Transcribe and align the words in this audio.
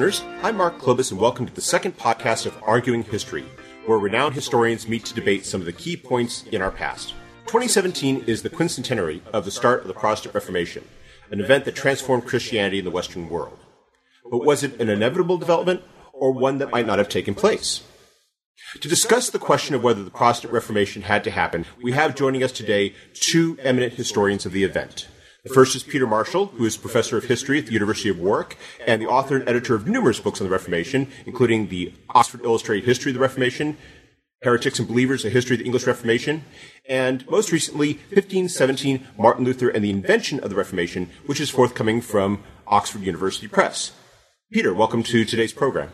Listeners. 0.00 0.26
I'm 0.42 0.56
Mark 0.56 0.78
Klobas, 0.78 1.10
and 1.10 1.20
welcome 1.20 1.44
to 1.44 1.52
the 1.52 1.60
second 1.60 1.98
podcast 1.98 2.46
of 2.46 2.56
Arguing 2.62 3.02
History, 3.02 3.44
where 3.84 3.98
renowned 3.98 4.34
historians 4.34 4.88
meet 4.88 5.04
to 5.04 5.14
debate 5.14 5.44
some 5.44 5.60
of 5.60 5.66
the 5.66 5.74
key 5.74 5.94
points 5.94 6.44
in 6.44 6.62
our 6.62 6.70
past. 6.70 7.10
2017 7.48 8.24
is 8.26 8.40
the 8.40 8.48
quincentenary 8.48 9.20
of 9.34 9.44
the 9.44 9.50
start 9.50 9.82
of 9.82 9.88
the 9.88 9.92
Protestant 9.92 10.34
Reformation, 10.34 10.84
an 11.30 11.42
event 11.42 11.66
that 11.66 11.76
transformed 11.76 12.24
Christianity 12.24 12.78
in 12.78 12.86
the 12.86 12.90
Western 12.90 13.28
world. 13.28 13.58
But 14.30 14.42
was 14.42 14.62
it 14.62 14.80
an 14.80 14.88
inevitable 14.88 15.36
development, 15.36 15.82
or 16.14 16.32
one 16.32 16.56
that 16.58 16.70
might 16.70 16.86
not 16.86 16.96
have 16.96 17.10
taken 17.10 17.34
place? 17.34 17.82
To 18.80 18.88
discuss 18.88 19.28
the 19.28 19.38
question 19.38 19.74
of 19.74 19.82
whether 19.82 20.02
the 20.02 20.10
Protestant 20.10 20.54
Reformation 20.54 21.02
had 21.02 21.24
to 21.24 21.30
happen, 21.30 21.66
we 21.82 21.92
have 21.92 22.14
joining 22.14 22.42
us 22.42 22.52
today 22.52 22.94
two 23.12 23.58
eminent 23.60 23.92
historians 23.92 24.46
of 24.46 24.52
the 24.52 24.64
event. 24.64 25.08
The 25.42 25.54
first 25.54 25.74
is 25.74 25.82
Peter 25.82 26.06
Marshall, 26.06 26.46
who 26.46 26.66
is 26.66 26.76
professor 26.76 27.16
of 27.16 27.24
history 27.24 27.58
at 27.58 27.64
the 27.64 27.72
University 27.72 28.10
of 28.10 28.18
Warwick 28.18 28.58
and 28.86 29.00
the 29.00 29.06
author 29.06 29.36
and 29.36 29.48
editor 29.48 29.74
of 29.74 29.86
numerous 29.86 30.20
books 30.20 30.38
on 30.38 30.46
the 30.46 30.52
Reformation, 30.52 31.10
including 31.24 31.68
the 31.68 31.94
Oxford 32.10 32.44
Illustrated 32.44 32.84
History 32.84 33.12
of 33.12 33.14
the 33.14 33.22
Reformation, 33.22 33.78
Heretics 34.42 34.78
and 34.78 34.86
Believers, 34.86 35.24
A 35.24 35.30
History 35.30 35.54
of 35.54 35.60
the 35.60 35.64
English 35.64 35.86
Reformation, 35.86 36.44
and 36.86 37.26
most 37.30 37.52
recently, 37.52 37.94
1517, 38.10 39.06
Martin 39.16 39.46
Luther 39.46 39.70
and 39.70 39.82
the 39.82 39.88
Invention 39.88 40.40
of 40.40 40.50
the 40.50 40.56
Reformation, 40.56 41.08
which 41.24 41.40
is 41.40 41.48
forthcoming 41.48 42.02
from 42.02 42.42
Oxford 42.66 43.00
University 43.00 43.48
Press. 43.48 43.92
Peter, 44.52 44.74
welcome 44.74 45.02
to 45.02 45.24
today's 45.24 45.54
program. 45.54 45.90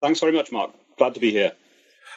Thanks 0.00 0.20
very 0.20 0.32
much, 0.32 0.50
Mark. 0.50 0.70
Glad 0.96 1.12
to 1.12 1.20
be 1.20 1.32
here. 1.32 1.52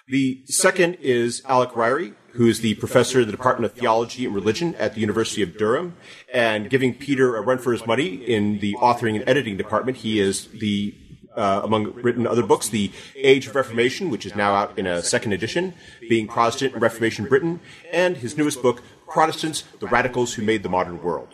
The 0.07 0.43
second 0.45 0.95
is 1.01 1.41
Alec 1.45 1.71
Ryrie, 1.71 2.15
who 2.33 2.47
is 2.47 2.61
the 2.61 2.75
professor 2.75 3.21
of 3.21 3.25
the 3.27 3.31
Department 3.31 3.71
of 3.71 3.77
Theology 3.77 4.25
and 4.25 4.33
Religion 4.33 4.75
at 4.75 4.93
the 4.93 5.01
University 5.01 5.41
of 5.41 5.57
Durham, 5.57 5.95
and 6.33 6.69
giving 6.69 6.93
Peter 6.93 7.35
a 7.35 7.41
run 7.41 7.57
for 7.57 7.71
his 7.71 7.85
money 7.85 8.15
in 8.15 8.59
the 8.59 8.73
authoring 8.75 9.15
and 9.15 9.27
editing 9.27 9.57
department. 9.57 9.97
He 9.97 10.19
is 10.19 10.47
the 10.47 10.95
uh, 11.35 11.61
among 11.63 11.93
written 11.93 12.27
other 12.27 12.43
books, 12.43 12.67
The 12.67 12.91
Age 13.15 13.47
of 13.47 13.55
Reformation, 13.55 14.09
which 14.09 14.25
is 14.25 14.35
now 14.35 14.53
out 14.53 14.77
in 14.77 14.85
a 14.85 15.01
second 15.01 15.31
edition, 15.33 15.73
Being 16.09 16.27
Protestant 16.27 16.73
in 16.73 16.79
Reformation 16.79 17.25
Britain, 17.25 17.61
and 17.91 18.17
his 18.17 18.37
newest 18.37 18.61
book, 18.61 18.81
Protestants, 19.07 19.63
the 19.79 19.87
Radicals 19.87 20.33
Who 20.33 20.43
Made 20.43 20.63
the 20.63 20.69
Modern 20.69 21.01
World. 21.01 21.29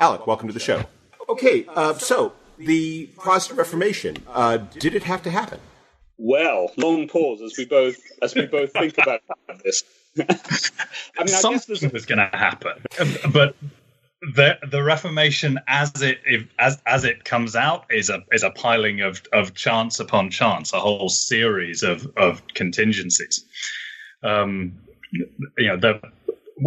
Alec, 0.00 0.26
welcome 0.26 0.48
to 0.48 0.54
the 0.54 0.60
show. 0.60 0.84
Okay, 1.28 1.66
uh, 1.74 1.94
so 1.94 2.34
the 2.58 3.06
Protestant 3.16 3.58
Reformation, 3.58 4.16
uh, 4.28 4.58
did 4.58 4.94
it 4.94 5.04
have 5.04 5.22
to 5.22 5.30
happen? 5.30 5.60
Well, 6.16 6.70
long 6.76 7.08
pause 7.08 7.40
as 7.42 7.54
we 7.56 7.64
both 7.64 7.96
as 8.22 8.34
we 8.34 8.46
both 8.46 8.72
think 8.72 8.96
about 8.98 9.22
this. 9.64 9.82
I 10.28 11.24
mean, 11.24 11.28
something 11.28 11.90
was 11.92 12.06
going 12.06 12.18
to 12.18 12.36
happen, 12.36 12.84
but 13.32 13.56
the 14.34 14.58
the 14.70 14.82
Reformation, 14.82 15.58
as 15.66 15.90
it 16.00 16.18
as 16.58 16.80
as 16.86 17.04
it 17.04 17.24
comes 17.24 17.56
out, 17.56 17.86
is 17.90 18.10
a 18.10 18.22
is 18.32 18.42
a 18.42 18.50
piling 18.50 19.00
of 19.00 19.22
of 19.32 19.54
chance 19.54 20.00
upon 20.00 20.30
chance, 20.30 20.72
a 20.72 20.80
whole 20.80 21.08
series 21.08 21.82
of 21.82 22.06
of 22.16 22.46
contingencies. 22.48 23.44
Um, 24.22 24.78
you 25.12 25.68
know 25.68 25.76
the 25.76 26.00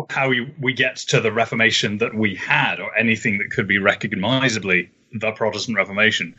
how 0.09 0.29
we, 0.29 0.53
we 0.59 0.73
get 0.73 0.97
to 0.97 1.21
the 1.21 1.31
Reformation 1.31 1.99
that 1.99 2.13
we 2.13 2.35
had, 2.35 2.79
or 2.79 2.95
anything 2.97 3.37
that 3.39 3.51
could 3.51 3.67
be 3.67 3.77
recognizably 3.77 4.91
the 5.13 5.31
Protestant 5.31 5.77
Reformation. 5.77 6.35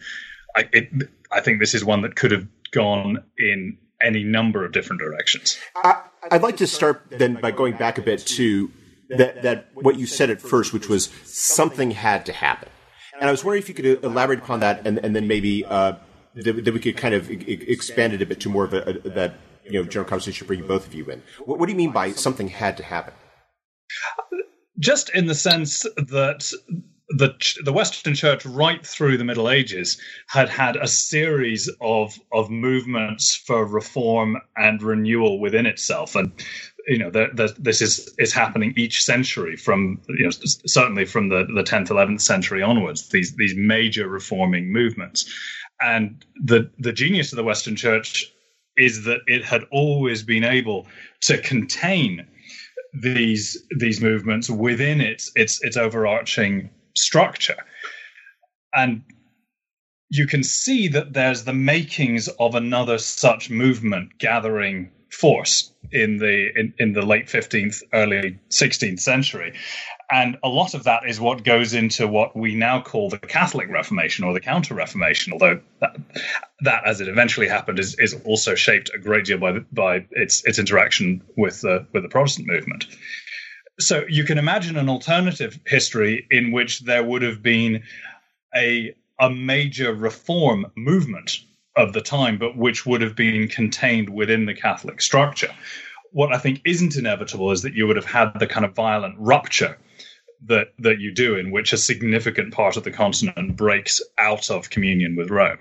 I, 0.54 0.68
it, 0.72 0.88
I 1.32 1.40
think 1.40 1.60
this 1.60 1.74
is 1.74 1.84
one 1.84 2.02
that 2.02 2.14
could 2.14 2.30
have 2.32 2.46
gone 2.70 3.24
in 3.38 3.78
any 4.02 4.22
number 4.22 4.64
of 4.64 4.72
different 4.72 5.00
directions. 5.00 5.58
I, 5.76 6.02
would 6.32 6.42
like 6.42 6.56
to 6.58 6.66
start 6.66 7.02
then 7.10 7.34
by 7.34 7.50
going 7.50 7.76
back 7.76 7.98
a 7.98 8.02
bit 8.02 8.20
to 8.26 8.70
that, 9.10 9.42
that 9.42 9.68
what 9.74 9.98
you 9.98 10.06
said 10.06 10.30
at 10.30 10.40
first, 10.40 10.72
which 10.72 10.88
was 10.88 11.10
something 11.24 11.90
had 11.92 12.26
to 12.26 12.32
happen. 12.32 12.68
And 13.20 13.28
I 13.28 13.32
was 13.32 13.44
wondering 13.44 13.62
if 13.62 13.68
you 13.68 13.74
could 13.74 14.04
elaborate 14.04 14.38
upon 14.40 14.60
that, 14.60 14.86
and, 14.86 14.98
and 14.98 15.14
then 15.14 15.26
maybe 15.26 15.64
uh, 15.64 15.94
that, 16.34 16.64
that, 16.64 16.74
we 16.74 16.80
could 16.80 16.96
kind 16.96 17.14
of 17.14 17.28
expand 17.30 18.12
it 18.12 18.22
a 18.22 18.26
bit 18.26 18.40
to 18.40 18.48
more 18.48 18.64
of 18.64 18.74
a, 18.74 18.82
a, 18.82 18.92
that 19.10 19.34
you 19.64 19.72
know 19.72 19.84
general 19.84 20.08
conversation, 20.08 20.46
bringing 20.46 20.66
both 20.66 20.86
of 20.86 20.94
you 20.94 21.04
in. 21.06 21.22
What, 21.44 21.58
what 21.58 21.66
do 21.66 21.72
you 21.72 21.78
mean 21.78 21.90
by 21.90 22.12
something 22.12 22.48
had 22.48 22.76
to 22.76 22.84
happen? 22.84 23.14
Just 24.78 25.10
in 25.10 25.26
the 25.26 25.34
sense 25.34 25.82
that 25.96 26.52
the 27.10 27.34
the 27.64 27.72
Western 27.72 28.14
Church 28.14 28.44
right 28.44 28.84
through 28.84 29.16
the 29.16 29.24
Middle 29.24 29.48
Ages 29.48 29.98
had 30.28 30.48
had 30.48 30.76
a 30.76 30.86
series 30.86 31.68
of 31.80 32.18
of 32.32 32.50
movements 32.50 33.34
for 33.34 33.64
reform 33.64 34.36
and 34.56 34.82
renewal 34.82 35.40
within 35.40 35.64
itself, 35.64 36.14
and 36.14 36.32
you 36.86 36.98
know 36.98 37.10
the, 37.10 37.28
the, 37.32 37.54
this 37.58 37.80
is 37.80 38.14
is 38.18 38.32
happening 38.32 38.74
each 38.76 39.02
century 39.02 39.56
from 39.56 40.00
you 40.08 40.24
know 40.24 40.30
certainly 40.30 41.06
from 41.06 41.30
the 41.30 41.46
the 41.54 41.62
tenth 41.62 41.90
eleventh 41.90 42.20
century 42.20 42.62
onwards. 42.62 43.08
These 43.08 43.34
these 43.36 43.54
major 43.56 44.06
reforming 44.06 44.70
movements, 44.70 45.32
and 45.80 46.24
the 46.44 46.70
the 46.78 46.92
genius 46.92 47.32
of 47.32 47.36
the 47.36 47.44
Western 47.44 47.76
Church 47.76 48.30
is 48.76 49.04
that 49.04 49.20
it 49.26 49.44
had 49.44 49.64
always 49.72 50.22
been 50.22 50.44
able 50.44 50.86
to 51.22 51.38
contain 51.38 52.26
these 52.92 53.62
these 53.78 54.00
movements 54.02 54.50
within 54.50 55.00
its 55.00 55.32
its 55.34 55.62
its 55.64 55.76
overarching 55.76 56.70
structure. 56.98 57.56
And 58.74 59.02
you 60.10 60.26
can 60.26 60.42
see 60.42 60.88
that 60.88 61.12
there's 61.12 61.44
the 61.44 61.52
makings 61.52 62.28
of 62.28 62.54
another 62.54 62.98
such 62.98 63.50
movement 63.50 64.18
gathering 64.18 64.90
force 65.10 65.72
in 65.90 66.18
the 66.18 66.50
in, 66.54 66.74
in 66.78 66.92
the 66.92 67.02
late 67.02 67.26
15th 67.26 67.82
early 67.94 68.38
16th 68.50 69.00
century 69.00 69.54
and 70.10 70.36
a 70.42 70.48
lot 70.48 70.74
of 70.74 70.84
that 70.84 71.08
is 71.08 71.18
what 71.18 71.44
goes 71.44 71.72
into 71.72 72.06
what 72.06 72.36
we 72.36 72.54
now 72.54 72.82
call 72.82 73.08
the 73.08 73.18
catholic 73.18 73.70
reformation 73.70 74.24
or 74.24 74.34
the 74.34 74.40
counter 74.40 74.74
reformation 74.74 75.32
although 75.32 75.60
that, 75.80 75.96
that 76.60 76.82
as 76.86 77.00
it 77.00 77.08
eventually 77.08 77.48
happened 77.48 77.78
is, 77.78 77.96
is 77.98 78.14
also 78.26 78.54
shaped 78.54 78.90
a 78.94 78.98
great 78.98 79.24
deal 79.24 79.38
by 79.38 79.58
by 79.72 80.06
its 80.10 80.44
its 80.44 80.58
interaction 80.58 81.22
with 81.38 81.62
the 81.62 81.86
with 81.94 82.02
the 82.02 82.10
protestant 82.10 82.46
movement 82.46 82.86
so 83.80 84.04
you 84.08 84.24
can 84.24 84.38
imagine 84.38 84.76
an 84.76 84.88
alternative 84.88 85.58
history 85.66 86.26
in 86.30 86.52
which 86.52 86.80
there 86.80 87.04
would 87.04 87.22
have 87.22 87.42
been 87.42 87.82
a 88.54 88.94
a 89.20 89.30
major 89.30 89.92
reform 89.92 90.66
movement 90.76 91.40
of 91.76 91.92
the 91.92 92.00
time, 92.00 92.38
but 92.38 92.56
which 92.56 92.86
would 92.86 93.00
have 93.02 93.16
been 93.16 93.48
contained 93.48 94.08
within 94.08 94.46
the 94.46 94.54
Catholic 94.54 95.00
structure. 95.00 95.52
What 96.12 96.32
I 96.32 96.38
think 96.38 96.60
isn't 96.64 96.96
inevitable 96.96 97.50
is 97.50 97.62
that 97.62 97.74
you 97.74 97.86
would 97.86 97.96
have 97.96 98.04
had 98.04 98.38
the 98.38 98.46
kind 98.46 98.64
of 98.64 98.74
violent 98.74 99.16
rupture 99.18 99.78
that 100.46 100.68
that 100.78 101.00
you 101.00 101.12
do, 101.12 101.36
in 101.36 101.50
which 101.50 101.72
a 101.72 101.76
significant 101.76 102.52
part 102.52 102.76
of 102.76 102.84
the 102.84 102.90
continent 102.90 103.56
breaks 103.56 104.00
out 104.18 104.50
of 104.50 104.70
communion 104.70 105.16
with 105.16 105.30
Rome. 105.30 105.58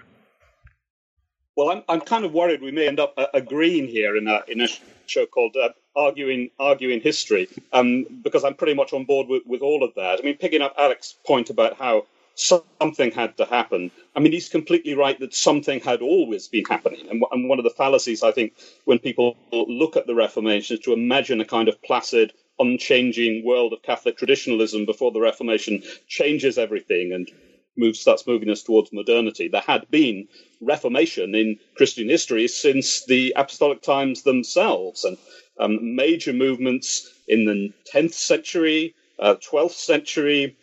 Well, 1.56 1.70
I'm 1.70 1.84
I'm 1.90 2.02
kind 2.02 2.26
of 2.26 2.34
worried 2.34 2.62
we 2.62 2.72
may 2.72 2.88
end 2.88 3.00
up 3.00 3.14
uh, 3.18 3.28
agreeing 3.34 3.88
here 3.88 4.16
in 4.16 4.28
a 4.28 4.44
in 4.48 4.62
a 4.62 4.68
show 5.08 5.26
called 5.26 5.56
uh, 5.56 5.70
arguing 5.98 6.52
arguing 6.60 7.02
history 7.02 7.50
um, 7.74 8.06
because 8.24 8.44
I'm 8.44 8.54
pretty 8.54 8.76
much 8.76 8.94
on 8.94 9.06
board 9.06 9.28
with, 9.28 9.44
with 9.46 9.62
all 9.62 9.84
of 9.84 9.96
that. 9.96 10.20
I 10.20 10.24
mean, 10.24 10.38
picking 10.38 10.62
up 10.62 10.76
Alec's 10.78 11.16
point 11.26 11.50
about 11.50 11.78
how 11.78 12.06
something 12.36 13.12
had 13.12 13.36
to 13.38 13.46
happen. 13.46 13.90
I 14.16 14.20
mean, 14.20 14.32
he's 14.32 14.48
completely 14.48 14.94
right 14.94 15.20
that 15.20 15.34
something 15.34 15.80
had 15.80 16.02
always 16.02 16.48
been 16.48 16.66
happening. 16.66 17.08
And, 17.10 17.24
and 17.32 17.50
one 17.50 17.58
of 17.58 17.64
the 17.64 17.72
fallacies, 17.72 18.22
I 18.22 18.32
think, 18.32 18.54
when 18.86 19.00
people 19.00 19.36
look 19.52 19.98
at 19.98 20.06
the 20.06 20.14
Reformation 20.14 20.78
is 20.78 20.84
to 20.84 20.94
imagine 20.94 21.42
a 21.42 21.46
kind 21.46 21.68
of 21.68 21.82
placid, 21.82 22.34
unchanging 22.60 23.44
world 23.44 23.74
of 23.74 23.82
Catholic 23.82 24.18
traditionalism 24.18 24.86
before 24.86 25.12
the 25.12 25.20
Reformation 25.20 25.82
changes 26.08 26.60
everything 26.60 27.12
and 27.12 27.28
moves 27.76 28.00
starts 28.00 28.26
moving 28.28 28.50
us 28.50 28.64
towards 28.64 28.94
modernity. 28.94 29.48
There 29.48 29.62
had 29.62 29.90
been 29.90 30.28
Reformation 30.62 31.36
in 31.36 31.60
Christian 31.76 32.10
history 32.10 32.48
since 32.48 33.06
the 33.06 33.34
apostolic 33.36 33.82
times 33.82 34.24
themselves, 34.24 35.06
and 35.06 35.18
um, 35.60 35.96
major 35.96 36.34
movements 36.34 37.12
in 37.28 37.46
the 37.46 37.74
10th 37.92 38.14
century, 38.14 38.96
uh, 39.20 39.36
12th 39.36 39.72
century, 39.72 40.56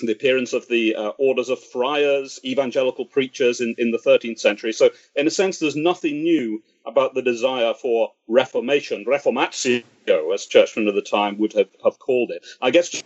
the 0.00 0.12
appearance 0.12 0.52
of 0.52 0.66
the 0.68 0.94
uh, 0.96 1.10
orders 1.18 1.48
of 1.48 1.62
friars, 1.62 2.40
evangelical 2.44 3.04
preachers 3.04 3.60
in, 3.60 3.74
in 3.78 3.90
the 3.90 3.98
13th 3.98 4.40
century. 4.40 4.72
So, 4.72 4.90
in 5.14 5.26
a 5.26 5.30
sense, 5.30 5.58
there's 5.58 5.76
nothing 5.76 6.22
new 6.22 6.62
about 6.84 7.14
the 7.14 7.22
desire 7.22 7.74
for 7.74 8.12
reformation, 8.28 9.04
reformatio, 9.04 9.84
as 10.34 10.46
churchmen 10.46 10.88
of 10.88 10.94
the 10.94 11.02
time 11.02 11.38
would 11.38 11.52
have, 11.52 11.68
have 11.84 11.98
called 11.98 12.30
it. 12.30 12.44
I 12.60 12.70
guess 12.70 13.02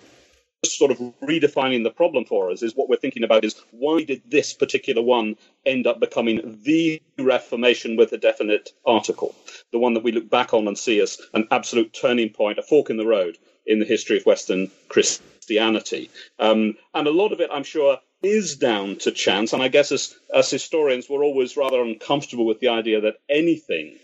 sort 0.65 0.91
of 0.91 0.99
redefining 1.23 1.85
the 1.85 1.91
problem 1.91 2.25
for 2.25 2.51
us 2.51 2.63
is 2.63 2.75
what 2.75 2.89
we're 2.89 2.97
thinking 2.97 3.23
about 3.23 3.45
is 3.45 3.63
why 3.71 4.03
did 4.03 4.23
this 4.29 4.53
particular 4.53 5.01
one 5.01 5.37
end 5.65 5.87
up 5.87 6.01
becoming 6.01 6.59
the 6.65 7.01
Reformation 7.17 7.97
with 7.97 8.13
a 8.13 8.19
definite 8.19 8.71
article, 8.85 9.35
the 9.73 9.79
one 9.79 9.95
that 9.95 10.03
we 10.03 10.13
look 10.13 10.29
back 10.29 10.53
on 10.53 10.67
and 10.67 10.77
see 10.77 11.01
as 11.01 11.21
an 11.35 11.47
absolute 11.51 11.93
turning 11.93 12.31
point, 12.31 12.59
a 12.59 12.63
fork 12.63 12.91
in 12.91 12.97
the 12.97 13.07
road 13.07 13.39
in 13.67 13.79
the 13.79 13.85
history 13.85 14.17
of 14.17 14.27
Western 14.27 14.71
Christianity. 14.89 16.11
Um, 16.39 16.77
and 16.95 17.07
a 17.07 17.13
lot 17.13 17.33
of 17.33 17.41
it, 17.41 17.51
I'm 17.53 17.65
sure, 17.65 17.99
is 18.23 18.57
down 18.57 18.97
to 18.97 19.13
chance. 19.13 19.53
And 19.53 19.63
I 19.63 19.69
guess 19.69 19.93
as, 19.93 20.17
as 20.35 20.51
historians, 20.51 21.09
we're 21.09 21.25
always 21.25 21.57
rather 21.57 21.81
uncomfortable 21.81 22.47
with 22.47 22.59
the 22.61 22.69
idea 22.69 23.01
that 23.03 23.21
anything 23.29 23.97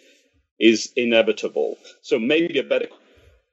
is 0.60 0.92
inevitable. 0.94 1.78
So 2.02 2.18
maybe 2.18 2.58
a 2.58 2.62
better 2.62 2.88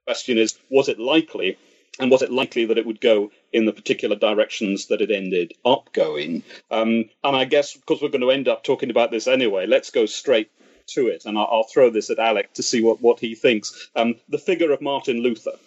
question 0.06 0.38
is 0.38 0.57
was 0.69 0.89
it 0.89 1.00
likely 1.00 1.57
and 1.99 2.09
was 2.09 2.21
it 2.21 2.31
likely 2.31 2.65
that 2.65 2.77
it 2.77 2.85
would 2.85 3.01
go 3.01 3.31
in 3.51 3.65
the 3.65 3.73
particular 3.73 4.15
directions 4.15 4.88
that 4.88 5.01
it 5.01 5.11
ended 5.11 5.53
up 5.65 5.91
going? 5.93 6.43
Um, 6.69 7.09
and 7.23 7.35
I 7.35 7.45
guess 7.45 7.75
because 7.75 8.01
we're 8.01 8.09
going 8.09 8.21
to 8.21 8.31
end 8.31 8.47
up 8.47 8.63
talking 8.63 8.89
about 8.89 9.11
this 9.11 9.27
anyway, 9.27 9.65
let's 9.67 9.91
go 9.91 10.05
straight 10.05 10.49
to 10.88 11.07
it. 11.07 11.25
And 11.25 11.38
I'll, 11.38 11.47
I'll 11.51 11.63
throw 11.63 11.89
this 11.89 12.09
at 12.09 12.19
Alec 12.19 12.53
to 12.53 12.63
see 12.63 12.81
what, 12.81 13.01
what 13.01 13.19
he 13.19 13.35
thinks. 13.35 13.89
Um, 13.95 14.15
the 14.29 14.38
figure 14.38 14.71
of 14.71 14.81
Martin 14.81 15.21
Luther. 15.21 15.57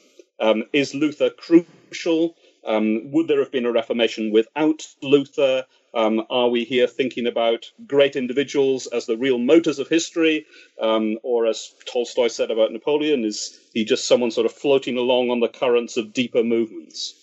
Um, 0.40 0.64
is 0.72 0.94
Luther 0.94 1.30
crucial? 1.30 2.34
Um, 2.66 3.12
would 3.12 3.28
there 3.28 3.40
have 3.40 3.52
been 3.52 3.66
a 3.66 3.72
Reformation 3.72 4.32
without 4.32 4.86
Luther? 5.02 5.64
Um, 5.94 6.26
are 6.28 6.48
we 6.48 6.64
here 6.64 6.88
thinking 6.88 7.26
about 7.26 7.70
great 7.86 8.16
individuals 8.16 8.88
as 8.88 9.06
the 9.06 9.16
real 9.16 9.38
motors 9.38 9.78
of 9.78 9.88
history? 9.88 10.46
Um, 10.80 11.18
or 11.22 11.46
as 11.46 11.72
Tolstoy 11.86 12.28
said 12.28 12.50
about 12.50 12.72
Napoleon, 12.72 13.24
is 13.24 13.58
he 13.72 13.84
just 13.84 14.08
someone 14.08 14.32
sort 14.32 14.46
of 14.46 14.52
floating 14.52 14.98
along 14.98 15.30
on 15.30 15.40
the 15.40 15.48
currents 15.48 15.96
of 15.96 16.12
deeper 16.12 16.42
movements? 16.42 17.14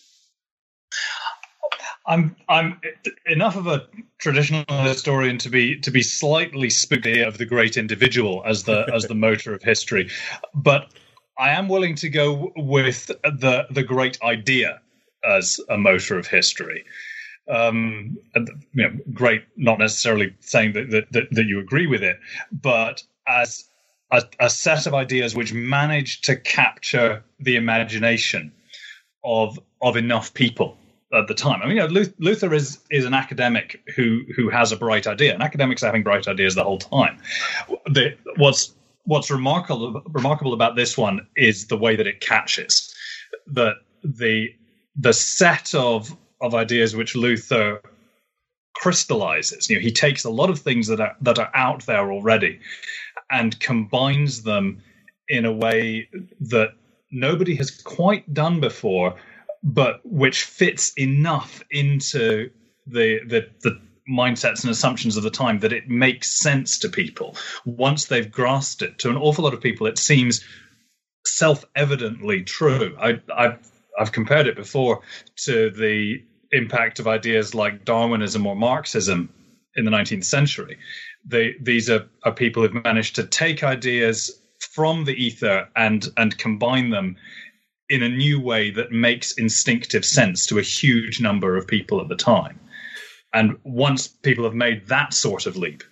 I'm 2.06 2.36
I'm 2.50 2.82
enough 3.28 3.56
of 3.56 3.68
a 3.68 3.88
traditional 4.18 4.66
historian 4.84 5.38
to 5.40 5.50
be 5.50 5.80
to 5.82 5.92
be 5.92 6.02
slightly 6.02 6.70
spooky 6.70 7.22
of 7.22 7.38
the 7.38 7.46
great 7.46 7.78
individual 7.78 8.42
as 8.46 8.64
the 8.64 8.90
as 8.94 9.06
the 9.06 9.16
motor 9.16 9.54
of 9.54 9.62
history, 9.62 10.10
but 10.56 10.92
I 11.38 11.52
am 11.52 11.68
willing 11.68 11.96
to 11.98 12.10
go 12.10 12.52
with 12.56 13.08
the 13.08 13.68
the 13.70 13.84
great 13.84 14.18
idea 14.24 14.82
as 15.24 15.60
a 15.70 15.78
motor 15.78 16.18
of 16.18 16.26
history 16.26 16.86
um, 17.52 18.18
you 18.36 18.48
know, 18.74 18.98
great, 19.14 19.44
not 19.58 19.78
necessarily 19.78 20.34
saying 20.40 20.74
that, 20.74 20.90
that, 20.92 21.12
that, 21.12 21.28
that 21.32 21.46
you 21.46 21.60
agree 21.60 21.86
with 21.86 22.02
it, 22.02 22.18
but 22.52 23.04
as 23.28 23.66
a, 24.12 24.24
a, 24.40 24.50
set 24.50 24.88
of 24.88 24.94
ideas 24.94 25.36
which 25.36 25.54
manage 25.54 26.22
to 26.22 26.36
capture 26.36 27.24
the 27.40 27.56
imagination 27.56 28.52
of 29.24 29.60
of 29.82 29.98
enough 29.98 30.34
people 30.34 30.78
at 31.14 31.28
the 31.28 31.34
time. 31.34 31.62
I 31.62 31.68
mean, 31.68 31.78
you 31.78 31.88
know, 31.88 32.06
Luther 32.20 32.54
is 32.54 32.80
is 32.90 33.06
an 33.06 33.14
academic 33.14 33.82
who 33.96 34.22
who 34.36 34.50
has 34.50 34.72
a 34.72 34.78
bright 34.78 35.06
idea, 35.06 35.34
and 35.34 35.44
academics 35.44 35.84
are 35.84 35.88
having 35.88 36.04
bright 36.04 36.28
ideas 36.28 36.56
the 36.56 36.64
whole 36.64 36.80
time. 36.80 37.20
The, 37.88 38.16
what's 38.38 38.74
what's 39.04 39.30
remarkable 39.30 40.02
remarkable 40.08 40.54
about 40.54 40.76
this 40.76 40.98
one 40.98 41.28
is 41.36 41.68
the 41.68 41.78
way 41.78 41.96
that 41.96 42.08
it 42.08 42.22
catches 42.22 42.94
that 43.48 43.76
the 44.04 44.48
the 44.96 45.14
set 45.14 45.74
of 45.76 46.16
of 46.42 46.56
ideas 46.56 46.96
which 46.96 47.16
Luther 47.16 47.82
crystallizes. 48.76 49.70
You 49.70 49.76
know, 49.78 49.82
he 49.82 49.92
takes 49.92 50.24
a 50.24 50.30
lot 50.30 50.50
of 50.50 50.60
things 50.60 50.88
that 50.88 51.00
are 51.00 51.16
that 51.22 51.40
are 51.40 51.52
out 51.54 51.86
there 51.86 52.12
already 52.12 52.60
and 53.30 53.60
combines 53.60 54.44
them 54.44 54.82
in 55.30 55.46
a 55.46 55.52
way 55.52 56.10
that 56.40 56.74
nobody 57.12 57.56
has 57.56 57.72
quite 57.72 58.34
done 58.34 58.60
before, 58.60 59.16
but 59.64 60.02
which 60.04 60.44
fits 60.44 60.94
enough 60.98 61.62
into 61.72 62.50
the 62.88 63.20
the, 63.28 63.50
the 63.62 63.80
mindsets 64.10 64.64
and 64.64 64.72
assumptions 64.72 65.16
of 65.16 65.24
the 65.24 65.30
time 65.30 65.60
that 65.60 65.72
it 65.72 65.88
makes 65.88 66.42
sense 66.42 66.80
to 66.80 66.90
people 66.90 67.36
once 67.66 68.06
they've 68.06 68.32
grasped 68.32 68.82
it. 68.82 68.98
To 69.00 69.10
an 69.10 69.18
awful 69.18 69.44
lot 69.44 69.54
of 69.54 69.62
people, 69.62 69.88
it 69.88 69.98
seems 69.98 70.44
self-evidently 71.26 72.44
true. 72.44 72.98
I, 73.00 73.22
I've 73.36 73.60
I've 74.00 74.12
compared 74.12 74.48
it 74.48 74.56
before 74.56 75.02
to 75.46 75.70
the 75.70 76.24
impact 76.52 77.00
of 77.00 77.08
ideas 77.08 77.56
like 77.56 77.86
Darwinism 77.86 78.46
or 78.46 78.56
Marxism 78.56 79.30
in 79.76 79.86
the 79.86 79.92
19th 79.92 80.26
century. 80.26 80.78
They, 81.26 81.56
these 81.62 81.90
are, 81.90 82.06
are 82.24 82.34
people 82.34 82.64
who've 82.64 82.84
managed 82.84 83.16
to 83.16 83.24
take 83.24 83.64
ideas 83.64 84.40
from 84.60 85.06
the 85.06 85.14
ether 85.14 85.68
and 85.76 86.08
and 86.18 86.38
combine 86.38 86.92
them 86.92 87.18
in 87.90 88.04
a 88.04 88.10
new 88.10 88.40
way 88.40 88.72
that 88.72 88.92
makes 88.92 89.34
instinctive 89.34 90.06
sense 90.06 90.46
to 90.46 90.58
a 90.58 90.62
huge 90.62 91.20
number 91.20 91.58
of 91.58 91.68
people 91.68 92.00
at 92.00 92.08
the 92.08 92.16
time. 92.16 92.58
And 93.34 93.58
once 93.64 94.08
people 94.08 94.46
have 94.46 94.54
made 94.54 94.88
that 94.88 95.14
sort 95.14 95.46
of 95.46 95.58
leap, 95.58 95.84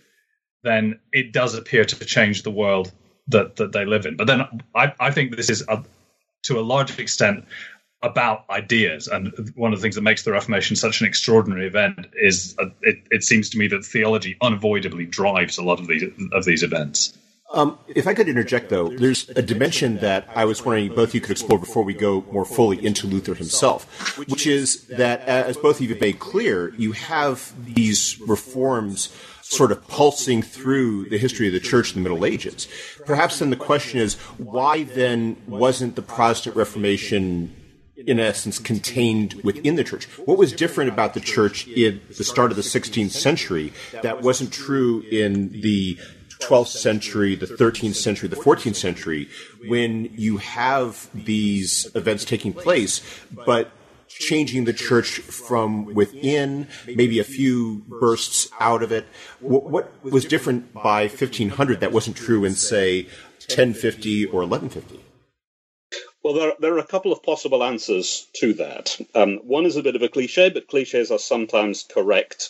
then 0.64 1.00
it 1.12 1.34
does 1.34 1.56
appear 1.56 1.84
to 1.86 2.06
change 2.06 2.44
the 2.44 2.52
world 2.52 2.92
that, 3.28 3.58
that 3.58 3.74
they 3.74 3.86
live 3.86 4.06
in. 4.06 4.16
But 4.16 4.28
then 4.28 4.42
I, 4.76 4.94
I 5.00 5.12
think 5.12 5.36
this 5.36 5.50
is, 5.50 5.64
a, 5.68 5.84
to 6.44 6.60
a 6.60 6.62
large 6.62 6.98
extent, 7.00 7.46
about 8.02 8.46
ideas. 8.50 9.08
And 9.08 9.34
one 9.56 9.74
of 9.74 9.80
the 9.80 9.82
things 9.82 9.96
that 9.96 10.02
makes 10.02 10.24
the 10.24 10.32
Reformation 10.32 10.76
such 10.76 11.02
an 11.02 11.08
extraordinary 11.08 11.68
event 11.68 12.08
is 12.14 12.56
uh, 12.60 12.68
it, 12.82 13.00
it, 13.12 13.24
seems 13.24 13.50
to 13.50 13.58
me 13.58 13.68
that 13.68 13.84
theology 13.84 14.38
unavoidably 14.42 15.06
drives 15.06 15.58
a 15.58 15.64
lot 15.64 15.80
of 15.80 15.88
these 15.88 16.04
of 16.32 16.46
these 16.46 16.64
events. 16.64 17.18
Um, 17.52 17.80
if 17.88 18.06
I 18.06 18.14
could 18.14 18.30
interject, 18.30 18.70
though, 18.70 18.90
there's 18.90 19.28
a 19.30 19.42
dimension 19.42 19.98
that 19.98 20.30
I 20.36 20.46
was 20.46 20.64
wondering 20.64 20.94
both 20.94 21.16
you 21.16 21.22
could 21.22 21.32
explore 21.32 21.58
before 21.58 21.84
we 21.84 21.96
go 21.96 22.24
more 22.32 22.46
fully 22.46 22.86
into 22.86 23.08
Luther 23.08 23.34
himself, 23.34 24.18
which 24.20 24.46
is 24.46 24.86
that, 24.88 25.22
as 25.22 25.58
both 25.58 25.78
of 25.78 25.82
you 25.82 25.90
have 25.90 26.00
made 26.00 26.20
clear, 26.20 26.76
you 26.76 26.92
have 26.92 27.52
these 27.74 28.20
reforms 28.20 29.10
sort 29.42 29.72
of 29.72 29.86
pulsing 29.88 30.44
through 30.44 31.10
the 31.10 31.18
history 31.18 31.48
of 31.48 31.54
the 31.54 31.60
church 31.60 31.96
in 31.96 32.04
the 32.04 32.08
Middle 32.08 32.24
Ages. 32.24 32.68
Perhaps 33.08 33.40
then 33.40 33.50
the 33.50 33.56
question 33.56 34.00
is, 34.00 34.14
why 34.38 34.84
then 34.84 35.36
wasn't 35.48 35.96
the 35.96 36.04
Protestant 36.04 36.56
Reformation 36.56 37.56
in 38.08 38.20
essence, 38.20 38.60
contained 38.60 39.34
within 39.44 39.76
the 39.76 39.84
church. 39.84 40.06
What 40.26 40.38
was 40.38 40.54
different 40.54 40.90
about 40.90 41.14
the 41.14 41.20
church 41.20 41.68
in 41.68 42.02
the 42.18 42.24
start 42.24 42.52
of 42.52 42.58
the 42.58 42.64
16th 42.64 43.12
century 43.12 43.74
that 44.02 44.22
wasn't 44.22 44.54
true 44.54 45.02
in 45.02 45.50
the 45.62 45.98
12th 46.40 46.68
century, 46.68 47.36
the 47.36 47.46
13th 47.46 47.96
century, 47.96 48.30
the 48.30 48.36
14th 48.36 48.76
century, 48.76 49.28
when 49.68 50.10
you 50.16 50.38
have 50.38 51.10
these 51.14 51.90
events 51.96 52.24
taking 52.24 52.54
place, 52.54 53.02
but 53.32 53.72
changing 54.08 54.64
the 54.66 54.74
church 54.74 55.20
from 55.20 55.94
within, 55.94 56.68
maybe 56.88 57.20
a 57.20 57.24
few 57.24 57.84
bursts 57.88 58.50
out 58.60 58.82
of 58.82 58.92
it. 58.92 59.06
What, 59.40 59.70
what 59.70 60.04
was 60.04 60.26
different 60.26 60.74
by 60.74 61.04
1500 61.04 61.80
that 61.82 61.92
wasn't 61.92 62.18
true 62.18 62.44
in, 62.44 62.56
say, 62.56 63.04
1050 63.48 64.26
or 64.26 64.46
1150? 64.46 65.09
Well, 66.22 66.34
there, 66.34 66.54
there 66.60 66.74
are 66.74 66.80
a 66.80 66.86
couple 66.86 67.14
of 67.14 67.24
possible 67.24 67.64
answers 67.64 68.28
to 68.36 68.54
that. 68.56 69.00
Um, 69.16 69.38
one 69.38 69.66
is 69.66 69.78
a 69.78 69.84
bit 69.84 69.96
of 69.96 70.02
a 70.02 70.10
cliche, 70.10 70.50
but 70.50 70.68
cliches 70.68 71.12
are 71.12 71.20
sometimes 71.20 71.84
correct, 71.84 72.50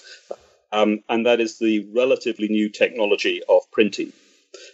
um, 0.72 1.04
and 1.08 1.26
that 1.28 1.40
is 1.40 1.60
the 1.60 1.88
relatively 1.94 2.48
new 2.48 2.70
technology 2.70 3.42
of 3.48 3.70
printing. 3.72 4.12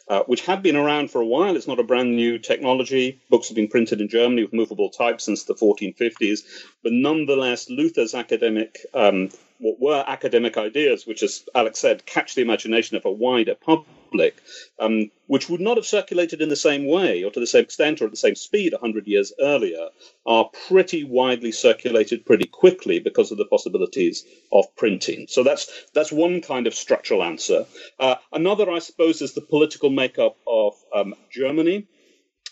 Uh, 0.08 0.22
which 0.24 0.46
had 0.46 0.64
been 0.64 0.78
around 0.78 1.12
for 1.12 1.20
a 1.20 1.26
while. 1.26 1.58
It's 1.58 1.68
not 1.68 1.80
a 1.80 1.84
brand 1.84 2.16
new 2.16 2.40
technology. 2.40 3.20
Books 3.30 3.50
have 3.50 3.56
been 3.56 3.68
printed 3.68 4.00
in 4.00 4.08
Germany 4.08 4.44
with 4.44 4.54
movable 4.54 4.90
type 4.90 5.20
since 5.20 5.44
the 5.44 5.54
1450s. 5.54 6.44
But 6.82 6.94
nonetheless, 6.94 7.70
Luther's 7.70 8.16
academic, 8.16 8.78
um, 8.94 9.32
what 9.60 9.80
were 9.82 10.06
academic 10.08 10.58
ideas, 10.58 11.06
which, 11.06 11.24
as 11.24 11.44
Alec 11.54 11.76
said, 11.76 12.06
catch 12.06 12.36
the 12.36 12.42
imagination 12.42 12.96
of 12.96 13.04
a 13.04 13.12
wider 13.12 13.56
public 13.56 13.95
public, 14.06 14.36
um, 14.80 15.12
which 15.28 15.50
would 15.50 15.62
not 15.62 15.78
have 15.78 15.86
circulated 15.86 16.42
in 16.42 16.50
the 16.50 16.56
same 16.56 16.86
way 16.86 17.24
or 17.24 17.32
to 17.32 17.40
the 17.40 17.48
same 17.48 17.64
extent 17.64 18.02
or 18.02 18.06
at 18.06 18.12
the 18.12 18.18
same 18.18 18.36
speed 18.36 18.74
100 18.74 19.08
years 19.08 19.34
earlier, 19.40 19.90
are 20.26 20.50
pretty 20.68 21.04
widely 21.04 21.52
circulated 21.52 22.26
pretty 22.26 22.46
quickly 22.46 23.00
because 23.00 23.32
of 23.32 23.38
the 23.38 23.46
possibilities 23.46 24.24
of 24.52 24.66
printing. 24.76 25.28
So 25.30 25.44
that's 25.44 25.68
that's 25.94 26.12
one 26.12 26.42
kind 26.42 26.68
of 26.68 26.76
structural 26.76 27.24
answer. 27.24 27.66
Uh, 28.00 28.16
another, 28.32 28.70
I 28.70 28.80
suppose, 28.80 29.22
is 29.22 29.34
the 29.34 29.42
political 29.42 29.90
makeup 29.90 30.38
of 30.48 30.74
um, 30.94 31.16
Germany. 31.32 31.88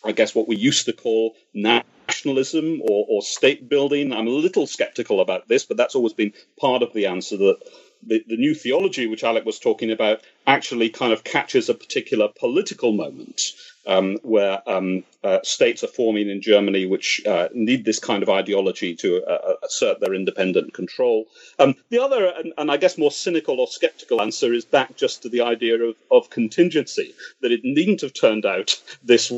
I 0.05 0.11
guess 0.11 0.35
what 0.35 0.47
we 0.47 0.57
used 0.57 0.85
to 0.85 0.93
call 0.93 1.35
nationalism 1.53 2.81
or, 2.81 3.05
or, 3.09 3.21
state 3.21 3.69
building. 3.69 4.11
I'm 4.11 4.27
a 4.27 4.31
little 4.31 4.67
skeptical 4.67 5.21
about 5.21 5.47
this, 5.47 5.63
but 5.63 5.77
that's 5.77 5.95
always 5.95 6.11
been 6.11 6.33
part 6.59 6.83
of 6.83 6.91
the 6.91 7.05
answer 7.05 7.37
that 7.37 7.59
the, 8.05 8.23
the 8.27 8.37
new 8.37 8.53
theology, 8.53 9.07
which 9.07 9.23
Alec 9.23 9.45
was 9.45 9.59
talking 9.59 9.91
about, 9.91 10.21
actually 10.45 10.89
kind 10.89 11.13
of 11.13 11.23
catches 11.23 11.69
a 11.69 11.73
particular 11.73 12.27
political 12.27 12.91
moment 12.91 13.53
um, 13.85 14.17
where 14.23 14.61
um, 14.69 15.03
uh, 15.23 15.39
states 15.43 15.83
are 15.83 15.87
forming 15.87 16.29
in 16.29 16.41
Germany 16.41 16.85
which 16.85 17.21
uh, 17.25 17.49
need 17.53 17.85
this 17.85 17.99
kind 17.99 18.23
of 18.23 18.29
ideology 18.29 18.95
to 18.95 19.23
uh, 19.25 19.29
uh, 19.29 19.53
assert 19.63 19.99
their 19.99 20.13
independent 20.13 20.73
control. 20.73 21.25
Um, 21.59 21.75
the 21.89 21.99
other, 21.99 22.27
and, 22.27 22.53
and, 22.57 22.71
I 22.71 22.77
guess 22.77 22.97
more 22.97 23.11
cynical 23.11 23.59
or 23.59 23.67
skeptical 23.67 24.21
answer, 24.21 24.53
is 24.53 24.65
back 24.65 24.95
just 24.95 25.23
to 25.23 25.29
the 25.29 25.41
idea 25.41 25.81
of, 25.81 25.95
of 26.11 26.29
contingency, 26.29 27.13
that 27.41 27.51
it 27.51 27.61
needn't 27.63 28.01
have 28.01 28.13
turned 28.13 28.45
out 28.45 28.79
this 29.03 29.31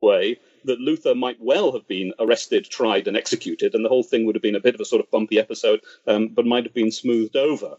way 0.00 0.38
that 0.64 0.80
Luther 0.80 1.14
might 1.14 1.38
well 1.40 1.72
have 1.72 1.86
been 1.86 2.12
arrested, 2.18 2.68
tried, 2.68 3.08
and 3.08 3.16
executed, 3.16 3.74
and 3.74 3.84
the 3.84 3.88
whole 3.88 4.02
thing 4.02 4.26
would 4.26 4.34
have 4.34 4.42
been 4.42 4.56
a 4.56 4.60
bit 4.60 4.74
of 4.74 4.80
a 4.80 4.84
sort 4.84 5.02
of 5.02 5.10
bumpy 5.10 5.38
episode, 5.38 5.80
um, 6.06 6.28
but 6.28 6.46
might 6.46 6.64
have 6.64 6.74
been 6.74 6.90
smoothed 6.90 7.36
over. 7.36 7.76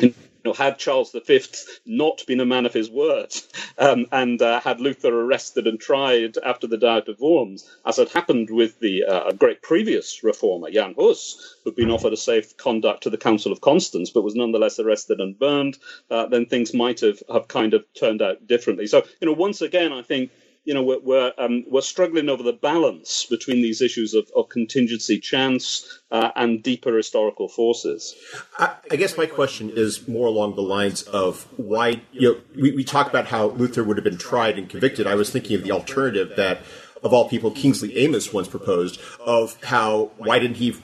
And, 0.00 0.14
you 0.14 0.50
know, 0.50 0.52
had 0.54 0.78
Charles 0.78 1.12
V 1.12 1.40
not 1.84 2.24
been 2.26 2.40
a 2.40 2.46
man 2.46 2.64
of 2.64 2.72
his 2.72 2.90
word, 2.90 3.32
um, 3.76 4.06
and 4.10 4.40
uh, 4.40 4.58
had 4.58 4.80
Luther 4.80 5.14
arrested 5.14 5.66
and 5.66 5.78
tried 5.78 6.38
after 6.38 6.66
the 6.66 6.78
Diet 6.78 7.08
of 7.08 7.20
Worms, 7.20 7.70
as 7.84 7.98
had 7.98 8.08
happened 8.08 8.48
with 8.50 8.80
the 8.80 9.04
uh, 9.04 9.32
great 9.32 9.60
previous 9.60 10.24
reformer 10.24 10.70
Jan 10.70 10.94
Hus, 10.98 11.56
who'd 11.62 11.76
been 11.76 11.90
offered 11.90 12.14
a 12.14 12.16
safe 12.16 12.56
conduct 12.56 13.02
to 13.02 13.10
the 13.10 13.18
Council 13.18 13.52
of 13.52 13.60
Constance, 13.60 14.08
but 14.10 14.24
was 14.24 14.34
nonetheless 14.34 14.80
arrested 14.80 15.20
and 15.20 15.38
burned, 15.38 15.78
uh, 16.10 16.26
then 16.26 16.46
things 16.46 16.72
might 16.72 17.00
have, 17.00 17.22
have 17.30 17.46
kind 17.48 17.74
of 17.74 17.84
turned 17.92 18.22
out 18.22 18.46
differently. 18.46 18.86
So, 18.86 19.04
you 19.20 19.26
know, 19.26 19.34
once 19.34 19.60
again, 19.60 19.92
I 19.92 20.02
think 20.02 20.30
you 20.64 20.74
know, 20.74 20.82
we're 20.82 21.00
we're, 21.00 21.32
um, 21.38 21.64
we're, 21.68 21.80
struggling 21.80 22.28
over 22.28 22.42
the 22.42 22.52
balance 22.52 23.26
between 23.28 23.62
these 23.62 23.82
issues 23.82 24.14
of, 24.14 24.30
of 24.36 24.48
contingency, 24.48 25.18
chance, 25.18 26.00
uh, 26.10 26.30
and 26.36 26.62
deeper 26.62 26.96
historical 26.96 27.48
forces. 27.48 28.14
I, 28.58 28.76
I, 28.90 28.96
guess 28.96 29.16
my 29.16 29.26
question 29.26 29.70
is 29.74 30.06
more 30.06 30.28
along 30.28 30.54
the 30.54 30.62
lines 30.62 31.02
of 31.02 31.48
why 31.56 32.02
you 32.12 32.32
know 32.32 32.40
we, 32.54 32.72
we 32.72 32.84
talk 32.84 33.08
about 33.08 33.26
how 33.26 33.46
Luther 33.48 33.82
would 33.82 33.96
have 33.96 34.04
been 34.04 34.18
tried 34.18 34.58
and 34.58 34.68
convicted. 34.68 35.06
I 35.06 35.16
was 35.16 35.30
thinking 35.30 35.56
of 35.56 35.64
the 35.64 35.72
alternative 35.72 36.34
that, 36.36 36.60
of 37.02 37.12
all 37.12 37.28
people, 37.28 37.50
Kingsley 37.50 38.04
Amis 38.04 38.32
once 38.32 38.46
proposed 38.46 39.00
of 39.20 39.62
how 39.64 40.12
why 40.18 40.38
didn't 40.38 40.58
he 40.58 40.76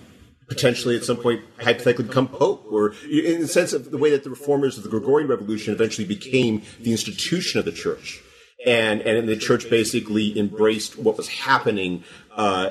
potentially 0.49 0.97
at 0.97 1.05
some 1.05 1.19
point 1.19 1.43
hypothetically 1.61 2.07
become 2.07 2.27
pope, 2.27 2.67
or 2.69 2.95
in 3.09 3.41
the 3.41 3.47
sense 3.49 3.73
of 3.73 3.93
the 3.93 3.99
way 3.99 4.11
that 4.11 4.25
the 4.25 4.31
reformers 4.31 4.77
of 4.77 4.83
the 4.83 4.91
Gregorian 4.91 5.29
Revolution 5.29 5.73
eventually 5.73 6.07
became 6.07 6.63
the 6.81 6.91
institution 6.91 7.61
of 7.61 7.65
the 7.65 7.73
church 7.73 8.23
and 8.67 9.01
and 9.03 9.29
the 9.29 9.37
church 9.37 9.71
basically 9.71 10.39
embraced 10.39 10.99
what 10.99 11.17
was 11.17 11.29
happening 11.29 12.05
uh, 12.37 12.69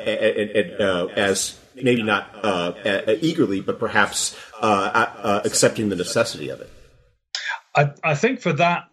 uh, 0.79 1.07
as 1.15 1.59
maybe 1.75 2.03
not 2.03 2.29
uh, 2.43 2.73
eagerly, 3.21 3.61
but 3.61 3.79
perhaps 3.79 4.35
uh, 4.61 4.65
uh, 4.65 5.41
accepting 5.45 5.89
the 5.89 5.95
necessity 5.95 6.49
of 6.49 6.61
it. 6.61 6.69
I, 7.75 7.91
I 8.03 8.15
think 8.15 8.41
for 8.41 8.53
that, 8.53 8.89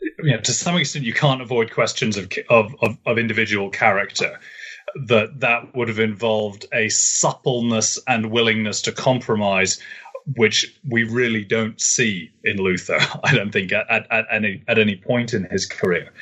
you 0.00 0.32
know, 0.32 0.40
to 0.40 0.52
some 0.52 0.76
extent, 0.76 1.04
you 1.04 1.12
can't 1.12 1.42
avoid 1.42 1.72
questions 1.72 2.16
of, 2.16 2.32
of, 2.48 2.74
of, 2.80 2.96
of 3.04 3.18
individual 3.18 3.70
character. 3.70 4.38
That 5.06 5.40
that 5.40 5.74
would 5.74 5.88
have 5.88 6.00
involved 6.00 6.66
a 6.72 6.90
suppleness 6.90 7.98
and 8.06 8.30
willingness 8.30 8.82
to 8.82 8.92
compromise 8.92 9.80
which 10.36 10.80
we 10.88 11.04
really 11.04 11.44
don't 11.44 11.80
see 11.80 12.30
in 12.44 12.56
Luther. 12.58 12.98
I 13.24 13.34
don't 13.34 13.52
think 13.52 13.72
at, 13.72 13.90
at, 13.90 14.06
at, 14.10 14.26
any 14.30 14.62
at 14.68 14.78
any 14.78 14.96
point 14.96 15.34
in 15.34 15.44
his 15.44 15.66
career. 15.66 16.12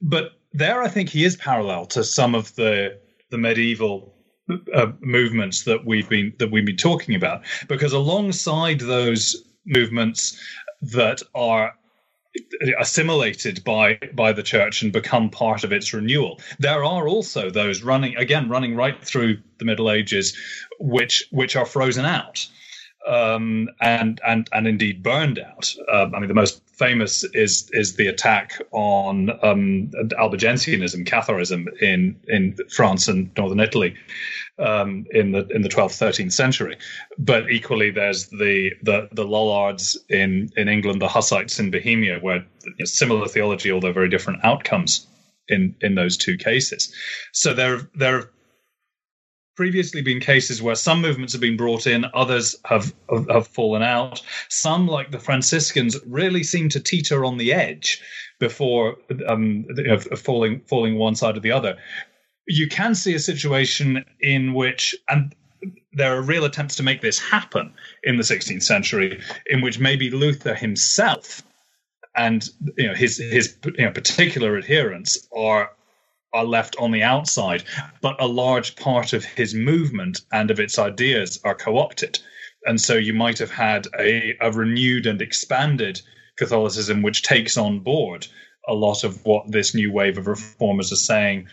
But 0.00 0.32
there, 0.52 0.82
I 0.82 0.88
think 0.88 1.08
he 1.08 1.24
is 1.24 1.36
parallel 1.36 1.86
to 1.86 2.04
some 2.04 2.34
of 2.34 2.54
the 2.54 2.98
the 3.30 3.38
medieval 3.38 4.14
uh, 4.74 4.92
movements 5.00 5.64
that 5.64 5.84
we've 5.84 6.08
been 6.08 6.32
that 6.38 6.50
we've 6.50 6.66
been 6.66 6.76
talking 6.76 7.14
about, 7.14 7.42
because 7.68 7.92
alongside 7.92 8.80
those 8.80 9.44
movements 9.66 10.38
that 10.82 11.22
are 11.34 11.74
assimilated 12.78 13.62
by 13.64 13.98
by 14.12 14.32
the 14.32 14.42
church 14.42 14.82
and 14.82 14.92
become 14.92 15.30
part 15.30 15.64
of 15.64 15.72
its 15.72 15.92
renewal. 15.92 16.40
There 16.58 16.84
are 16.84 17.08
also 17.08 17.50
those 17.50 17.82
running 17.82 18.16
again, 18.16 18.48
running 18.48 18.76
right 18.76 19.02
through 19.02 19.38
the 19.58 19.64
Middle 19.64 19.90
Ages, 19.90 20.36
which 20.78 21.26
which 21.30 21.56
are 21.56 21.66
frozen 21.66 22.04
out 22.04 22.46
um, 23.06 23.68
and 23.80 24.20
and 24.26 24.48
and 24.52 24.66
indeed 24.66 25.02
burned 25.02 25.38
out. 25.38 25.74
Uh, 25.92 26.08
I 26.14 26.18
mean, 26.18 26.28
the 26.28 26.34
most 26.34 26.62
famous 26.66 27.24
is 27.34 27.68
is 27.72 27.96
the 27.96 28.06
attack 28.06 28.60
on 28.72 29.30
um, 29.42 29.90
Albigensianism, 30.18 31.06
Catharism 31.06 31.66
in 31.80 32.16
in 32.28 32.56
France 32.70 33.08
and 33.08 33.30
northern 33.36 33.60
Italy 33.60 33.94
um, 34.58 35.06
in 35.10 35.32
the 35.32 35.46
in 35.48 35.62
the 35.62 35.68
12th 35.68 35.98
13th 35.98 36.32
century. 36.32 36.76
But 37.18 37.50
equally, 37.50 37.90
there's 37.90 38.28
the 38.28 38.72
the 38.82 39.08
the 39.12 39.24
Lollards 39.24 39.98
in 40.08 40.50
in 40.56 40.68
England, 40.68 41.00
the 41.00 41.08
Hussites 41.08 41.58
in 41.58 41.70
Bohemia, 41.70 42.18
where 42.20 42.44
you 42.64 42.74
know, 42.78 42.84
similar 42.84 43.28
theology, 43.28 43.70
although 43.70 43.92
very 43.92 44.08
different 44.08 44.44
outcomes 44.44 45.06
in 45.48 45.74
in 45.80 45.94
those 45.94 46.16
two 46.16 46.36
cases. 46.36 46.92
So 47.32 47.54
there 47.54 47.88
there 47.94 48.30
previously 49.56 50.02
been 50.02 50.20
cases 50.20 50.60
where 50.60 50.74
some 50.74 51.00
movements 51.00 51.32
have 51.32 51.40
been 51.40 51.56
brought 51.56 51.86
in, 51.86 52.06
others 52.14 52.56
have, 52.64 52.94
have, 53.10 53.28
have 53.28 53.46
fallen 53.46 53.82
out. 53.82 54.22
Some, 54.48 54.86
like 54.88 55.10
the 55.10 55.18
Franciscans, 55.18 55.96
really 56.06 56.42
seem 56.42 56.68
to 56.70 56.80
teeter 56.80 57.24
on 57.24 57.38
the 57.38 57.52
edge 57.52 58.02
before 58.40 58.96
um, 59.28 59.64
falling 60.16 60.60
falling 60.66 60.96
one 60.96 61.14
side 61.14 61.36
or 61.36 61.40
the 61.40 61.52
other. 61.52 61.76
You 62.46 62.68
can 62.68 62.94
see 62.94 63.14
a 63.14 63.18
situation 63.18 64.04
in 64.20 64.54
which, 64.54 64.94
and 65.08 65.34
there 65.92 66.16
are 66.16 66.22
real 66.22 66.44
attempts 66.44 66.76
to 66.76 66.82
make 66.82 67.00
this 67.00 67.18
happen 67.18 67.72
in 68.02 68.16
the 68.16 68.22
16th 68.22 68.62
century, 68.62 69.22
in 69.46 69.62
which 69.62 69.78
maybe 69.78 70.10
Luther 70.10 70.54
himself 70.54 71.42
and 72.16 72.48
you 72.76 72.86
know 72.86 72.94
his 72.94 73.18
his 73.18 73.56
you 73.76 73.84
know, 73.84 73.90
particular 73.90 74.56
adherents 74.56 75.28
are 75.36 75.70
are 76.34 76.44
left 76.44 76.76
on 76.78 76.90
the 76.90 77.02
outside, 77.02 77.64
but 78.02 78.20
a 78.20 78.26
large 78.26 78.76
part 78.76 79.12
of 79.12 79.24
his 79.24 79.54
movement 79.54 80.20
and 80.32 80.50
of 80.50 80.60
its 80.60 80.78
ideas 80.78 81.40
are 81.44 81.54
co 81.54 81.78
opted. 81.78 82.18
And 82.66 82.80
so 82.80 82.94
you 82.94 83.14
might 83.14 83.38
have 83.38 83.50
had 83.50 83.86
a, 83.98 84.36
a 84.40 84.50
renewed 84.50 85.06
and 85.06 85.22
expanded 85.22 86.00
Catholicism 86.36 87.02
which 87.02 87.22
takes 87.22 87.56
on 87.56 87.80
board 87.80 88.26
a 88.66 88.74
lot 88.74 89.04
of 89.04 89.24
what 89.24 89.50
this 89.50 89.74
new 89.74 89.92
wave 89.92 90.18
of 90.18 90.26
reformers 90.26 90.92
are 90.92 90.96
saying, 90.96 91.48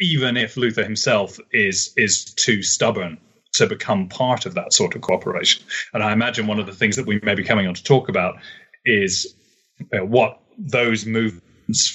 even 0.00 0.36
if 0.36 0.56
Luther 0.56 0.84
himself 0.84 1.38
is 1.52 1.92
is 1.96 2.24
too 2.24 2.62
stubborn 2.62 3.18
to 3.54 3.66
become 3.66 4.08
part 4.08 4.46
of 4.46 4.54
that 4.54 4.72
sort 4.72 4.94
of 4.94 5.00
cooperation. 5.00 5.64
And 5.94 6.02
I 6.02 6.12
imagine 6.12 6.46
one 6.46 6.58
of 6.58 6.66
the 6.66 6.74
things 6.74 6.96
that 6.96 7.06
we 7.06 7.20
may 7.22 7.34
be 7.34 7.44
coming 7.44 7.66
on 7.66 7.74
to 7.74 7.82
talk 7.82 8.08
about 8.08 8.36
is 8.84 9.34
know, 9.92 10.04
what 10.04 10.40
those 10.58 11.06
movements 11.06 11.47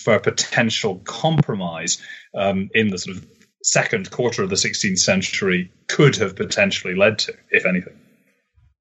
for 0.04 0.20
potential 0.20 1.00
compromise 1.04 2.02
um, 2.36 2.70
in 2.74 2.90
the 2.90 2.98
sort 2.98 3.18
of 3.18 3.26
second 3.64 4.12
quarter 4.12 4.44
of 4.44 4.50
the 4.50 4.56
16th 4.56 5.00
century 5.00 5.72
could 5.88 6.16
have 6.18 6.36
potentially 6.36 6.96
led 6.96 7.20
to, 7.20 7.34
if 7.50 7.66
anything. 7.66 7.98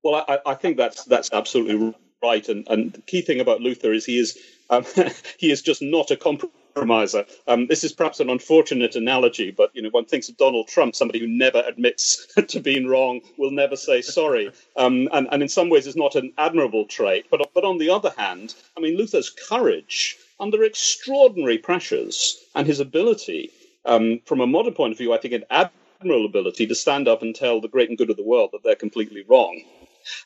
Well, 0.02 0.24
I, 0.28 0.38
I 0.44 0.54
think 0.54 0.76
that's 0.76 1.04
that's 1.04 1.32
absolutely 1.32 1.94
right, 2.22 2.48
and, 2.48 2.66
and 2.68 2.92
the 2.92 3.00
key 3.02 3.22
thing 3.22 3.40
about 3.40 3.60
Luther 3.60 3.92
is 3.92 4.04
he 4.04 4.18
is 4.18 4.36
um, 4.68 4.84
he 5.38 5.52
is 5.52 5.62
just 5.62 5.80
not 5.80 6.10
a 6.10 6.16
compromiser. 6.16 7.24
Um, 7.46 7.68
this 7.68 7.84
is 7.84 7.92
perhaps 7.92 8.18
an 8.18 8.28
unfortunate 8.28 8.96
analogy, 8.96 9.52
but 9.52 9.70
you 9.74 9.82
know 9.82 9.90
one 9.90 10.06
thinks 10.06 10.28
of 10.28 10.36
Donald 10.36 10.66
Trump, 10.66 10.96
somebody 10.96 11.20
who 11.20 11.28
never 11.28 11.62
admits 11.64 12.26
to 12.48 12.58
being 12.58 12.88
wrong, 12.88 13.20
will 13.38 13.52
never 13.52 13.76
say 13.76 14.02
sorry, 14.02 14.50
um, 14.76 15.08
and 15.12 15.28
and 15.30 15.42
in 15.42 15.48
some 15.48 15.70
ways 15.70 15.86
is 15.86 15.96
not 15.96 16.16
an 16.16 16.32
admirable 16.36 16.86
trait. 16.86 17.26
But 17.30 17.50
but 17.54 17.64
on 17.64 17.78
the 17.78 17.90
other 17.90 18.12
hand, 18.16 18.56
I 18.76 18.80
mean 18.80 18.96
Luther's 18.96 19.30
courage 19.30 20.18
under 20.42 20.64
extraordinary 20.64 21.56
pressures 21.56 22.36
and 22.56 22.66
his 22.66 22.80
ability, 22.80 23.50
um, 23.84 24.20
from 24.26 24.40
a 24.40 24.46
modern 24.46 24.74
point 24.74 24.90
of 24.90 24.98
view, 24.98 25.12
I 25.12 25.18
think 25.18 25.34
an 25.34 25.44
admirable 25.50 26.26
ability 26.26 26.66
to 26.66 26.74
stand 26.74 27.06
up 27.06 27.22
and 27.22 27.32
tell 27.32 27.60
the 27.60 27.68
great 27.68 27.88
and 27.88 27.96
good 27.96 28.10
of 28.10 28.16
the 28.16 28.24
world 28.24 28.50
that 28.52 28.64
they're 28.64 28.74
completely 28.74 29.24
wrong. 29.28 29.62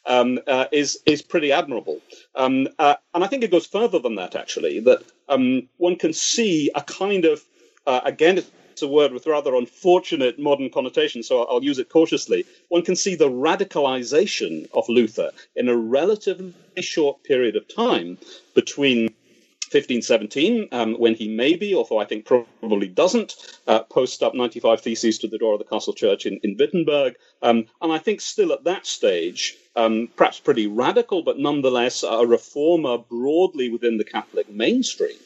Um, 0.06 0.40
uh, 0.46 0.64
is 0.72 0.98
is 1.04 1.20
pretty 1.20 1.52
admirable, 1.52 2.00
um, 2.34 2.66
uh, 2.78 2.94
and 3.12 3.22
I 3.22 3.26
think 3.26 3.44
it 3.44 3.50
goes 3.50 3.66
further 3.66 3.98
than 3.98 4.14
that. 4.14 4.34
Actually, 4.34 4.80
that 4.80 5.02
um, 5.28 5.68
one 5.76 5.96
can 5.96 6.14
see 6.14 6.70
a 6.74 6.80
kind 6.80 7.26
of 7.26 7.44
uh, 7.86 8.00
again, 8.02 8.42
it's 8.72 8.80
a 8.80 8.88
word 8.88 9.12
with 9.12 9.26
rather 9.26 9.54
unfortunate 9.54 10.38
modern 10.38 10.70
connotations, 10.70 11.28
so 11.28 11.44
I'll 11.44 11.62
use 11.62 11.78
it 11.78 11.90
cautiously. 11.90 12.46
One 12.68 12.80
can 12.80 12.96
see 12.96 13.16
the 13.16 13.28
radicalization 13.28 14.66
of 14.72 14.88
Luther 14.88 15.30
in 15.54 15.68
a 15.68 15.76
relatively 15.76 16.54
short 16.80 17.22
period 17.22 17.54
of 17.56 17.68
time 17.68 18.16
between 18.54 19.14
1517, 19.66 20.68
um, 20.72 20.94
when 20.94 21.14
he 21.14 21.28
maybe, 21.28 21.74
although 21.74 21.98
I 21.98 22.04
think 22.04 22.24
probably 22.24 22.88
doesn't, 22.88 23.34
uh, 23.66 23.80
post 23.80 24.22
up 24.22 24.34
95 24.34 24.80
Theses 24.80 25.18
to 25.18 25.28
the 25.28 25.38
door 25.38 25.54
of 25.54 25.58
the 25.58 25.64
castle 25.64 25.92
church 25.92 26.26
in, 26.26 26.38
in 26.42 26.56
Wittenberg. 26.58 27.16
Um, 27.42 27.66
and 27.82 27.92
I 27.92 27.98
think 27.98 28.20
still 28.20 28.52
at 28.52 28.64
that 28.64 28.86
stage, 28.86 29.56
um, 29.74 30.08
perhaps 30.16 30.40
pretty 30.40 30.66
radical, 30.66 31.22
but 31.22 31.38
nonetheless 31.38 32.02
a 32.02 32.26
reformer 32.26 32.98
broadly 32.98 33.68
within 33.68 33.98
the 33.98 34.04
Catholic 34.04 34.48
mainstream, 34.48 35.16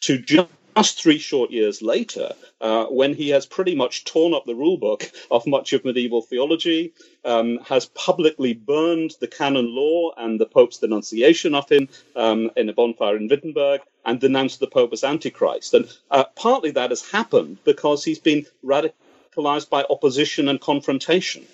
to 0.00 0.18
just 0.18 0.48
just 0.76 1.02
three 1.02 1.18
short 1.18 1.50
years 1.50 1.82
later, 1.82 2.32
uh, 2.60 2.86
when 2.86 3.14
he 3.14 3.30
has 3.30 3.46
pretty 3.46 3.74
much 3.74 4.04
torn 4.04 4.34
up 4.34 4.46
the 4.46 4.54
rulebook 4.54 5.10
of 5.30 5.46
much 5.46 5.72
of 5.72 5.84
medieval 5.84 6.22
theology, 6.22 6.92
um, 7.24 7.58
has 7.58 7.86
publicly 7.86 8.54
burned 8.54 9.14
the 9.20 9.26
canon 9.26 9.74
law 9.74 10.12
and 10.16 10.40
the 10.40 10.46
Pope's 10.46 10.78
denunciation 10.78 11.54
of 11.54 11.68
him 11.70 11.88
um, 12.16 12.50
in 12.56 12.68
a 12.68 12.72
bonfire 12.72 13.16
in 13.16 13.28
Wittenberg, 13.28 13.80
and 14.04 14.20
denounced 14.20 14.60
the 14.60 14.66
Pope 14.66 14.92
as 14.92 15.04
Antichrist. 15.04 15.74
And 15.74 15.88
uh, 16.10 16.24
partly 16.34 16.70
that 16.72 16.90
has 16.90 17.08
happened 17.10 17.58
because 17.64 18.04
he's 18.04 18.18
been 18.18 18.46
radicalized 18.64 19.70
by 19.70 19.84
opposition 19.88 20.48
and 20.48 20.60
confrontation. 20.60 21.46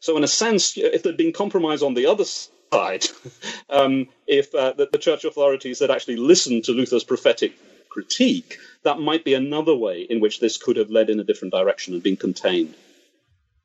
So, 0.00 0.16
in 0.16 0.24
a 0.24 0.28
sense, 0.28 0.76
if 0.76 1.02
there'd 1.02 1.16
been 1.16 1.32
compromise 1.32 1.82
on 1.82 1.94
the 1.94 2.06
other 2.06 2.24
side, 2.24 3.06
um, 3.70 4.08
if 4.26 4.54
uh, 4.54 4.72
the, 4.72 4.88
the 4.90 4.98
church 4.98 5.24
authorities 5.24 5.78
had 5.78 5.90
actually 5.90 6.16
listened 6.16 6.64
to 6.64 6.72
Luther's 6.72 7.04
prophetic 7.04 7.52
critique, 7.90 8.58
that 8.82 9.00
might 9.00 9.24
be 9.24 9.34
another 9.34 9.74
way 9.74 10.02
in 10.02 10.20
which 10.20 10.40
this 10.40 10.56
could 10.56 10.76
have 10.76 10.90
led 10.90 11.10
in 11.10 11.20
a 11.20 11.24
different 11.24 11.52
direction 11.52 11.94
and 11.94 12.02
been 12.02 12.16
contained. 12.16 12.74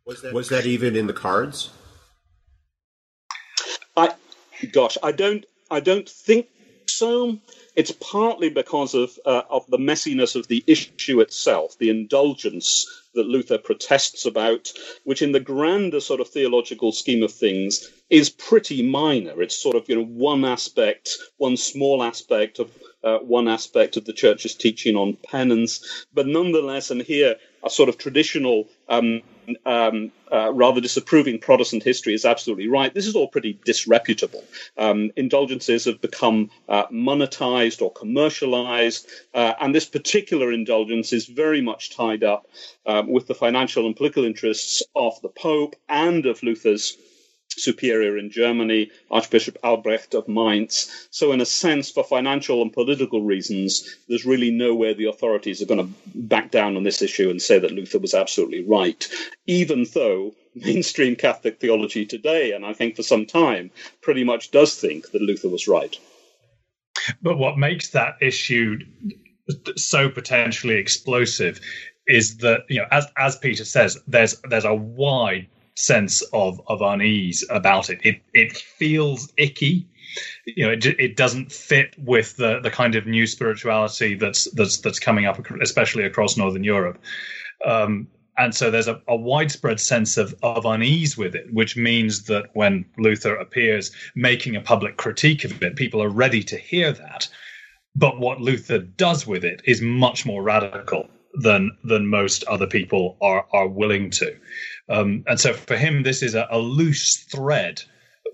Was 0.06 0.22
that, 0.22 0.34
was 0.34 0.50
that 0.50 0.66
even 0.66 0.96
in 0.96 1.08
the 1.08 1.14
cards? 1.14 1.72
I, 3.98 4.14
gosh, 4.72 4.98
I 5.02 5.12
don't, 5.12 5.46
I 5.72 5.80
don't 5.80 6.08
think 6.08 6.48
so. 6.90 7.38
It's 7.76 7.92
partly 7.92 8.50
because 8.50 8.94
of 8.94 9.18
uh, 9.26 9.42
of 9.50 9.66
the 9.68 9.78
messiness 9.78 10.36
of 10.36 10.48
the 10.48 10.64
issue 10.68 11.20
itself, 11.20 11.78
the 11.78 11.90
indulgence 11.90 12.86
that 13.16 13.28
Luther 13.28 13.58
protests 13.58 14.26
about, 14.26 14.72
which 15.04 15.22
in 15.22 15.32
the 15.32 15.40
grander 15.40 16.00
sort 16.00 16.22
of 16.22 16.28
theological 16.28 16.92
scheme 16.92 17.24
of 17.24 17.32
things 17.32 17.90
is 18.10 18.30
pretty 18.30 18.82
minor. 18.82 19.42
It's 19.42 19.62
sort 19.62 19.76
of 19.76 19.90
you 19.90 19.96
know 19.96 20.06
one 20.06 20.46
aspect, 20.46 21.18
one 21.38 21.58
small 21.58 22.04
aspect 22.04 22.60
of 22.60 22.72
uh, 23.06 23.20
one 23.20 23.48
aspect 23.48 23.96
of 23.96 24.06
the 24.06 24.14
church's 24.14 24.56
teaching 24.56 24.96
on 24.96 25.16
penance, 25.24 26.06
but 26.14 26.28
nonetheless, 26.28 26.92
and 26.92 27.02
here 27.02 27.36
a 27.64 27.70
sort 27.70 27.90
of 27.90 27.98
traditional, 27.98 28.68
um, 28.90 29.22
um, 29.66 30.12
uh, 30.32 30.52
rather 30.54 30.82
disapproving 30.82 31.40
Protestant 31.40 31.84
history 31.84 32.14
is 32.14 32.26
absolutely 32.26 32.68
right. 32.68 32.94
This 32.94 33.08
is 33.08 33.16
all 33.16 33.28
pretty 33.28 33.60
disreputable. 33.66 34.44
Um, 34.78 35.12
indulgences 35.16 35.86
have 35.86 36.02
become 36.02 36.50
uh, 36.68 36.88
monetized 36.88 37.82
or 37.82 37.92
commercialized, 37.92 39.08
uh, 39.34 39.54
and 39.60 39.74
this 39.74 39.86
particular 39.86 40.52
indulgence 40.52 41.14
is 41.14 41.26
very 41.26 41.62
much 41.62 41.96
tied 41.96 42.24
up 42.24 42.48
um, 42.86 43.08
with 43.08 43.28
the 43.28 43.36
financial 43.36 43.86
and 43.86 43.96
political 43.96 44.26
interests 44.26 44.84
of 44.96 45.20
the 45.22 45.30
Pope 45.30 45.76
and 45.90 46.26
of 46.26 46.42
Luther's 46.44 46.98
superior 47.62 48.18
in 48.18 48.30
Germany, 48.30 48.92
Archbishop 49.12 49.58
Albrecht 49.64 50.14
of 50.14 50.28
Mainz. 50.28 51.08
So, 51.12 51.32
in 51.32 51.42
a 51.42 51.46
sense, 51.46 51.90
for 51.90 52.04
financial 52.04 52.62
and 52.62 52.72
political 52.72 53.22
reasons, 53.22 53.98
there's 54.08 54.26
really 54.26 54.52
nowhere 54.52 54.94
the 54.94 55.10
authorities 55.10 55.62
are 55.62 55.66
going 55.66 55.86
to 55.86 55.94
back 56.14 56.52
down 56.52 56.76
on 56.76 56.84
this 56.84 57.02
issue 57.02 57.30
and 57.30 57.42
say 57.42 57.60
that 57.60 57.72
Luther 57.72 58.00
was 58.00 58.14
absolutely 58.14 58.64
right, 58.64 59.08
even 59.48 59.86
though 59.94 60.34
mainstream 60.56 61.16
Catholic 61.16 61.60
theology 61.60 62.06
today, 62.06 62.54
and 62.54 62.66
I 62.66 62.74
think 62.74 62.96
for 62.96 63.04
some 63.04 63.26
time, 63.26 63.72
pretty 64.02 64.24
much 64.24 64.52
does 64.52 64.76
think 64.76 65.12
that 65.12 65.22
Luther 65.22 65.50
was 65.50 65.68
right. 65.68 65.98
But 67.22 67.38
what 67.38 67.58
makes 67.58 67.90
that 67.90 68.16
issue 68.22 68.80
so 69.76 70.10
potentially 70.10 70.76
explosive 70.76 71.60
is 72.08 72.38
that 72.38 72.62
you 72.70 72.80
know 72.80 72.88
as 72.92 73.06
as 73.18 73.36
Peter 73.38 73.66
says 73.66 73.98
there's 74.08 74.40
there's 74.50 74.66
a 74.66 74.74
wide 74.74 75.48
sense 75.76 76.22
of 76.34 76.62
of 76.68 76.82
unease 76.82 77.46
about 77.50 77.90
it. 77.90 78.00
It 78.04 78.22
it 78.34 78.58
feels 78.58 79.32
icky. 79.38 79.88
You 80.46 80.66
know, 80.66 80.72
it, 80.72 80.86
it 80.86 81.18
doesn't 81.18 81.52
fit 81.52 81.96
with 81.98 82.38
the 82.38 82.60
the 82.62 82.72
kind 82.72 82.96
of 82.96 83.06
new 83.06 83.28
spirituality 83.28 84.16
that's 84.16 84.50
that's 84.52 84.78
that's 84.78 85.00
coming 85.00 85.26
up, 85.26 85.40
especially 85.62 86.04
across 86.04 86.38
Northern 86.38 86.64
Europe. 86.64 87.02
Um, 87.66 88.08
and 88.38 88.54
so 88.54 88.70
there's 88.70 88.88
a, 88.88 89.02
a, 89.08 89.16
widespread 89.16 89.80
sense 89.80 90.18
of, 90.18 90.36
of 90.44 90.66
unease 90.66 91.18
with 91.18 91.36
it, 91.36 91.54
which 91.54 91.78
means 91.78 92.26
that 92.26 92.48
when 92.54 92.86
Luther 92.98 93.34
appears 93.34 93.92
making 94.14 94.58
a 94.58 94.62
public 94.62 94.98
critique 94.98 95.46
of 95.46 95.64
it, 95.64 95.78
people 95.78 96.04
are 96.04 96.10
ready 96.10 96.44
to 96.44 96.58
hear 96.58 96.92
that. 96.92 97.30
But 97.96 98.20
what 98.20 98.42
Luther 98.42 98.80
does 98.80 99.26
with 99.26 99.46
it 99.46 99.62
is 99.64 99.82
much 99.82 100.26
more 100.26 100.44
radical 100.44 101.10
than 101.36 101.72
than 101.84 102.08
most 102.08 102.44
other 102.46 102.68
people 102.68 103.18
are 103.22 103.46
are 103.52 103.68
willing 103.68 104.10
to. 104.10 104.36
Um, 104.90 105.24
and 105.28 105.40
so 105.40 105.54
for 105.54 105.76
him, 105.76 106.04
this 106.04 106.22
is 106.22 106.36
a, 106.36 106.48
a, 106.50 106.60
loose 106.60 107.18
thread 107.18 107.82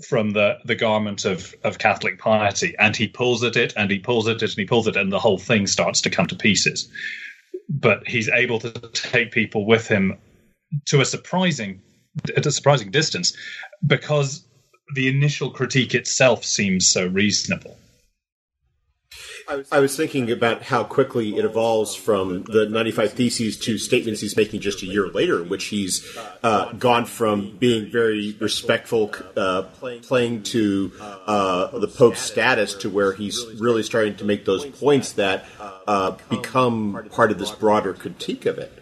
from 0.08 0.32
the, 0.32 0.58
the 0.66 0.76
garment 0.76 1.26
of, 1.26 1.54
of 1.64 1.78
Catholic 1.78 2.20
piety. 2.20 2.76
And 2.78 2.96
he 2.96 3.08
pulls 3.08 3.44
at 3.44 3.56
it 3.56 3.74
and 3.78 3.90
he 3.90 4.00
pulls 4.00 4.28
at 4.28 4.42
it 4.42 4.52
and 4.52 4.60
he 4.60 4.66
pulls 4.66 4.88
at 4.88 4.96
it, 4.96 5.02
and 5.02 5.12
the 5.12 5.20
whole 5.20 5.38
thing 5.38 5.68
starts 5.68 6.02
to 6.02 6.10
come 6.10 6.28
to 6.28 6.36
pieces. 6.36 6.90
But 7.70 8.08
he's 8.08 8.30
able 8.30 8.60
to 8.60 8.72
take 8.94 9.32
people 9.32 9.66
with 9.66 9.88
him 9.88 10.18
to 10.86 11.02
a 11.02 11.06
surprising 11.06 11.82
at 12.36 12.46
a 12.46 12.52
surprising 12.52 12.92
distance 12.92 13.36
because 13.86 14.46
the 14.96 15.08
initial 15.08 15.50
critique 15.50 15.96
itself 15.96 16.44
seems 16.44 16.90
so 16.90 17.08
reasonable. 17.08 17.78
I 19.72 19.80
was 19.80 19.96
thinking 19.96 20.32
about 20.32 20.64
how 20.64 20.84
quickly 20.84 21.38
it 21.38 21.46
evolves 21.46 21.96
from 21.96 22.44
the 22.44 22.68
95 22.70 23.14
Theses 23.14 23.58
to 23.60 23.78
statements 23.78 24.22
he's 24.22 24.36
making 24.38 24.62
just 24.62 24.82
a 24.82 24.86
year 24.86 25.08
later, 25.08 25.42
in 25.42 25.50
which 25.50 25.66
he's 25.66 26.18
uh, 26.44 26.72
gone 26.74 27.06
from 27.06 27.58
being 27.58 27.92
very 27.92 28.36
respectful, 28.40 29.14
uh, 29.36 29.64
playing 30.02 30.44
to 30.44 30.92
uh, 31.02 31.78
the 31.78 31.88
Pope's 31.88 32.22
status, 32.22 32.74
to 32.76 32.90
where 32.90 33.14
he's 33.14 33.46
really 33.60 33.84
starting 33.84 34.16
to 34.18 34.26
make 34.26 34.46
those 34.46 34.66
points 34.66 35.14
that 35.14 35.46
uh, 35.88 36.12
become 36.30 37.08
part 37.12 37.32
of 37.32 37.40
this 37.40 37.52
broader 37.52 37.94
critique 37.94 38.46
of 38.46 38.58
it. 38.58 38.81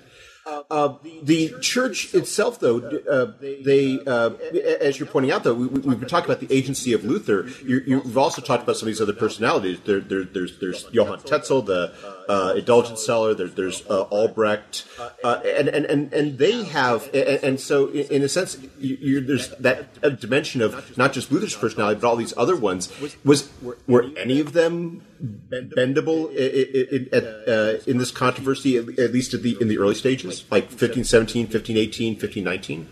Uh, 0.72 0.96
the 1.24 1.54
church 1.62 2.14
itself, 2.14 2.60
though, 2.60 2.80
uh, 2.80 3.34
they, 3.40 4.00
uh, 4.06 4.32
as 4.80 5.00
you're 5.00 5.08
pointing 5.08 5.32
out, 5.32 5.44
though, 5.44 5.54
we, 5.54 5.92
have 5.92 6.00
been 6.00 6.10
talking 6.10 6.30
about 6.30 6.40
the 6.40 6.54
agency 6.54 6.94
of 6.94 7.04
Luther. 7.04 7.48
you 7.64 8.02
have 8.02 8.18
also 8.18 8.42
talked 8.42 8.64
about 8.64 8.78
some 8.78 8.88
of 8.88 8.94
these 8.94 9.02
other 9.02 9.14
personalities. 9.14 9.80
There, 9.86 10.00
there, 10.00 10.24
there's, 10.24 10.60
there's 10.60 10.88
Johann 10.92 11.20
Tetzel, 11.20 11.62
the 11.62 11.94
uh, 12.30 12.54
indulgence 12.56 13.06
seller. 13.06 13.34
There's, 13.34 13.54
there's 13.56 13.86
uh, 13.90 14.04
Albrecht, 14.04 14.86
uh, 15.24 15.42
and, 15.44 15.68
and, 15.68 15.86
and, 15.86 16.14
and 16.14 16.38
they 16.38 16.64
have, 16.64 17.10
and, 17.14 17.44
and 17.44 17.60
so 17.60 17.90
in, 17.90 18.22
a 18.22 18.30
sense, 18.30 18.58
you, 18.80 19.20
there's 19.20 19.50
that 19.58 20.20
dimension 20.22 20.62
of 20.62 20.98
not 20.98 21.12
just 21.12 21.32
Luther's 21.32 21.56
personality, 21.56 22.00
but 22.00 22.08
all 22.08 22.16
these 22.16 22.34
other 22.38 22.56
ones. 22.56 22.90
Was 23.26 23.50
were 23.88 24.06
any 24.16 24.40
of 24.40 24.54
them 24.54 25.02
bendable 25.50 26.30
in, 26.30 27.10
in, 27.10 27.10
in, 27.12 27.82
in 27.88 27.98
this 27.98 28.12
controversy, 28.12 28.78
at 28.78 29.12
least 29.12 29.34
at 29.34 29.42
the 29.42 29.58
in 29.60 29.68
the 29.68 29.80
early 29.80 29.96
stages? 29.96 30.46
like 30.52 30.66
1517, 30.66 31.46
1518, 31.46 32.14
1519? 32.14 32.88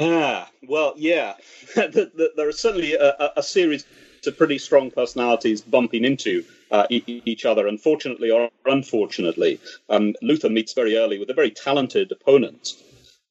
Ah, 0.00 0.48
well, 0.68 0.94
yeah. 0.96 1.34
there 1.74 2.48
are 2.48 2.52
certainly 2.52 2.94
a, 2.94 3.32
a, 3.36 3.42
series 3.42 3.84
of 4.26 4.36
pretty 4.36 4.58
strong 4.58 4.90
personalities 4.90 5.60
bumping 5.60 6.04
into 6.04 6.44
uh, 6.70 6.86
e- 6.90 7.22
each 7.24 7.44
other, 7.44 7.66
unfortunately 7.66 8.30
or 8.30 8.50
unfortunately. 8.66 9.60
Um, 9.88 10.14
Luther 10.22 10.48
meets 10.50 10.74
very 10.74 10.96
early 10.96 11.18
with 11.18 11.30
a 11.30 11.34
very 11.34 11.50
talented 11.50 12.12
opponent 12.12 12.74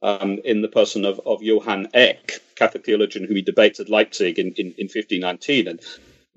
um, 0.02 0.40
in 0.44 0.62
the 0.62 0.68
person 0.68 1.06
of, 1.06 1.20
of 1.26 1.42
Johann 1.42 1.90
Eck, 1.94 2.34
Catholic 2.56 2.86
theologian 2.86 3.26
who 3.26 3.36
he 3.36 3.42
debates 3.42 3.80
at 3.80 3.90
Leipzig 3.90 4.40
in, 4.40 4.54
in, 4.54 4.68
in 4.78 4.86
1519. 4.88 5.68
And 5.68 5.80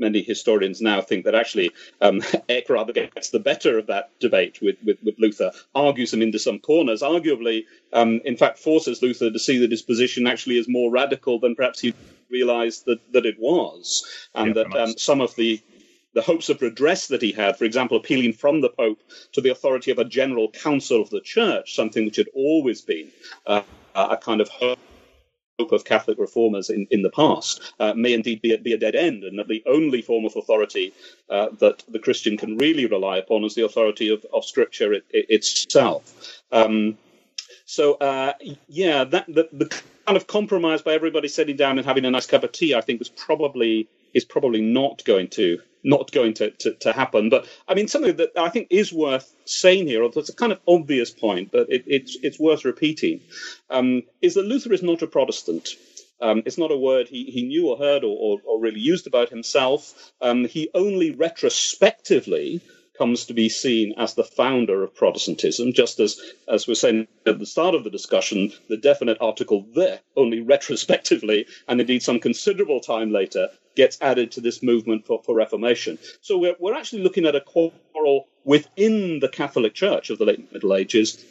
many 0.00 0.22
historians 0.22 0.80
now 0.80 1.00
think 1.00 1.24
that 1.24 1.34
actually 1.34 1.70
um, 2.00 2.22
Eck 2.48 2.68
rather 2.68 2.92
gets 2.92 3.30
the 3.30 3.38
better 3.38 3.78
of 3.78 3.86
that 3.86 4.10
debate 4.18 4.60
with, 4.60 4.76
with, 4.84 4.98
with 5.04 5.14
Luther, 5.18 5.52
argues 5.74 6.12
him 6.12 6.22
into 6.22 6.38
some 6.38 6.58
corners, 6.58 7.02
arguably, 7.02 7.64
um, 7.92 8.20
in 8.24 8.36
fact, 8.36 8.58
forces 8.58 9.02
Luther 9.02 9.30
to 9.30 9.38
see 9.38 9.58
that 9.58 9.70
his 9.70 9.82
position 9.82 10.26
actually 10.26 10.58
is 10.58 10.68
more 10.68 10.90
radical 10.90 11.38
than 11.38 11.54
perhaps 11.54 11.80
he 11.80 11.94
realized 12.30 12.86
that, 12.86 13.00
that 13.12 13.26
it 13.26 13.36
was, 13.38 14.28
and 14.34 14.56
yeah, 14.56 14.64
that 14.64 14.76
um, 14.76 14.98
some 14.98 15.20
of 15.20 15.34
the 15.36 15.60
the 16.12 16.22
hopes 16.22 16.48
of 16.48 16.60
redress 16.60 17.06
that 17.06 17.22
he 17.22 17.30
had, 17.30 17.56
for 17.56 17.64
example, 17.64 17.96
appealing 17.96 18.32
from 18.32 18.60
the 18.60 18.68
Pope 18.68 19.00
to 19.32 19.40
the 19.40 19.50
authority 19.50 19.92
of 19.92 19.98
a 19.98 20.04
general 20.04 20.50
council 20.50 21.00
of 21.00 21.08
the 21.10 21.20
church, 21.20 21.76
something 21.76 22.04
which 22.04 22.16
had 22.16 22.26
always 22.34 22.80
been 22.80 23.08
uh, 23.46 23.62
a 23.94 24.16
kind 24.16 24.40
of 24.40 24.48
hope 24.48 24.80
of 25.72 25.84
Catholic 25.84 26.18
reformers 26.18 26.70
in, 26.70 26.86
in 26.90 27.02
the 27.02 27.10
past 27.10 27.72
uh, 27.78 27.94
may 27.94 28.12
indeed 28.12 28.42
be 28.42 28.54
a, 28.54 28.58
be 28.58 28.72
a 28.72 28.78
dead 28.78 28.94
end, 28.94 29.24
and 29.24 29.38
that 29.38 29.48
the 29.48 29.62
only 29.66 30.02
form 30.02 30.24
of 30.24 30.34
authority 30.36 30.92
uh, 31.28 31.48
that 31.58 31.82
the 31.88 31.98
Christian 31.98 32.36
can 32.36 32.56
really 32.58 32.86
rely 32.86 33.18
upon 33.18 33.44
is 33.44 33.54
the 33.54 33.64
authority 33.64 34.08
of, 34.12 34.24
of 34.32 34.44
Scripture 34.44 34.92
it, 34.92 35.04
it, 35.10 35.26
itself. 35.28 36.42
Um, 36.52 36.98
so, 37.64 37.94
uh, 37.94 38.32
yeah, 38.68 39.04
that 39.04 39.26
the, 39.26 39.48
the, 39.52 39.66
kind 40.06 40.16
of 40.16 40.26
compromise 40.26 40.82
by 40.82 40.92
everybody 40.92 41.28
sitting 41.28 41.54
down 41.54 41.78
and 41.78 41.86
having 41.86 42.04
a 42.04 42.10
nice 42.10 42.26
cup 42.26 42.42
of 42.42 42.50
tea, 42.50 42.74
I 42.74 42.80
think, 42.80 42.98
was 42.98 43.08
probably 43.08 43.86
is 44.14 44.24
probably 44.24 44.60
not 44.60 45.04
going 45.04 45.28
to 45.28 45.58
not 45.82 46.12
going 46.12 46.34
to, 46.34 46.50
to, 46.50 46.74
to, 46.74 46.92
happen. 46.92 47.30
But 47.30 47.46
I 47.66 47.74
mean, 47.74 47.88
something 47.88 48.16
that 48.16 48.32
I 48.36 48.50
think 48.50 48.68
is 48.70 48.92
worth 48.92 49.34
saying 49.44 49.86
here, 49.86 50.02
although 50.02 50.20
it's 50.20 50.28
a 50.28 50.34
kind 50.34 50.52
of 50.52 50.60
obvious 50.68 51.10
point, 51.10 51.50
but 51.52 51.70
it, 51.70 51.84
it's, 51.86 52.18
it's 52.22 52.38
worth 52.38 52.64
repeating, 52.64 53.20
um, 53.70 54.02
is 54.20 54.34
that 54.34 54.44
Luther 54.44 54.72
is 54.72 54.82
not 54.82 55.02
a 55.02 55.06
Protestant. 55.06 55.70
Um, 56.20 56.42
it's 56.44 56.58
not 56.58 56.70
a 56.70 56.76
word 56.76 57.08
he, 57.08 57.24
he 57.24 57.42
knew 57.42 57.68
or 57.68 57.78
heard 57.78 58.04
or, 58.04 58.14
or, 58.14 58.40
or 58.44 58.60
really 58.60 58.80
used 58.80 59.06
about 59.06 59.30
himself. 59.30 60.12
Um, 60.20 60.44
he 60.44 60.68
only 60.74 61.12
retrospectively 61.12 62.60
comes 63.00 63.24
to 63.24 63.32
be 63.32 63.48
seen 63.48 63.94
as 63.96 64.12
the 64.12 64.22
founder 64.22 64.82
of 64.82 64.94
Protestantism, 64.94 65.72
just 65.72 65.98
as, 66.00 66.20
as 66.46 66.68
we're 66.68 66.74
saying 66.74 67.08
at 67.24 67.38
the 67.38 67.46
start 67.46 67.74
of 67.74 67.82
the 67.82 67.88
discussion, 67.88 68.52
the 68.68 68.76
definite 68.76 69.16
article 69.22 69.64
there 69.74 70.00
only 70.14 70.42
retrospectively, 70.42 71.46
and 71.66 71.80
indeed 71.80 72.02
some 72.02 72.20
considerable 72.20 72.80
time 72.80 73.10
later, 73.10 73.48
gets 73.80 73.96
added 74.02 74.30
to 74.32 74.42
this 74.42 74.62
movement 74.62 75.06
for, 75.06 75.22
for 75.24 75.34
Reformation. 75.34 75.98
So 76.20 76.36
we're, 76.36 76.56
we're 76.58 76.74
actually 76.74 77.02
looking 77.02 77.24
at 77.24 77.34
a 77.34 77.40
quarrel 77.40 78.28
within 78.44 79.20
the 79.20 79.28
Catholic 79.28 79.72
Church 79.72 80.10
of 80.10 80.18
the 80.18 80.26
late 80.26 80.52
Middle 80.52 80.74
Ages 80.74 81.24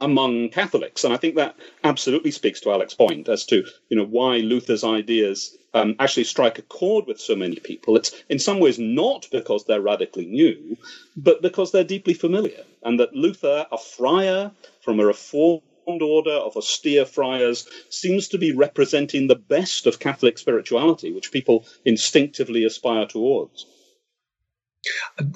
among 0.00 0.48
Catholics. 0.48 1.04
And 1.04 1.12
I 1.12 1.18
think 1.18 1.34
that 1.34 1.56
absolutely 1.84 2.30
speaks 2.30 2.60
to 2.60 2.70
Alec's 2.70 2.94
point 2.94 3.28
as 3.28 3.44
to 3.46 3.56
you 3.90 3.96
know 3.98 4.06
why 4.06 4.38
Luther's 4.38 4.82
ideas 4.82 5.58
um, 5.74 5.94
actually 5.98 6.24
strike 6.24 6.58
a 6.58 6.62
chord 6.62 7.04
with 7.06 7.20
so 7.20 7.36
many 7.36 7.56
people. 7.56 7.96
It's 7.98 8.12
in 8.30 8.38
some 8.38 8.60
ways 8.60 8.78
not 8.78 9.28
because 9.30 9.64
they're 9.64 9.88
radically 9.92 10.24
new, 10.24 10.78
but 11.18 11.42
because 11.42 11.70
they're 11.70 11.84
deeply 11.94 12.14
familiar. 12.14 12.62
And 12.82 12.98
that 12.98 13.14
Luther, 13.14 13.66
a 13.70 13.78
friar 13.78 14.52
from 14.80 15.00
a 15.00 15.04
reformed 15.04 15.69
order 15.98 16.30
of 16.32 16.56
austere 16.56 17.04
friars, 17.04 17.66
seems 17.88 18.28
to 18.28 18.38
be 18.38 18.52
representing 18.52 19.26
the 19.26 19.34
best 19.36 19.86
of 19.86 19.98
Catholic 19.98 20.38
spirituality, 20.38 21.12
which 21.12 21.32
people 21.32 21.66
instinctively 21.84 22.64
aspire 22.64 23.06
towards. 23.06 23.66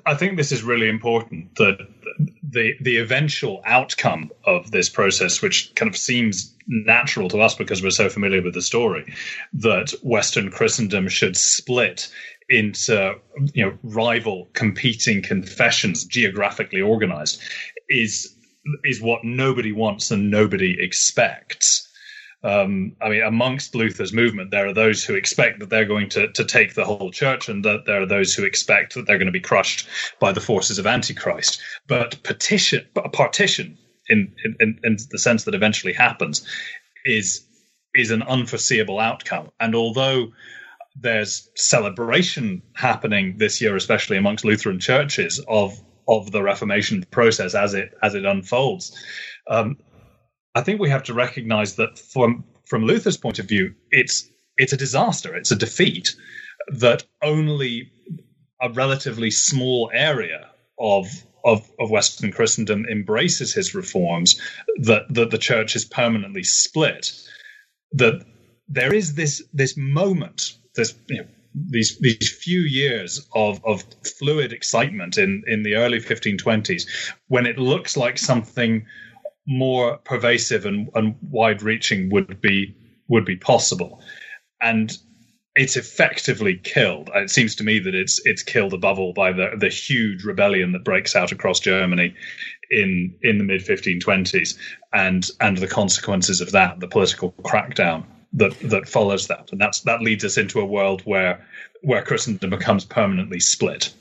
I 0.06 0.14
think 0.14 0.36
this 0.36 0.52
is 0.52 0.62
really 0.62 0.88
important 0.88 1.56
that 1.56 1.78
the 2.42 2.72
the 2.80 2.96
eventual 2.96 3.60
outcome 3.66 4.30
of 4.44 4.70
this 4.70 4.88
process, 4.88 5.42
which 5.42 5.74
kind 5.74 5.90
of 5.90 5.96
seems 5.96 6.54
natural 6.66 7.28
to 7.28 7.40
us 7.40 7.54
because 7.54 7.82
we're 7.82 7.90
so 7.90 8.08
familiar 8.08 8.40
with 8.40 8.54
the 8.54 8.62
story, 8.62 9.12
that 9.52 9.90
Western 10.02 10.50
Christendom 10.50 11.08
should 11.08 11.36
split 11.36 12.08
into 12.48 13.14
you 13.52 13.66
know 13.66 13.78
rival 13.82 14.48
competing 14.52 15.22
confessions 15.22 16.04
geographically 16.04 16.80
organized 16.80 17.40
is 17.88 18.34
is 18.84 19.00
what 19.00 19.24
nobody 19.24 19.72
wants 19.72 20.10
and 20.10 20.30
nobody 20.30 20.76
expects 20.80 21.88
um, 22.44 22.94
I 23.00 23.08
mean, 23.08 23.22
amongst 23.22 23.74
Luther's 23.74 24.12
movement, 24.12 24.50
there 24.50 24.66
are 24.66 24.74
those 24.74 25.02
who 25.02 25.14
expect 25.14 25.60
that 25.60 25.70
they're 25.70 25.86
going 25.86 26.10
to, 26.10 26.30
to 26.30 26.44
take 26.44 26.74
the 26.74 26.84
whole 26.84 27.10
church, 27.10 27.48
and 27.48 27.64
that 27.64 27.86
there 27.86 28.02
are 28.02 28.06
those 28.06 28.34
who 28.34 28.44
expect 28.44 28.94
that 28.94 29.06
they're 29.06 29.16
going 29.16 29.26
to 29.26 29.32
be 29.32 29.40
crushed 29.40 29.88
by 30.20 30.30
the 30.30 30.42
forces 30.42 30.78
of 30.78 30.86
Antichrist. 30.86 31.58
But 31.88 32.22
petition, 32.22 32.86
a 32.96 33.08
partition, 33.08 33.78
in, 34.08 34.34
in, 34.60 34.78
in 34.84 34.98
the 35.10 35.18
sense 35.18 35.44
that 35.44 35.54
eventually 35.54 35.94
happens, 35.94 36.46
is 37.06 37.46
is 37.94 38.10
an 38.10 38.22
unforeseeable 38.22 38.98
outcome. 38.98 39.50
And 39.58 39.74
although 39.74 40.32
there's 40.96 41.48
celebration 41.54 42.60
happening 42.74 43.38
this 43.38 43.60
year, 43.60 43.74
especially 43.74 44.18
amongst 44.18 44.44
Lutheran 44.44 44.80
churches, 44.80 45.42
of 45.48 45.80
of 46.08 46.30
the 46.30 46.42
Reformation 46.42 47.04
process 47.10 47.54
as 47.54 47.74
it 47.74 47.92
as 48.02 48.14
it 48.14 48.24
unfolds. 48.24 48.96
Um, 49.48 49.78
I 50.54 50.62
think 50.62 50.80
we 50.80 50.90
have 50.90 51.04
to 51.04 51.14
recognize 51.14 51.76
that 51.76 51.98
from 51.98 52.44
from 52.66 52.84
Luther's 52.84 53.16
point 53.16 53.38
of 53.38 53.46
view, 53.46 53.74
it's 53.90 54.28
it's 54.56 54.72
a 54.72 54.76
disaster, 54.76 55.34
it's 55.34 55.50
a 55.50 55.56
defeat 55.56 56.14
that 56.68 57.04
only 57.22 57.90
a 58.60 58.70
relatively 58.70 59.30
small 59.30 59.90
area 59.92 60.48
of 60.78 61.06
of, 61.44 61.70
of 61.78 61.90
Western 61.90 62.32
Christendom 62.32 62.86
embraces 62.90 63.52
his 63.52 63.74
reforms, 63.74 64.40
that, 64.80 65.02
that 65.10 65.30
the 65.30 65.38
church 65.38 65.76
is 65.76 65.84
permanently 65.84 66.42
split. 66.42 67.12
That 67.92 68.24
there 68.66 68.94
is 68.94 69.14
this 69.14 69.42
this 69.52 69.76
moment, 69.76 70.56
this 70.74 70.94
you 71.08 71.18
know, 71.18 71.26
these 71.54 71.98
these 71.98 72.36
few 72.40 72.60
years 72.60 73.26
of, 73.34 73.64
of 73.64 73.84
fluid 74.18 74.52
excitement 74.52 75.16
in, 75.18 75.42
in 75.46 75.62
the 75.62 75.76
early 75.76 76.00
1520s 76.00 76.82
when 77.28 77.46
it 77.46 77.58
looks 77.58 77.96
like 77.96 78.18
something 78.18 78.84
more 79.46 79.98
pervasive 79.98 80.66
and, 80.66 80.88
and 80.94 81.14
wide 81.30 81.62
reaching 81.62 82.10
would 82.10 82.40
be 82.40 82.74
would 83.08 83.24
be 83.24 83.36
possible. 83.36 84.02
And 84.60 84.96
it's 85.54 85.76
effectively 85.76 86.56
killed. 86.56 87.10
It 87.14 87.30
seems 87.30 87.54
to 87.56 87.64
me 87.64 87.78
that 87.78 87.94
it's 87.94 88.20
it's 88.24 88.42
killed 88.42 88.72
above 88.72 88.98
all 88.98 89.12
by 89.12 89.32
the 89.32 89.50
the 89.56 89.68
huge 89.68 90.24
rebellion 90.24 90.72
that 90.72 90.84
breaks 90.84 91.14
out 91.14 91.30
across 91.30 91.60
Germany 91.60 92.14
in 92.70 93.14
in 93.22 93.38
the 93.38 93.44
mid 93.44 93.60
1520s 93.60 94.58
and 94.92 95.30
and 95.40 95.58
the 95.58 95.68
consequences 95.68 96.40
of 96.40 96.50
that, 96.52 96.80
the 96.80 96.88
political 96.88 97.32
crackdown 97.42 98.04
that 98.34 98.58
that 98.60 98.88
follows 98.88 99.28
that, 99.28 99.50
and 99.52 99.60
that's 99.60 99.80
that 99.80 100.00
leads 100.02 100.24
us 100.24 100.36
into 100.36 100.60
a 100.60 100.66
world 100.66 101.02
where 101.02 101.44
where 101.82 102.02
Christendom 102.02 102.50
becomes 102.50 102.84
permanently 102.84 103.40
split. 103.40 103.92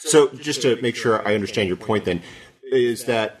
So, 0.00 0.28
just 0.28 0.62
to 0.62 0.80
make 0.80 0.96
sure 0.96 1.26
I 1.26 1.34
understand 1.34 1.68
your 1.68 1.76
point, 1.76 2.04
then 2.04 2.22
is 2.62 3.04
that 3.04 3.40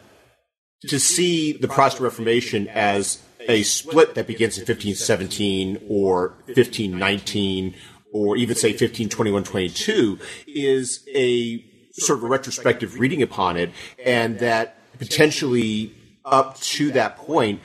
to 0.82 0.98
see 0.98 1.52
the 1.52 1.68
Protestant 1.68 2.04
Reformation 2.04 2.68
as 2.68 3.22
a 3.40 3.62
split 3.62 4.14
that 4.14 4.26
begins 4.26 4.56
in 4.56 4.62
1517 4.62 5.86
or 5.88 6.34
1519 6.46 7.74
or 8.12 8.36
even 8.36 8.54
say 8.54 8.68
1521 8.68 9.44
22 9.44 10.18
is 10.46 11.06
a 11.14 11.64
sort 11.92 12.18
of 12.18 12.24
a 12.24 12.28
retrospective 12.28 12.98
reading 12.98 13.22
upon 13.22 13.56
it 13.56 13.70
and 14.04 14.38
that 14.38 14.76
potentially 14.98 15.94
up 16.24 16.58
to 16.60 16.90
that 16.92 17.16
point 17.16 17.60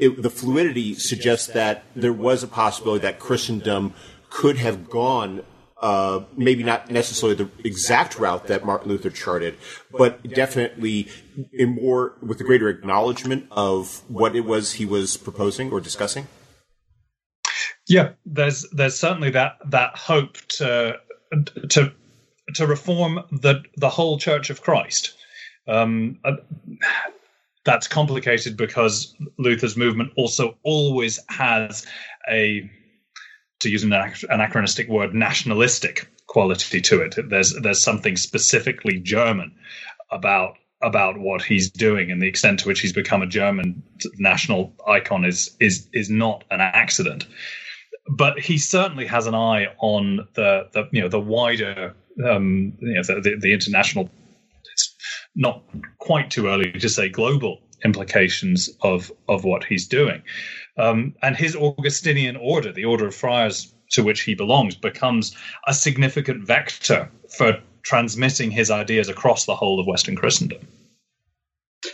it, 0.00 0.22
the 0.22 0.30
fluidity 0.30 0.94
suggests 0.94 1.48
that 1.48 1.84
there 1.94 2.12
was 2.12 2.42
a 2.42 2.48
possibility 2.48 3.02
that 3.02 3.18
Christendom 3.18 3.94
could 4.30 4.58
have 4.58 4.90
gone 4.90 5.42
uh, 5.80 6.24
maybe 6.36 6.62
not 6.62 6.90
necessarily 6.90 7.36
the 7.36 7.50
exact 7.64 8.18
route 8.18 8.46
that 8.46 8.64
Martin 8.64 8.88
Luther 8.88 9.10
charted, 9.10 9.56
but 9.90 10.22
definitely 10.22 11.08
in 11.52 11.74
more 11.74 12.14
with 12.22 12.40
a 12.40 12.44
greater 12.44 12.68
acknowledgement 12.68 13.46
of 13.50 14.02
what 14.08 14.34
it 14.34 14.40
was 14.40 14.74
he 14.74 14.86
was 14.86 15.16
proposing 15.18 15.70
or 15.70 15.80
discussing. 15.80 16.26
Yeah, 17.86 18.12
there's 18.24 18.66
there's 18.72 18.98
certainly 18.98 19.30
that 19.30 19.58
that 19.66 19.96
hope 19.96 20.38
to 20.56 20.98
to 21.68 21.92
to 22.54 22.66
reform 22.66 23.20
the 23.30 23.62
the 23.76 23.90
whole 23.90 24.18
Church 24.18 24.50
of 24.50 24.62
Christ. 24.62 25.14
Um, 25.68 26.20
uh, 26.24 26.36
that's 27.66 27.88
complicated 27.88 28.56
because 28.56 29.14
Luther's 29.38 29.76
movement 29.76 30.12
also 30.16 30.56
always 30.62 31.18
has 31.28 31.84
a 32.30 32.70
to 33.60 33.68
use 33.68 33.82
an 33.82 33.92
anachronistic 33.92 34.88
word, 34.88 35.14
nationalistic 35.14 36.08
quality 36.26 36.80
to 36.80 37.02
it. 37.02 37.16
There's 37.28 37.52
there's 37.60 37.82
something 37.82 38.16
specifically 38.16 38.98
German 38.98 39.54
about 40.10 40.54
about 40.82 41.18
what 41.18 41.42
he's 41.42 41.70
doing 41.70 42.10
and 42.10 42.22
the 42.22 42.28
extent 42.28 42.60
to 42.60 42.68
which 42.68 42.80
he's 42.80 42.92
become 42.92 43.22
a 43.22 43.26
German 43.26 43.82
national 44.18 44.72
icon 44.86 45.24
is 45.24 45.54
is 45.60 45.88
is 45.92 46.08
not 46.08 46.44
an 46.50 46.60
accident. 46.60 47.26
But 48.08 48.38
he 48.38 48.58
certainly 48.58 49.06
has 49.06 49.26
an 49.26 49.34
eye 49.34 49.66
on 49.78 50.28
the 50.34 50.68
the 50.72 50.88
you 50.92 51.02
know 51.02 51.08
the 51.08 51.20
wider 51.20 51.94
um, 52.24 52.74
you 52.80 52.94
know 52.94 53.02
the, 53.02 53.20
the, 53.20 53.36
the 53.40 53.52
international. 53.52 54.08
Not 55.36 55.62
quite 55.98 56.30
too 56.30 56.48
early 56.48 56.72
to 56.72 56.88
say 56.88 57.08
global 57.08 57.60
implications 57.84 58.70
of 58.80 59.12
of 59.28 59.44
what 59.44 59.62
he's 59.64 59.86
doing. 59.86 60.22
Um, 60.78 61.14
and 61.22 61.36
his 61.36 61.54
Augustinian 61.54 62.36
order, 62.36 62.72
the 62.72 62.84
order 62.84 63.06
of 63.06 63.14
friars 63.14 63.72
to 63.90 64.02
which 64.02 64.22
he 64.22 64.34
belongs, 64.34 64.74
becomes 64.74 65.36
a 65.66 65.74
significant 65.74 66.46
vector 66.46 67.08
for 67.28 67.60
transmitting 67.82 68.50
his 68.50 68.70
ideas 68.70 69.08
across 69.08 69.44
the 69.44 69.54
whole 69.54 69.78
of 69.78 69.86
Western 69.86 70.16
Christendom. 70.16 70.66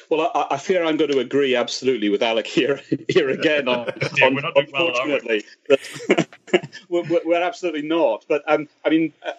Well, 0.09 0.31
I, 0.35 0.55
I, 0.55 0.57
fear 0.57 0.85
I'm 0.85 0.96
going 0.96 1.11
to 1.11 1.18
agree 1.18 1.55
absolutely 1.55 2.09
with 2.09 2.22
Alec 2.22 2.46
here, 2.46 2.81
here 3.09 3.28
again. 3.28 3.68
On, 3.68 3.87
yeah, 4.16 4.26
on, 4.26 4.42
unfortunately, 4.57 5.44
well, 6.88 7.05
we're, 7.09 7.20
we're, 7.24 7.42
absolutely 7.42 7.83
not. 7.83 8.24
But 8.28 8.42
um, 8.46 8.68
I 8.85 8.90
mean, 8.90 9.12
uh, 9.26 9.33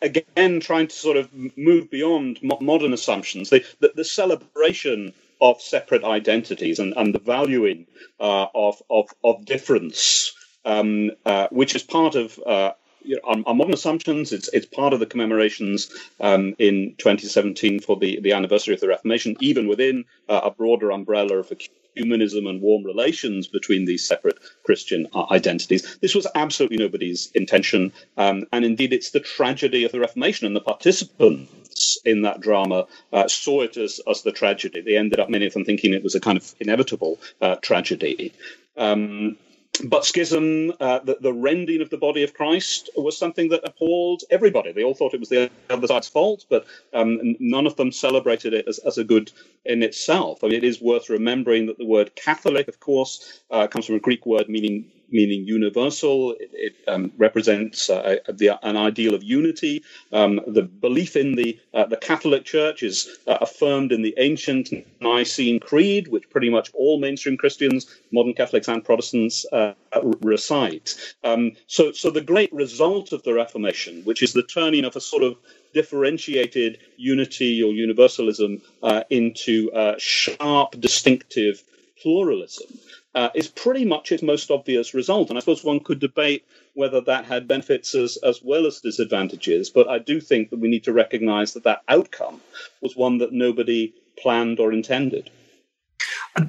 again, 0.00 0.60
trying 0.60 0.88
to 0.88 0.94
sort 0.94 1.16
of 1.16 1.28
move 1.56 1.90
beyond 1.90 2.38
modern 2.42 2.92
assumptions, 2.92 3.50
the, 3.50 3.64
the, 3.80 3.92
the 3.96 4.04
celebration 4.04 5.12
of 5.40 5.60
separate 5.60 6.04
identities 6.04 6.78
and, 6.78 6.94
and 6.96 7.14
the 7.14 7.18
valuing 7.18 7.86
uh, 8.20 8.46
of, 8.54 8.80
of, 8.90 9.08
of 9.24 9.44
difference, 9.44 10.32
um, 10.64 11.10
uh, 11.26 11.48
which 11.50 11.74
is 11.74 11.82
part 11.82 12.14
of 12.14 12.38
uh, 12.46 12.72
you 13.04 13.16
know, 13.16 13.42
our, 13.44 13.54
modern 13.54 13.74
assumptions. 13.74 14.32
It's, 14.32 14.48
it's 14.48 14.66
part 14.66 14.92
of 14.92 15.00
the 15.00 15.06
commemorations 15.06 15.90
um, 16.20 16.54
in 16.58 16.94
2017 16.98 17.80
for 17.80 17.96
the, 17.96 18.20
the 18.20 18.32
anniversary 18.32 18.74
of 18.74 18.80
the 18.80 18.88
Reformation, 18.88 19.36
even 19.40 19.66
within 19.66 20.04
uh, 20.28 20.42
a 20.44 20.50
broader 20.50 20.92
umbrella 20.92 21.38
of 21.38 21.50
humanism 21.94 22.46
and 22.46 22.60
warm 22.60 22.84
relations 22.84 23.48
between 23.48 23.84
these 23.84 24.06
separate 24.06 24.38
Christian 24.64 25.06
uh, 25.14 25.26
identities. 25.30 25.98
This 26.00 26.14
was 26.14 26.26
absolutely 26.34 26.78
nobody's 26.78 27.30
intention. 27.34 27.92
Um, 28.16 28.46
and 28.52 28.64
indeed, 28.64 28.92
it's 28.92 29.10
the 29.10 29.20
tragedy 29.20 29.84
of 29.84 29.92
the 29.92 30.00
Reformation 30.00 30.46
and 30.46 30.56
the 30.56 30.60
participants 30.60 31.98
in 32.04 32.22
that 32.22 32.40
drama 32.40 32.86
uh, 33.12 33.28
saw 33.28 33.62
it 33.62 33.76
as, 33.76 34.00
as 34.08 34.22
the 34.22 34.32
tragedy. 34.32 34.80
They 34.80 34.96
ended 34.96 35.20
up, 35.20 35.28
many 35.28 35.46
of 35.46 35.52
them, 35.52 35.64
thinking 35.64 35.92
it 35.92 36.02
was 36.02 36.14
a 36.14 36.20
kind 36.20 36.38
of 36.38 36.54
inevitable 36.60 37.18
uh, 37.40 37.56
tragedy. 37.56 38.32
Um, 38.76 39.36
but 39.84 40.04
schism, 40.04 40.72
uh, 40.80 41.00
the, 41.00 41.16
the, 41.20 41.32
rending 41.32 41.80
of 41.80 41.90
the 41.90 41.96
body 41.96 42.22
of 42.22 42.34
Christ, 42.34 42.90
was 42.94 43.16
something 43.16 43.48
that 43.48 43.62
appalled 43.64 44.22
everybody. 44.30 44.72
They 44.72 44.84
all 44.84 44.94
thought 44.94 45.14
it 45.14 45.20
was 45.20 45.30
the 45.30 45.50
other 45.70 45.86
side's 45.86 46.08
fault, 46.08 46.44
but 46.50 46.66
um, 46.92 47.36
none 47.40 47.66
of 47.66 47.76
them 47.76 47.90
celebrated 47.90 48.52
it 48.52 48.68
as, 48.68 48.78
as, 48.80 48.98
a 48.98 49.04
good 49.04 49.32
in 49.64 49.82
itself. 49.82 50.44
I 50.44 50.48
mean, 50.48 50.56
it 50.56 50.64
is 50.64 50.80
worth 50.80 51.08
remembering 51.08 51.66
that 51.66 51.78
the 51.78 51.86
word 51.86 52.14
Catholic, 52.14 52.68
of 52.68 52.80
course, 52.80 53.40
uh, 53.50 53.66
comes 53.66 53.86
from 53.86 53.96
a 53.96 54.00
Greek 54.00 54.26
word 54.26 54.48
meaning 54.48 54.90
meaning 55.12 55.44
universal. 55.44 56.32
It, 56.32 56.50
it 56.52 56.74
um, 56.88 57.12
represents 57.16 57.90
uh, 57.90 58.16
the, 58.28 58.58
an 58.66 58.76
ideal 58.76 59.14
of 59.14 59.22
unity. 59.22 59.82
Um, 60.12 60.40
the 60.46 60.62
belief 60.62 61.16
in 61.16 61.34
the 61.34 61.58
uh, 61.74 61.86
the 61.86 61.96
Catholic 61.96 62.44
Church 62.44 62.82
is 62.82 63.08
uh, 63.26 63.38
affirmed 63.40 63.92
in 63.92 64.02
the 64.02 64.14
ancient 64.18 64.70
Nicene 65.00 65.60
Creed, 65.60 66.08
which 66.08 66.28
pretty 66.30 66.50
much 66.50 66.70
all 66.74 66.98
mainstream 66.98 67.36
Christians, 67.36 67.86
modern 68.10 68.34
Catholics 68.34 68.68
and 68.68 68.84
Protestants, 68.84 69.46
uh, 69.52 69.74
recite. 70.20 71.14
Um, 71.24 71.52
so, 71.66 71.92
so 71.92 72.10
the 72.10 72.20
great 72.20 72.52
result 72.52 73.12
of 73.12 73.22
the 73.22 73.34
Reformation, 73.34 74.02
which 74.04 74.22
is 74.22 74.32
the 74.32 74.42
turning 74.42 74.84
of 74.84 74.96
a 74.96 75.00
sort 75.00 75.22
of 75.22 75.36
differentiated 75.74 76.78
unity 76.96 77.62
or 77.62 77.72
universalism 77.72 78.60
uh, 78.82 79.02
into 79.10 79.70
uh, 79.72 79.94
sharp, 79.98 80.80
distinctive 80.80 81.62
pluralism 82.00 82.66
uh, 83.14 83.28
is 83.34 83.48
pretty 83.48 83.84
much 83.84 84.12
its 84.12 84.22
most 84.22 84.50
obvious 84.50 84.94
result. 84.94 85.28
And 85.28 85.36
I 85.36 85.40
suppose 85.40 85.64
one 85.64 85.80
could 85.80 86.00
debate 86.00 86.46
whether 86.74 87.00
that 87.02 87.26
had 87.26 87.46
benefits 87.46 87.94
as, 87.94 88.16
as 88.18 88.40
well 88.42 88.66
as 88.66 88.80
disadvantages. 88.80 89.70
But 89.70 89.88
I 89.88 89.98
do 89.98 90.20
think 90.20 90.50
that 90.50 90.58
we 90.58 90.68
need 90.68 90.84
to 90.84 90.92
recognize 90.92 91.52
that 91.54 91.64
that 91.64 91.82
outcome 91.88 92.40
was 92.80 92.96
one 92.96 93.18
that 93.18 93.32
nobody 93.32 93.94
planned 94.18 94.60
or 94.60 94.72
intended. 94.72 95.30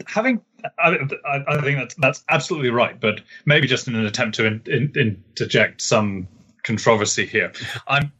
Having, 0.07 0.41
I, 0.79 0.97
I 1.25 1.61
think 1.61 1.77
that's 1.77 1.95
that's 1.95 2.23
absolutely 2.29 2.69
right. 2.69 2.97
But 2.97 3.19
maybe 3.45 3.67
just 3.67 3.87
in 3.89 3.95
an 3.95 4.05
attempt 4.05 4.37
to 4.37 4.45
in, 4.45 4.61
in, 4.65 4.93
interject 4.95 5.81
some 5.81 6.29
controversy 6.63 7.25
here, 7.25 7.51
I'm 7.85 8.13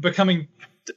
becoming 0.00 0.48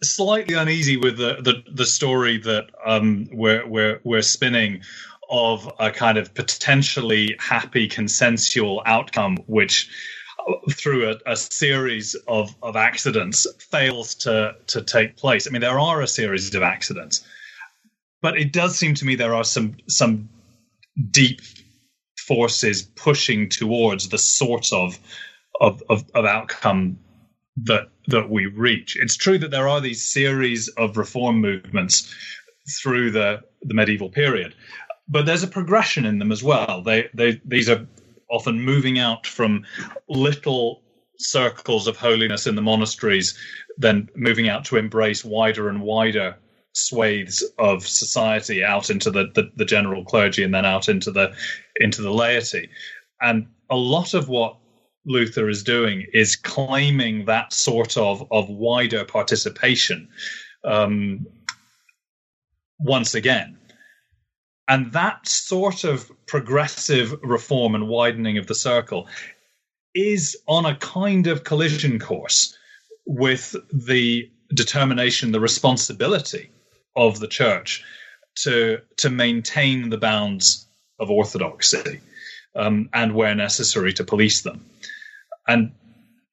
slightly 0.02 0.56
uneasy 0.56 0.96
with 0.96 1.18
the 1.18 1.42
the, 1.42 1.64
the 1.70 1.86
story 1.86 2.38
that 2.38 2.68
um, 2.86 3.28
we're 3.32 3.68
we're 3.68 4.00
we're 4.06 4.22
spinning 4.22 4.84
of 5.30 5.72
a 5.80 5.92
kind 5.92 6.18
of 6.18 6.34
potentially 6.34 7.36
happy 7.40 7.88
consensual 7.88 8.82
outcome, 8.86 9.38
which 9.48 9.90
uh, 10.48 10.54
through 10.72 11.10
a, 11.10 11.32
a, 11.32 11.36
series 11.36 12.16
of, 12.28 12.56
of 12.62 12.76
accidents 12.76 13.48
fails 13.60 14.16
to, 14.16 14.56
to 14.68 14.82
take 14.82 15.18
place. 15.18 15.48
I 15.48 15.52
mean, 15.52 15.62
there 15.62 15.80
are 15.80 16.02
a 16.02 16.08
series 16.08 16.54
of 16.54 16.64
accidents, 16.64 17.26
but 18.22 18.38
it 18.38 18.54
does 18.54 18.78
seem 18.78 18.96
to 18.96 19.06
me 19.06 19.16
there 19.16 19.36
are 19.36 19.44
some 19.44 19.76
some 19.88 20.30
deep 21.12 21.42
forces 22.18 22.82
pushing 22.82 23.50
towards 23.50 24.10
the 24.10 24.18
sort 24.18 24.74
of 24.74 24.98
of, 25.62 25.82
of, 25.90 26.04
of 26.14 26.26
outcome 26.26 26.98
that 27.58 27.90
that 28.08 28.30
we 28.30 28.46
reach. 28.46 28.98
It's 29.00 29.16
true 29.16 29.38
that 29.40 29.52
there 29.52 29.68
are 29.68 29.82
these 29.82 30.04
series 30.04 30.68
of 30.70 30.98
reform 30.98 31.42
movements 31.42 32.14
through 32.82 33.12
the, 33.12 33.42
the 33.62 33.74
medieval 33.74 34.10
period, 34.10 34.56
but 35.08 35.26
there's 35.26 35.44
a 35.44 35.48
progression 35.48 36.06
in 36.06 36.20
them 36.20 36.32
as 36.32 36.44
well. 36.44 36.82
They 36.82 37.10
they 37.13 37.41
these 37.46 37.70
are 37.70 37.86
often 38.30 38.62
moving 38.62 39.00
out 39.00 39.28
from 39.28 39.63
little 40.10 40.82
circles 41.18 41.88
of 41.88 41.98
holiness 41.98 42.48
in 42.48 42.56
the 42.56 42.62
monasteries, 42.62 43.38
then 43.78 44.10
moving 44.15 44.50
out 44.50 44.65
to 44.65 44.78
embrace 44.78 45.24
wider 45.24 45.70
and 45.70 45.82
wider 45.82 46.36
swathes 46.74 47.41
of 47.58 47.88
society 47.88 48.62
out 48.63 48.89
into 48.89 49.10
the, 49.10 49.32
the, 49.34 49.50
the 49.56 49.63
general 49.63 50.04
clergy 50.04 50.44
and 50.44 50.54
then 50.54 50.65
out 50.65 50.89
into 50.89 51.12
the 51.12 51.34
into 51.78 52.02
the 52.02 52.12
laity. 52.12 52.70
And 53.22 53.48
a 53.70 53.78
lot 53.78 54.13
of 54.13 54.28
what 54.28 54.58
Luther 55.06 55.48
is 55.50 55.63
doing 55.63 56.06
is 56.13 56.36
claiming 56.36 57.26
that 57.26 57.54
sort 57.54 57.98
of 57.98 58.28
of 58.32 58.50
wider 58.50 59.06
participation 59.06 60.10
um, 60.63 61.26
once 62.80 63.15
again. 63.15 63.58
And 64.67 64.91
that 64.93 65.28
sort 65.28 65.84
of 65.84 66.12
progressive 66.25 67.13
reform 67.21 67.75
and 67.75 67.88
widening 67.88 68.38
of 68.38 68.47
the 68.47 68.56
circle 68.56 69.08
is 69.93 70.36
on 70.47 70.65
a 70.65 70.75
kind 70.75 71.28
of 71.28 71.43
collision 71.43 71.99
course 71.99 72.58
with 73.06 73.56
the 73.71 74.30
determination, 74.54 75.32
the 75.32 75.39
responsibility 75.39 76.49
of 76.95 77.19
the 77.19 77.28
church 77.28 77.84
to 78.36 78.80
to 78.97 79.10
maintain 79.10 79.89
the 79.89 79.97
bounds 79.97 80.67
of 80.99 81.10
orthodoxy 81.10 82.01
um, 82.56 82.89
and 82.93 83.13
where 83.13 83.36
necessary 83.36 83.93
to 83.93 84.04
police 84.04 84.41
them. 84.41 84.65
And 85.47 85.71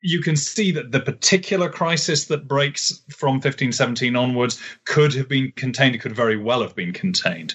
you 0.00 0.20
can 0.20 0.36
see 0.36 0.72
that 0.72 0.90
the 0.90 1.00
particular 1.00 1.68
crisis 1.68 2.26
that 2.26 2.48
breaks 2.48 3.02
from 3.10 3.34
1517 3.34 4.16
onwards 4.16 4.60
could 4.84 5.14
have 5.14 5.28
been 5.28 5.52
contained, 5.54 5.94
it 5.94 6.00
could 6.00 6.16
very 6.16 6.36
well 6.36 6.62
have 6.62 6.74
been 6.74 6.92
contained 6.92 7.54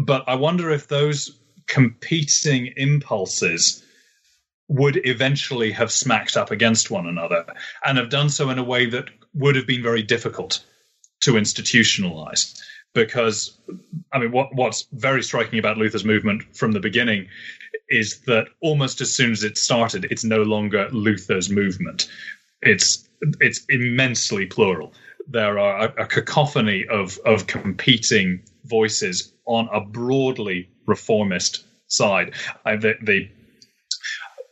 but 0.00 0.24
I 0.26 0.34
wonder 0.34 0.70
if 0.70 0.88
those 0.88 1.38
competing 1.66 2.72
impulses 2.76 3.84
would 4.68 5.00
eventually 5.06 5.70
have 5.72 5.90
smacked 5.90 6.36
up 6.36 6.50
against 6.50 6.90
one 6.90 7.06
another 7.06 7.44
and 7.84 7.96
have 7.96 8.10
done 8.10 8.28
so 8.28 8.50
in 8.50 8.58
a 8.58 8.64
way 8.64 8.86
that 8.86 9.06
would 9.34 9.56
have 9.56 9.66
been 9.66 9.82
very 9.82 10.02
difficult 10.02 10.64
to 11.20 11.32
institutionalize. 11.32 12.60
Because, 12.94 13.58
I 14.12 14.18
mean, 14.18 14.32
what, 14.32 14.54
what's 14.54 14.86
very 14.92 15.22
striking 15.22 15.58
about 15.58 15.78
Luther's 15.78 16.04
movement 16.04 16.42
from 16.56 16.72
the 16.72 16.80
beginning 16.80 17.28
is 17.88 18.20
that 18.20 18.48
almost 18.60 19.00
as 19.00 19.14
soon 19.14 19.32
as 19.32 19.44
it 19.44 19.56
started, 19.56 20.06
it's 20.10 20.24
no 20.24 20.42
longer 20.42 20.88
Luther's 20.90 21.50
movement. 21.50 22.08
It's 22.62 23.08
it's 23.40 23.64
immensely 23.68 24.46
plural. 24.46 24.92
There 25.28 25.58
are 25.58 25.86
a, 25.86 26.02
a 26.02 26.06
cacophony 26.06 26.86
of 26.88 27.18
of 27.24 27.46
competing 27.46 28.42
voices 28.64 29.32
on 29.48 29.68
a 29.72 29.80
broadly 29.80 30.68
reformist 30.86 31.64
side. 31.88 32.34
The, 32.64 32.94
the 33.02 33.28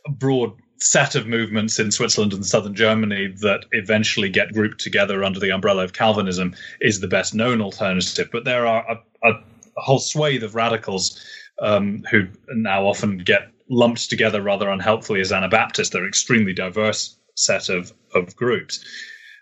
broad 0.09 0.53
set 0.79 1.15
of 1.15 1.27
movements 1.27 1.79
in 1.79 1.91
Switzerland 1.91 2.33
and 2.33 2.45
southern 2.45 2.75
Germany 2.75 3.33
that 3.41 3.65
eventually 3.71 4.29
get 4.29 4.53
grouped 4.53 4.79
together 4.79 5.23
under 5.23 5.39
the 5.39 5.51
umbrella 5.51 5.83
of 5.83 5.93
Calvinism 5.93 6.55
is 6.81 6.99
the 6.99 7.07
best 7.07 7.33
known 7.33 7.61
alternative. 7.61 8.29
But 8.31 8.45
there 8.45 8.67
are 8.67 8.85
a, 8.89 9.27
a, 9.27 9.31
a 9.77 9.81
whole 9.81 9.99
swathe 9.99 10.43
of 10.43 10.55
radicals 10.55 11.23
um, 11.61 12.03
who 12.11 12.27
now 12.49 12.85
often 12.85 13.19
get 13.19 13.51
lumped 13.69 14.09
together 14.09 14.41
rather 14.41 14.69
unhelpfully 14.69 15.19
as 15.19 15.31
Anabaptists. 15.31 15.89
They're 15.89 16.03
an 16.03 16.09
extremely 16.09 16.53
diverse 16.53 17.17
set 17.35 17.69
of, 17.69 17.93
of 18.13 18.35
groups. 18.35 18.83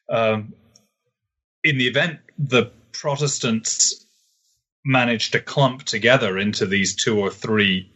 Um, 0.09 0.53
in 1.63 1.77
the 1.77 1.87
event 1.87 2.19
the 2.37 2.71
Protestants 2.91 4.04
managed 4.85 5.33
to 5.33 5.41
clump 5.41 5.83
together 5.83 6.37
into 6.37 6.65
these 6.65 6.95
two 6.95 7.19
or 7.19 7.31
three 7.31 7.91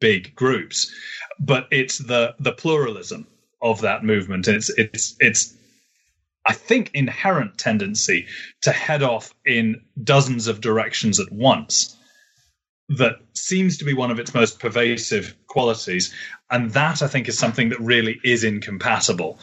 big 0.00 0.34
groups. 0.34 0.92
But 1.38 1.68
it's 1.70 1.98
the 1.98 2.34
the 2.40 2.52
pluralism 2.52 3.26
of 3.62 3.82
that 3.82 4.04
movement. 4.04 4.48
It's 4.48 4.70
it's 4.70 5.16
it's 5.20 5.54
i 6.46 6.54
think 6.54 6.90
inherent 6.94 7.58
tendency 7.58 8.26
to 8.62 8.72
head 8.72 9.02
off 9.02 9.34
in 9.44 9.82
dozens 10.02 10.46
of 10.46 10.60
directions 10.60 11.20
at 11.20 11.30
once 11.30 11.96
that 12.88 13.16
seems 13.34 13.78
to 13.78 13.84
be 13.84 13.94
one 13.94 14.10
of 14.10 14.18
its 14.18 14.34
most 14.34 14.58
pervasive 14.58 15.34
qualities. 15.46 16.12
And 16.50 16.70
that 16.72 17.02
i 17.02 17.06
think 17.06 17.28
is 17.28 17.38
something 17.38 17.68
that 17.70 17.80
really 17.80 18.18
is 18.24 18.44
incompatible 18.44 19.38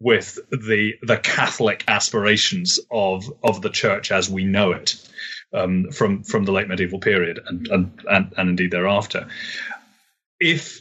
with 0.00 0.38
the 0.50 0.94
the 1.02 1.16
catholic 1.18 1.84
aspirations 1.88 2.80
of 2.90 3.32
of 3.44 3.62
the 3.62 3.70
church 3.70 4.10
as 4.10 4.28
we 4.28 4.44
know 4.44 4.72
it 4.72 4.96
um, 5.52 5.90
from 5.90 6.22
from 6.22 6.44
the 6.44 6.52
late 6.52 6.68
medieval 6.68 7.00
period 7.00 7.40
and, 7.46 7.66
and, 7.68 8.00
and 8.08 8.34
and 8.36 8.48
indeed 8.50 8.70
thereafter. 8.70 9.28
If 10.40 10.80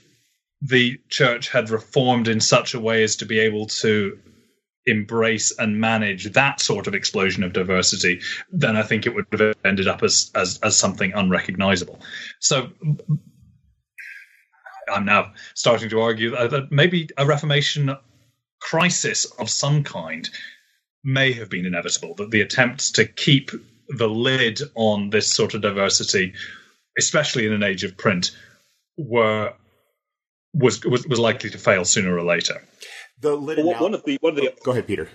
the 0.61 0.99
church 1.09 1.49
had 1.49 1.69
reformed 1.69 2.27
in 2.27 2.39
such 2.39 2.73
a 2.73 2.79
way 2.79 3.03
as 3.03 3.17
to 3.17 3.25
be 3.25 3.39
able 3.39 3.67
to 3.67 4.17
embrace 4.85 5.51
and 5.57 5.79
manage 5.79 6.31
that 6.31 6.61
sort 6.61 6.87
of 6.87 6.95
explosion 6.95 7.43
of 7.43 7.53
diversity, 7.53 8.21
then 8.51 8.75
I 8.75 8.83
think 8.83 9.05
it 9.05 9.13
would 9.13 9.25
have 9.31 9.55
ended 9.65 9.87
up 9.87 10.03
as 10.03 10.31
as, 10.33 10.59
as 10.63 10.77
something 10.77 11.13
unrecognizable. 11.13 11.99
So 12.39 12.69
I'm 14.91 15.05
now 15.05 15.33
starting 15.53 15.89
to 15.89 16.01
argue 16.01 16.31
that 16.31 16.71
maybe 16.71 17.09
a 17.17 17.25
Reformation 17.25 17.95
crisis 18.59 19.25
of 19.25 19.49
some 19.49 19.83
kind 19.83 20.29
may 21.03 21.31
have 21.33 21.49
been 21.49 21.65
inevitable, 21.65 22.15
that 22.15 22.31
the 22.31 22.41
attempts 22.41 22.91
to 22.91 23.05
keep 23.05 23.51
the 23.89 24.07
lid 24.07 24.59
on 24.75 25.09
this 25.09 25.31
sort 25.31 25.53
of 25.53 25.61
diversity, 25.61 26.33
especially 26.97 27.45
in 27.45 27.53
an 27.53 27.63
age 27.63 27.83
of 27.83 27.97
print, 27.97 28.31
were 28.97 29.53
was 30.53 30.83
was, 30.85 31.07
was 31.07 31.19
likely 31.19 31.49
to 31.49 31.57
fail 31.57 31.85
sooner 31.85 32.15
or 32.15 32.23
later. 32.23 32.61
The 33.21 33.35
lid. 33.35 33.59
Well, 33.59 33.81
one 33.81 33.93
of 33.93 34.03
the 34.03 34.17
one 34.21 34.33
of 34.33 34.37
the 34.37 34.49
oh, 34.49 34.55
go 34.63 34.71
ahead, 34.71 34.87
Peter. 34.87 35.09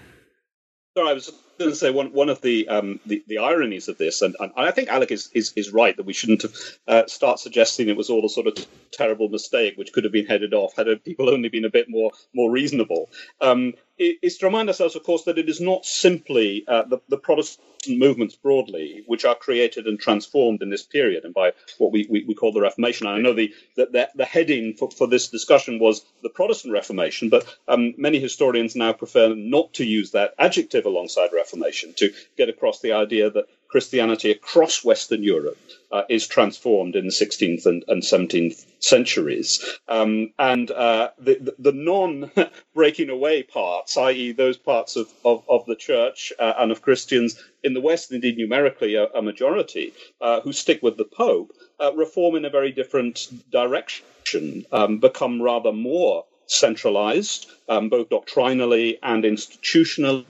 Sorry, 0.96 1.10
I 1.10 1.12
was 1.12 1.32
to 1.58 1.74
say 1.74 1.90
one 1.90 2.12
one 2.12 2.28
of 2.28 2.40
the 2.40 2.68
um, 2.68 3.00
the, 3.06 3.22
the, 3.26 3.38
ironies 3.38 3.88
of 3.88 3.98
this, 3.98 4.22
and, 4.22 4.36
and, 4.40 4.52
I 4.56 4.70
think 4.70 4.88
Alec 4.88 5.10
is, 5.10 5.30
is, 5.34 5.52
is 5.56 5.72
right 5.72 5.96
that 5.96 6.06
we 6.06 6.12
shouldn't 6.12 6.44
uh, 6.88 7.06
start 7.06 7.38
suggesting 7.38 7.88
it 7.88 7.96
was 7.96 8.10
all 8.10 8.24
a 8.24 8.28
sort 8.28 8.46
of 8.46 8.66
terrible 8.90 9.28
mistake 9.28 9.76
which 9.76 9.92
could 9.92 10.04
have 10.04 10.12
been 10.12 10.26
headed 10.26 10.54
off 10.54 10.76
had 10.76 10.86
people 11.04 11.30
only 11.30 11.48
been 11.48 11.64
a 11.64 11.70
bit 11.70 11.88
more 11.88 12.10
more 12.34 12.50
reasonable. 12.50 13.08
Um, 13.40 13.74
is 13.98 14.38
to 14.38 14.46
remind 14.46 14.68
ourselves, 14.68 14.96
of 14.96 15.04
course, 15.04 15.24
that 15.24 15.38
it 15.38 15.48
is 15.48 15.60
not 15.60 15.84
simply 15.84 16.64
uh, 16.66 16.82
the, 16.84 16.98
the 17.08 17.18
Protestant 17.18 17.68
movements 17.88 18.36
broadly 18.36 19.02
which 19.06 19.24
are 19.24 19.34
created 19.34 19.86
and 19.86 19.98
transformed 19.98 20.62
in 20.62 20.70
this 20.70 20.84
period 20.84 21.24
and 21.24 21.34
by 21.34 21.52
what 21.78 21.92
we, 21.92 22.06
we, 22.08 22.24
we 22.24 22.34
call 22.34 22.52
the 22.52 22.60
Reformation. 22.60 23.06
I 23.06 23.18
know 23.18 23.32
the, 23.32 23.52
the, 23.76 24.08
the 24.14 24.24
heading 24.24 24.74
for, 24.74 24.90
for, 24.90 25.08
this 25.08 25.28
discussion 25.28 25.78
was 25.78 26.04
the 26.22 26.28
Protestant 26.28 26.72
Reformation, 26.72 27.28
but 27.28 27.44
um, 27.68 27.94
many 27.96 28.20
historians 28.20 28.76
now 28.76 28.92
prefer 28.92 29.34
not 29.34 29.74
to 29.74 29.84
use 29.84 30.12
that 30.12 30.34
adjective 30.38 30.86
alongside 30.86 31.30
to 31.44 32.12
get 32.36 32.48
across 32.48 32.80
the 32.80 32.92
idea 32.92 33.30
that 33.30 33.46
Christianity 33.68 34.30
across 34.30 34.84
Western 34.84 35.22
Europe 35.22 35.56
uh, 35.90 36.02
is 36.10 36.26
transformed 36.26 36.94
in 36.94 37.06
the 37.06 37.10
16th 37.10 37.64
and, 37.64 37.82
and 37.88 38.02
17th 38.02 38.66
centuries. 38.80 39.64
Um, 39.88 40.34
and 40.38 40.70
uh, 40.70 41.08
the, 41.18 41.38
the, 41.40 41.54
the 41.58 41.72
non 41.72 42.30
breaking 42.74 43.08
away 43.08 43.42
parts, 43.42 43.96
i.e., 43.96 44.32
those 44.32 44.58
parts 44.58 44.96
of, 44.96 45.10
of, 45.24 45.42
of 45.48 45.64
the 45.64 45.74
church 45.74 46.34
uh, 46.38 46.52
and 46.58 46.70
of 46.70 46.82
Christians 46.82 47.42
in 47.64 47.72
the 47.72 47.80
West, 47.80 48.12
indeed 48.12 48.36
numerically 48.36 48.94
a, 48.96 49.06
a 49.06 49.22
majority, 49.22 49.94
uh, 50.20 50.40
who 50.42 50.52
stick 50.52 50.82
with 50.82 50.98
the 50.98 51.04
Pope, 51.04 51.52
uh, 51.80 51.94
reform 51.94 52.36
in 52.36 52.44
a 52.44 52.50
very 52.50 52.72
different 52.72 53.28
direction, 53.50 54.66
um, 54.70 54.98
become 54.98 55.40
rather 55.40 55.72
more 55.72 56.26
centralized, 56.46 57.50
um, 57.68 57.88
both 57.88 58.10
doctrinally 58.10 58.98
and 59.02 59.24
institutionally, 59.24 60.26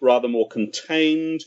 rather 0.00 0.28
more 0.28 0.48
contained, 0.48 1.44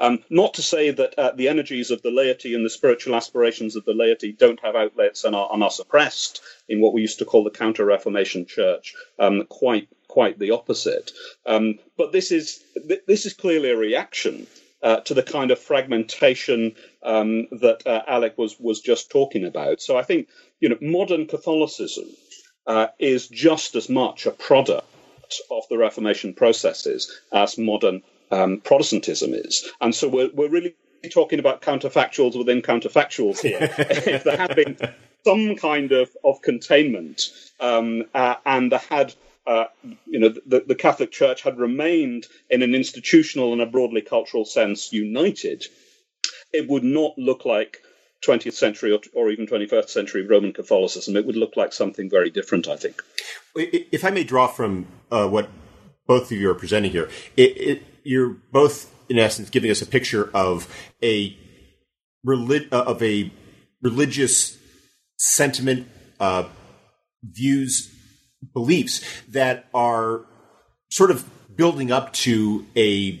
um, 0.00 0.22
not 0.30 0.54
to 0.54 0.62
say 0.62 0.90
that 0.90 1.18
uh, 1.18 1.32
the 1.32 1.48
energies 1.48 1.90
of 1.90 2.02
the 2.02 2.10
laity 2.10 2.54
and 2.54 2.64
the 2.64 2.70
spiritual 2.70 3.14
aspirations 3.14 3.76
of 3.76 3.84
the 3.84 3.94
laity 3.94 4.32
don't 4.32 4.60
have 4.60 4.76
outlets 4.76 5.24
and 5.24 5.34
are, 5.34 5.48
and 5.52 5.62
are 5.62 5.70
suppressed 5.70 6.40
in 6.68 6.80
what 6.80 6.92
we 6.92 7.00
used 7.00 7.18
to 7.18 7.24
call 7.24 7.44
the 7.44 7.50
Counter 7.50 7.84
Reformation 7.84 8.46
Church. 8.46 8.94
Um, 9.18 9.44
quite 9.48 9.88
quite 10.08 10.38
the 10.38 10.52
opposite. 10.52 11.12
Um, 11.44 11.78
but 11.96 12.12
this 12.12 12.32
is 12.32 12.62
this 13.06 13.26
is 13.26 13.34
clearly 13.34 13.70
a 13.70 13.76
reaction 13.76 14.46
uh, 14.82 15.00
to 15.00 15.14
the 15.14 15.22
kind 15.22 15.50
of 15.50 15.58
fragmentation 15.58 16.74
um, 17.02 17.48
that 17.50 17.86
uh, 17.86 18.02
Alec 18.06 18.38
was 18.38 18.58
was 18.58 18.80
just 18.80 19.10
talking 19.10 19.44
about. 19.44 19.80
So 19.80 19.96
I 19.96 20.02
think 20.02 20.28
you 20.60 20.68
know 20.68 20.78
modern 20.80 21.26
Catholicism 21.26 22.06
uh, 22.66 22.88
is 22.98 23.28
just 23.28 23.74
as 23.74 23.88
much 23.88 24.26
a 24.26 24.30
product 24.30 24.86
of 25.50 25.64
the 25.68 25.78
Reformation 25.78 26.34
processes 26.34 27.20
as 27.32 27.58
modern 27.58 28.02
um, 28.30 28.60
Protestantism 28.60 29.34
is. 29.34 29.70
And 29.80 29.94
so 29.94 30.08
we're, 30.08 30.30
we're 30.32 30.50
really 30.50 30.74
talking 31.10 31.38
about 31.38 31.62
counterfactuals 31.62 32.36
within 32.36 32.62
counterfactuals 32.62 33.40
here. 33.40 33.58
if 33.78 34.24
there 34.24 34.36
had 34.36 34.56
been 34.56 34.76
some 35.24 35.56
kind 35.56 35.92
of, 35.92 36.10
of 36.24 36.40
containment 36.42 37.30
um, 37.60 38.04
uh, 38.14 38.36
and 38.44 38.72
there 38.72 38.78
had 38.78 39.14
uh, 39.46 39.66
you 40.06 40.18
know, 40.18 40.34
the, 40.44 40.64
the, 40.66 40.74
Catholic 40.74 41.12
Church 41.12 41.42
had 41.42 41.56
remained 41.56 42.26
in 42.50 42.62
an 42.62 42.74
institutional 42.74 43.52
and 43.52 43.62
a 43.62 43.66
broadly 43.66 44.00
cultural 44.00 44.44
sense 44.44 44.92
united, 44.92 45.64
it 46.52 46.68
would 46.68 46.82
not 46.82 47.16
look 47.16 47.44
like 47.44 47.78
20th 48.24 48.54
century 48.54 48.92
or, 48.92 49.00
or, 49.14 49.30
even 49.30 49.46
21st 49.46 49.88
century 49.88 50.26
Roman 50.26 50.52
Catholicism. 50.52 51.16
It 51.16 51.26
would 51.26 51.36
look 51.36 51.56
like 51.56 51.72
something 51.72 52.08
very 52.08 52.30
different, 52.30 52.68
I 52.68 52.76
think. 52.76 53.02
If 53.54 54.04
I 54.04 54.10
may 54.10 54.24
draw 54.24 54.46
from 54.46 54.86
uh, 55.10 55.28
what 55.28 55.48
both 56.06 56.30
of 56.30 56.38
you 56.38 56.50
are 56.50 56.54
presenting 56.54 56.92
here, 56.92 57.08
it, 57.36 57.56
it, 57.56 57.82
you're 58.04 58.36
both 58.52 58.92
in 59.08 59.18
essence 59.18 59.50
giving 59.50 59.70
us 59.70 59.82
a 59.82 59.86
picture 59.86 60.30
of 60.34 60.68
a 61.02 61.36
relig- 62.24 62.68
uh, 62.72 62.84
of 62.84 63.02
a 63.02 63.32
religious 63.82 64.58
sentiment, 65.18 65.88
uh, 66.18 66.44
views, 67.22 67.92
beliefs 68.52 69.04
that 69.28 69.66
are 69.74 70.24
sort 70.90 71.10
of 71.10 71.28
building 71.56 71.90
up 71.90 72.12
to 72.12 72.66
a 72.76 73.20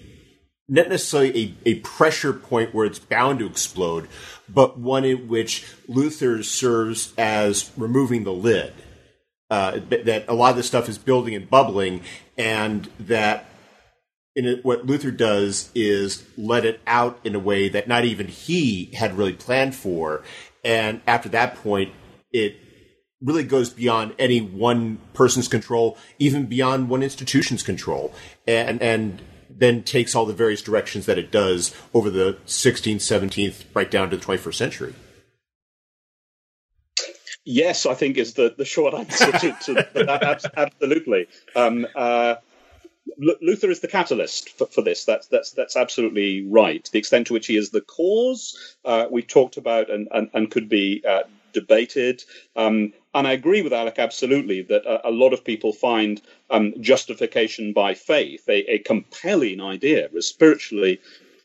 not 0.68 0.88
necessarily 0.88 1.56
a, 1.64 1.70
a 1.70 1.74
pressure 1.80 2.32
point 2.32 2.74
where 2.74 2.86
it's 2.86 2.98
bound 2.98 3.38
to 3.38 3.46
explode, 3.46 4.08
but 4.48 4.78
one 4.78 5.04
in 5.04 5.28
which 5.28 5.66
Luther 5.88 6.42
serves 6.42 7.12
as 7.16 7.70
removing 7.76 8.24
the 8.24 8.32
lid. 8.32 8.72
Uh, 9.48 9.78
that 9.90 10.24
a 10.26 10.34
lot 10.34 10.50
of 10.50 10.56
this 10.56 10.66
stuff 10.66 10.88
is 10.88 10.98
building 10.98 11.34
and 11.34 11.48
bubbling, 11.48 12.00
and 12.36 12.90
that 12.98 13.46
it, 14.34 14.64
what 14.64 14.84
Luther 14.86 15.12
does 15.12 15.70
is 15.72 16.24
let 16.36 16.64
it 16.64 16.80
out 16.84 17.20
in 17.22 17.36
a 17.36 17.38
way 17.38 17.68
that 17.68 17.86
not 17.86 18.04
even 18.04 18.26
he 18.26 18.86
had 18.86 19.16
really 19.16 19.32
planned 19.32 19.76
for. 19.76 20.22
And 20.64 21.00
after 21.06 21.28
that 21.28 21.54
point, 21.54 21.94
it 22.32 22.56
really 23.22 23.44
goes 23.44 23.70
beyond 23.70 24.14
any 24.18 24.40
one 24.40 24.98
person's 25.14 25.46
control, 25.46 25.96
even 26.18 26.46
beyond 26.46 26.88
one 26.88 27.04
institution's 27.04 27.62
control, 27.62 28.12
and 28.46 28.82
and 28.82 29.22
then 29.50 29.82
takes 29.82 30.14
all 30.14 30.26
the 30.26 30.32
various 30.32 30.62
directions 30.62 31.06
that 31.06 31.18
it 31.18 31.30
does 31.30 31.74
over 31.94 32.10
the 32.10 32.38
16th, 32.46 32.96
17th, 32.96 33.64
right 33.74 33.90
down 33.90 34.10
to 34.10 34.16
the 34.16 34.24
21st 34.24 34.54
century. 34.54 34.94
Yes, 37.44 37.86
I 37.86 37.94
think 37.94 38.16
is 38.18 38.34
the, 38.34 38.54
the 38.56 38.64
short 38.64 38.92
answer 38.92 39.30
to, 39.30 39.56
to 39.62 39.74
that. 39.94 40.50
Absolutely. 40.56 41.28
Um, 41.54 41.86
uh, 41.94 42.36
Luther 43.18 43.70
is 43.70 43.80
the 43.80 43.88
catalyst 43.88 44.50
for, 44.50 44.66
for, 44.66 44.82
this. 44.82 45.04
That's 45.04 45.28
that's 45.28 45.52
that's 45.52 45.76
absolutely 45.76 46.44
right. 46.44 46.88
The 46.92 46.98
extent 46.98 47.28
to 47.28 47.34
which 47.34 47.46
he 47.46 47.56
is 47.56 47.70
the 47.70 47.80
cause, 47.80 48.76
uh, 48.84 49.06
we've 49.10 49.28
talked 49.28 49.56
about 49.56 49.90
and 49.90 50.08
and, 50.10 50.28
and 50.34 50.50
could 50.50 50.68
be 50.68 51.04
uh, 51.08 51.22
debated. 51.52 52.24
Um, 52.54 52.92
and 53.14 53.26
I 53.26 53.32
agree 53.32 53.62
with 53.62 53.72
Alec 53.72 53.98
absolutely 53.98 54.62
that 54.62 54.84
a, 54.84 55.08
a 55.08 55.10
lot 55.10 55.32
of 55.32 55.44
people 55.44 55.72
find 55.72 56.20
um, 56.50 56.74
justification 56.80 57.72
by 57.72 57.94
faith 57.94 58.44
a, 58.48 58.74
a 58.74 58.78
compelling 58.80 59.60
idea, 59.60 60.08
a 60.16 60.22
spiritually. 60.22 61.00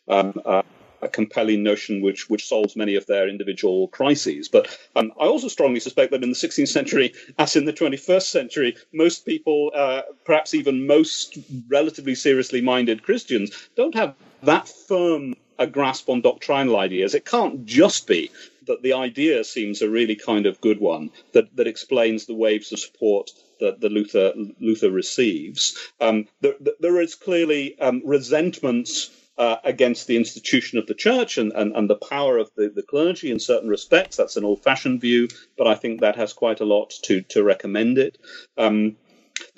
Um, 0.08 0.42
uh, 0.46 0.64
a 1.02 1.08
compelling 1.08 1.64
notion 1.64 2.02
which 2.02 2.30
which 2.30 2.48
solves 2.48 2.76
many 2.76 2.96
of 2.96 3.06
their 3.08 3.28
individual 3.28 3.88
crises. 3.88 4.48
But 4.48 4.78
um, 4.96 5.12
I 5.20 5.26
also 5.26 5.48
strongly 5.48 5.80
suspect 5.80 6.12
that 6.12 6.24
in 6.24 6.30
the 6.30 6.36
16th 6.36 6.68
century, 6.68 7.14
as 7.40 7.56
in 7.56 7.66
the 7.66 7.74
21st 7.74 8.24
century, 8.24 8.78
most 8.94 9.26
people, 9.26 9.72
uh, 9.74 10.04
perhaps 10.26 10.54
even 10.54 10.86
most 10.86 11.38
relatively 11.70 12.16
seriously 12.16 12.62
minded 12.62 13.04
Christians, 13.04 13.70
don't 13.76 13.96
have 13.96 14.16
that 14.44 14.68
firm 14.68 15.36
a 15.62 15.68
grasp 15.68 16.10
on 16.10 16.22
doctrinal 16.22 16.78
ideas. 16.78 17.14
It 17.14 17.26
can't 17.26 17.66
just 17.66 18.08
be 18.08 18.32
that 18.68 18.82
the 18.82 18.94
idea 18.94 19.44
seems 19.44 19.82
a 19.82 19.90
really 19.90 20.16
kind 20.16 20.46
of 20.46 20.60
good 20.62 20.80
one 20.80 21.12
that, 21.34 21.56
that 21.56 21.68
explains 21.68 22.26
the 22.26 22.34
waves 22.34 22.72
of 22.72 22.80
support 22.80 23.32
that 23.60 23.80
the 23.80 23.90
Luther 23.90 24.34
Luther 24.60 24.90
receives. 24.90 25.78
Um, 26.00 26.28
there, 26.42 26.56
there 26.80 27.00
is 27.00 27.16
clearly 27.16 27.80
um, 27.80 28.02
resentments 28.04 29.12
uh, 29.38 29.58
against 29.64 30.08
the 30.08 30.18
institution 30.18 30.78
of 30.80 30.88
the 30.88 30.94
church 30.94 31.38
and, 31.38 31.52
and, 31.54 31.76
and 31.76 31.90
the 31.90 31.96
power 31.96 32.38
of 32.38 32.52
the, 32.56 32.70
the 32.70 32.84
clergy 32.84 33.32
in 33.32 33.40
certain 33.40 33.70
respects. 33.70 34.18
That's 34.18 34.38
an 34.38 34.46
old 34.46 34.64
fashioned 34.64 35.02
view, 35.02 35.28
but 35.58 35.68
I 35.68 35.76
think 35.76 36.02
that 36.02 36.16
has 36.16 36.34
quite 36.34 36.60
a 36.60 36.66
lot 36.66 36.92
to, 37.04 37.22
to 37.22 37.44
recommend 37.44 37.98
it. 37.98 38.18
Um, 38.58 38.98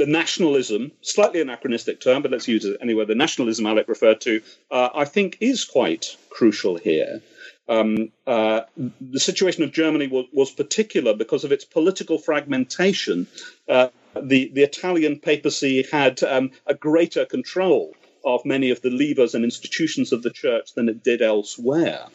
the 0.03 0.11
nationalism, 0.11 0.91
slightly 1.01 1.39
anachronistic 1.39 2.01
term, 2.01 2.21
but 2.21 2.31
let's 2.31 2.49
use 2.49 2.65
it 2.65 2.75
anyway. 2.81 3.05
The 3.05 3.15
nationalism 3.15 3.65
Alec 3.65 3.87
referred 3.87 4.19
to, 4.21 4.41
uh, 4.69 4.89
I 4.93 5.05
think, 5.05 5.37
is 5.39 5.63
quite 5.63 6.17
crucial 6.29 6.75
here. 6.75 7.21
Um, 7.69 8.11
uh, 8.27 8.61
the 8.99 9.21
situation 9.21 9.63
of 9.63 9.71
Germany 9.71 10.07
was, 10.07 10.25
was, 10.33 10.51
particular 10.51 11.13
because 11.13 11.45
of 11.45 11.53
its 11.53 11.63
political 11.63 12.17
fragmentation. 12.17 13.27
Uh, 13.69 13.87
the, 14.21 14.51
the 14.53 14.63
Italian 14.63 15.21
papacy 15.21 15.85
had 15.89 16.21
um, 16.21 16.51
a 16.67 16.73
greater 16.73 17.23
control 17.23 17.95
of 18.25 18.43
many 18.43 18.71
of 18.71 18.81
the 18.81 18.89
levers 18.89 19.35
and 19.35 19.45
institutions 19.45 20.11
of 20.11 20.21
the 20.21 20.31
church 20.31 20.73
than 20.73 20.89
it 20.89 21.01
did 21.01 21.21
elsewhere. 21.21 22.07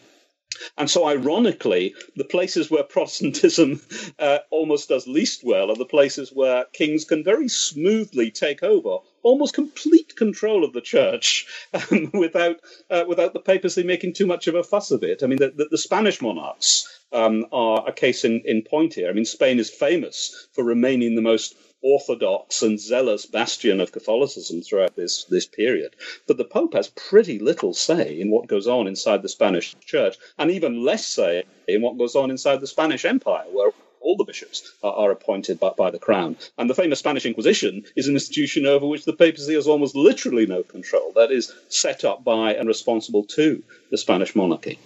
And 0.76 0.90
so, 0.90 1.06
ironically, 1.06 1.94
the 2.16 2.24
places 2.24 2.70
where 2.70 2.82
Protestantism 2.82 3.80
uh, 4.18 4.38
almost 4.50 4.88
does 4.88 5.06
least 5.06 5.44
well 5.44 5.70
are 5.70 5.76
the 5.76 5.84
places 5.84 6.32
where 6.32 6.64
kings 6.72 7.04
can 7.04 7.22
very 7.24 7.48
smoothly 7.48 8.30
take 8.30 8.62
over 8.62 8.98
almost 9.22 9.54
complete 9.54 10.16
control 10.16 10.64
of 10.64 10.72
the 10.72 10.80
church 10.80 11.46
um, 11.74 12.10
without 12.14 12.56
uh, 12.90 13.04
without 13.06 13.32
the 13.34 13.40
papacy 13.40 13.82
making 13.82 14.14
too 14.14 14.26
much 14.26 14.46
of 14.46 14.54
a 14.54 14.62
fuss 14.62 14.90
of 14.90 15.02
it. 15.02 15.22
I 15.22 15.26
mean, 15.26 15.38
the, 15.38 15.50
the, 15.50 15.68
the 15.70 15.78
Spanish 15.78 16.22
monarchs 16.22 16.88
um, 17.12 17.46
are 17.52 17.86
a 17.86 17.92
case 17.92 18.24
in, 18.24 18.42
in 18.44 18.62
point 18.62 18.94
here. 18.94 19.08
I 19.08 19.12
mean, 19.12 19.24
Spain 19.24 19.58
is 19.58 19.70
famous 19.70 20.48
for 20.52 20.64
remaining 20.64 21.14
the 21.14 21.22
most 21.22 21.54
orthodox 21.82 22.62
and 22.62 22.80
zealous 22.80 23.26
bastion 23.26 23.80
of 23.80 23.92
Catholicism 23.92 24.62
throughout 24.62 24.96
this, 24.96 25.24
this 25.24 25.46
period. 25.46 25.94
But 26.26 26.36
the 26.36 26.44
Pope 26.44 26.74
has 26.74 26.88
pretty 26.88 27.38
little 27.38 27.74
say 27.74 28.20
in 28.20 28.30
what 28.30 28.48
goes 28.48 28.66
on 28.66 28.86
inside 28.86 29.22
the 29.22 29.28
Spanish 29.28 29.76
church, 29.80 30.16
and 30.38 30.50
even 30.50 30.84
less 30.84 31.06
say 31.06 31.44
in 31.66 31.82
what 31.82 31.98
goes 31.98 32.16
on 32.16 32.30
inside 32.30 32.60
the 32.60 32.66
Spanish 32.66 33.04
Empire, 33.04 33.46
where 33.50 33.72
all 34.00 34.16
the 34.16 34.24
bishops 34.24 34.72
are, 34.82 34.92
are 34.92 35.10
appointed 35.10 35.60
by, 35.60 35.70
by, 35.70 35.90
the 35.90 35.98
crown. 35.98 36.36
And 36.56 36.68
the 36.68 36.74
famous 36.74 36.98
Spanish 36.98 37.26
Inquisition 37.26 37.84
is 37.96 38.08
an 38.08 38.14
institution 38.14 38.66
over 38.66 38.86
which 38.86 39.04
the 39.04 39.12
papacy 39.12 39.54
has 39.54 39.66
almost 39.66 39.96
literally 39.96 40.46
no 40.46 40.62
control. 40.62 41.12
That 41.14 41.30
is 41.30 41.52
set 41.68 42.04
up 42.04 42.24
by 42.24 42.54
and 42.54 42.68
responsible 42.68 43.24
to 43.24 43.62
the 43.90 43.98
Spanish 43.98 44.34
monarchy. 44.34 44.78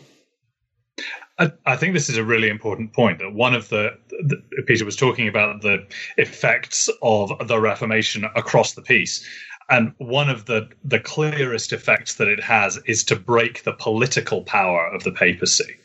I, 1.39 1.53
I 1.65 1.77
think 1.77 1.95
this 1.95 2.09
is 2.09 2.19
a 2.19 2.25
really 2.25 2.49
important 2.49 2.93
point. 2.93 3.19
That 3.19 3.33
one 3.33 3.55
of 3.55 3.69
the, 3.69 3.99
the 4.11 4.43
Peter 4.67 4.85
was 4.85 4.97
talking 4.97 5.29
about 5.29 5.63
the 5.63 5.87
effects 6.17 6.89
of 7.03 7.49
the 7.49 7.59
Reformation 7.59 8.25
across 8.37 8.75
the 8.75 8.83
piece, 8.83 9.27
and 9.71 9.95
one 9.99 10.29
of 10.29 10.47
the 10.47 10.69
the 10.85 11.01
clearest 11.01 11.73
effects 11.73 12.15
that 12.17 12.29
it 12.29 12.43
has 12.43 12.79
is 12.87 13.05
to 13.05 13.17
break 13.17 13.65
the 13.65 13.73
political 13.73 14.43
power 14.43 14.87
of 14.93 15.05
the 15.05 15.13
papacy 15.13 15.77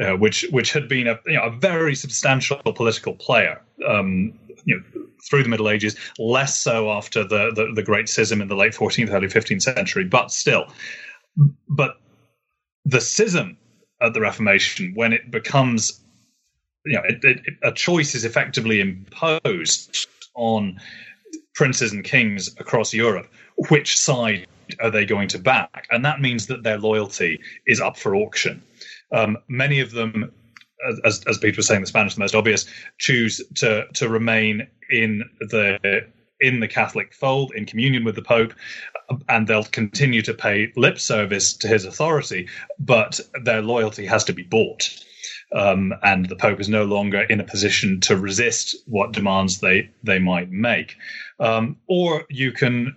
uh, 0.00 0.12
which 0.12 0.46
which 0.50 0.72
had 0.72 0.88
been 0.88 1.06
a 1.06 1.18
you 1.26 1.34
know, 1.34 1.44
a 1.44 1.50
very 1.50 1.94
substantial 1.94 2.56
political 2.74 3.14
player. 3.14 3.60
Um, 3.86 4.38
you 4.64 4.76
know, 4.76 5.02
through 5.28 5.42
the 5.42 5.48
Middle 5.48 5.68
Ages, 5.68 5.96
less 6.18 6.58
so 6.58 6.90
after 6.90 7.22
the, 7.22 7.52
the, 7.54 7.72
the 7.74 7.82
Great 7.82 8.08
Schism 8.08 8.40
in 8.40 8.48
the 8.48 8.56
late 8.56 8.72
14th, 8.72 9.10
early 9.10 9.28
15th 9.28 9.62
century, 9.62 10.04
but 10.04 10.30
still. 10.30 10.66
But 11.68 11.96
the 12.84 13.00
schism 13.00 13.58
at 14.00 14.14
the 14.14 14.20
Reformation, 14.20 14.92
when 14.94 15.12
it 15.12 15.30
becomes, 15.30 16.00
you 16.84 16.96
know, 16.96 17.02
it, 17.08 17.24
it, 17.24 17.40
a 17.62 17.72
choice 17.72 18.14
is 18.14 18.24
effectively 18.24 18.80
imposed 18.80 20.06
on 20.34 20.78
princes 21.54 21.92
and 21.92 22.04
kings 22.04 22.54
across 22.58 22.92
Europe. 22.92 23.28
Which 23.70 23.98
side 23.98 24.46
are 24.80 24.90
they 24.90 25.06
going 25.06 25.28
to 25.28 25.38
back? 25.38 25.86
And 25.90 26.04
that 26.04 26.20
means 26.20 26.46
that 26.48 26.62
their 26.62 26.78
loyalty 26.78 27.40
is 27.66 27.80
up 27.80 27.96
for 27.96 28.14
auction. 28.14 28.62
Um, 29.12 29.38
many 29.48 29.80
of 29.80 29.92
them, 29.92 30.32
as, 31.04 31.24
as 31.26 31.38
Peter 31.38 31.56
was 31.56 31.66
saying, 31.66 31.80
the 31.80 31.86
Spanish 31.86 32.14
the 32.14 32.20
most 32.20 32.34
obvious, 32.34 32.66
choose 32.98 33.40
to 33.56 33.86
to 33.94 34.08
remain 34.08 34.66
in 34.90 35.22
the 35.40 36.06
in 36.40 36.60
the 36.60 36.68
Catholic 36.68 37.14
fold, 37.14 37.52
in 37.54 37.64
communion 37.64 38.04
with 38.04 38.14
the 38.14 38.22
Pope, 38.22 38.52
and 39.28 39.46
they'll 39.46 39.64
continue 39.64 40.22
to 40.22 40.34
pay 40.34 40.72
lip 40.76 40.98
service 40.98 41.52
to 41.54 41.68
his 41.68 41.84
authority, 41.84 42.48
but 42.78 43.20
their 43.42 43.62
loyalty 43.62 44.06
has 44.06 44.24
to 44.24 44.32
be 44.32 44.42
bought. 44.42 44.90
Um, 45.52 45.94
and 46.02 46.28
the 46.28 46.36
Pope 46.36 46.60
is 46.60 46.68
no 46.68 46.84
longer 46.84 47.20
in 47.20 47.40
a 47.40 47.44
position 47.44 48.00
to 48.02 48.16
resist 48.16 48.76
what 48.86 49.12
demands 49.12 49.60
they 49.60 49.90
they 50.02 50.18
might 50.18 50.50
make. 50.50 50.96
Um, 51.38 51.76
or 51.86 52.24
you 52.28 52.52
can 52.52 52.96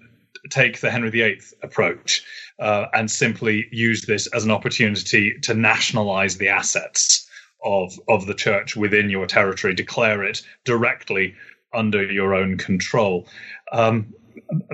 take 0.49 0.79
the 0.79 0.89
Henry 0.89 1.09
VIII 1.09 1.41
approach, 1.61 2.23
uh, 2.59 2.87
and 2.93 3.09
simply 3.09 3.67
use 3.71 4.05
this 4.05 4.27
as 4.27 4.43
an 4.43 4.51
opportunity 4.51 5.37
to 5.43 5.53
nationalize 5.53 6.37
the 6.37 6.49
assets 6.49 7.27
of 7.63 7.99
of 8.07 8.25
the 8.25 8.33
church 8.33 8.75
within 8.75 9.09
your 9.09 9.25
territory, 9.25 9.73
declare 9.73 10.23
it 10.23 10.41
directly 10.65 11.35
under 11.73 12.03
your 12.03 12.33
own 12.33 12.57
control. 12.57 13.27
Um, 13.71 14.13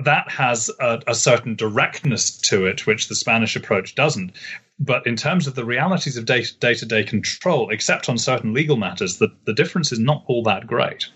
that 0.04 0.30
has 0.30 0.70
a, 0.80 1.00
a, 1.06 1.14
certain 1.14 1.54
directness 1.54 2.36
to 2.48 2.66
it, 2.66 2.86
which 2.86 3.08
the 3.08 3.14
Spanish 3.14 3.56
approach 3.56 3.94
doesn't. 3.94 4.32
But 4.78 5.06
in 5.06 5.16
terms 5.16 5.46
of 5.46 5.54
the 5.54 5.64
realities 5.64 6.16
of 6.16 6.26
day 6.26 6.42
to 6.42 6.86
day 6.86 7.04
control, 7.04 7.70
except 7.70 8.08
on 8.08 8.18
certain 8.18 8.52
legal 8.52 8.76
matters, 8.76 9.18
the, 9.18 9.28
the 9.44 9.54
difference 9.54 9.92
is 9.92 9.98
not 9.98 10.24
all 10.26 10.42
that 10.44 10.66
great. 10.66 11.06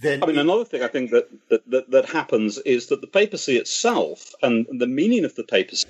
Then 0.00 0.22
I 0.22 0.26
mean, 0.26 0.38
another 0.38 0.64
thing 0.64 0.82
I 0.82 0.88
think 0.88 1.10
that, 1.10 1.28
that, 1.48 1.70
that, 1.70 1.90
that 1.90 2.06
happens 2.06 2.58
is 2.58 2.88
that 2.88 3.00
the 3.00 3.06
papacy 3.06 3.56
itself 3.56 4.32
and 4.42 4.66
the 4.70 4.86
meaning 4.86 5.24
of 5.24 5.34
the 5.36 5.44
papacy 5.44 5.86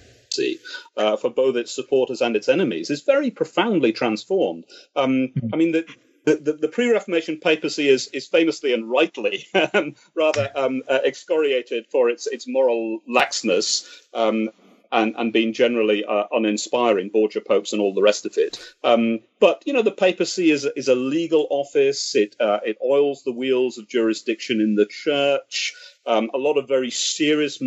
uh, 0.96 1.16
for 1.16 1.30
both 1.30 1.57
its 1.57 1.74
supporters 1.74 2.20
and 2.20 2.36
its 2.36 2.48
enemies 2.48 2.90
is 2.90 3.03
very 3.03 3.30
profoundly 3.30 3.92
transformed. 3.92 4.64
Um, 4.96 5.28
hmm. 5.28 5.48
I 5.53 5.57
mean, 5.57 5.72
the, 5.72 5.86
the, 6.24 6.52
the, 6.52 6.68
pre-Reformation 6.68 7.38
papacy 7.38 7.88
is, 7.88 8.08
is 8.08 8.26
famously 8.26 8.72
and 8.72 8.88
rightly 8.88 9.46
um, 9.74 9.94
rather 10.14 10.50
um, 10.54 10.82
uh, 10.88 11.00
excoriated 11.04 11.86
for 11.90 12.08
its 12.08 12.26
its 12.26 12.46
moral 12.46 13.00
laxness 13.08 13.86
um, 14.14 14.50
and, 14.92 15.14
and 15.16 15.32
being 15.32 15.52
generally 15.52 16.04
uh, 16.04 16.24
uninspiring, 16.30 17.08
Borgia 17.08 17.40
popes 17.40 17.72
and 17.72 17.80
all 17.80 17.94
the 17.94 18.02
rest 18.02 18.26
of 18.26 18.36
it. 18.36 18.58
Um, 18.84 19.20
but 19.40 19.62
you 19.66 19.72
know, 19.72 19.82
the 19.82 19.90
papacy 19.90 20.50
is 20.50 20.68
is 20.76 20.88
a 20.88 20.94
legal 20.94 21.46
office. 21.50 22.14
It 22.14 22.36
uh, 22.38 22.60
it 22.64 22.76
oils 22.84 23.24
the 23.24 23.32
wheels 23.32 23.78
of 23.78 23.88
jurisdiction 23.88 24.60
in 24.60 24.74
the 24.74 24.86
church. 24.86 25.74
Um, 26.06 26.30
a 26.34 26.38
lot 26.38 26.58
of 26.58 26.68
very 26.68 26.90
serious 26.90 27.60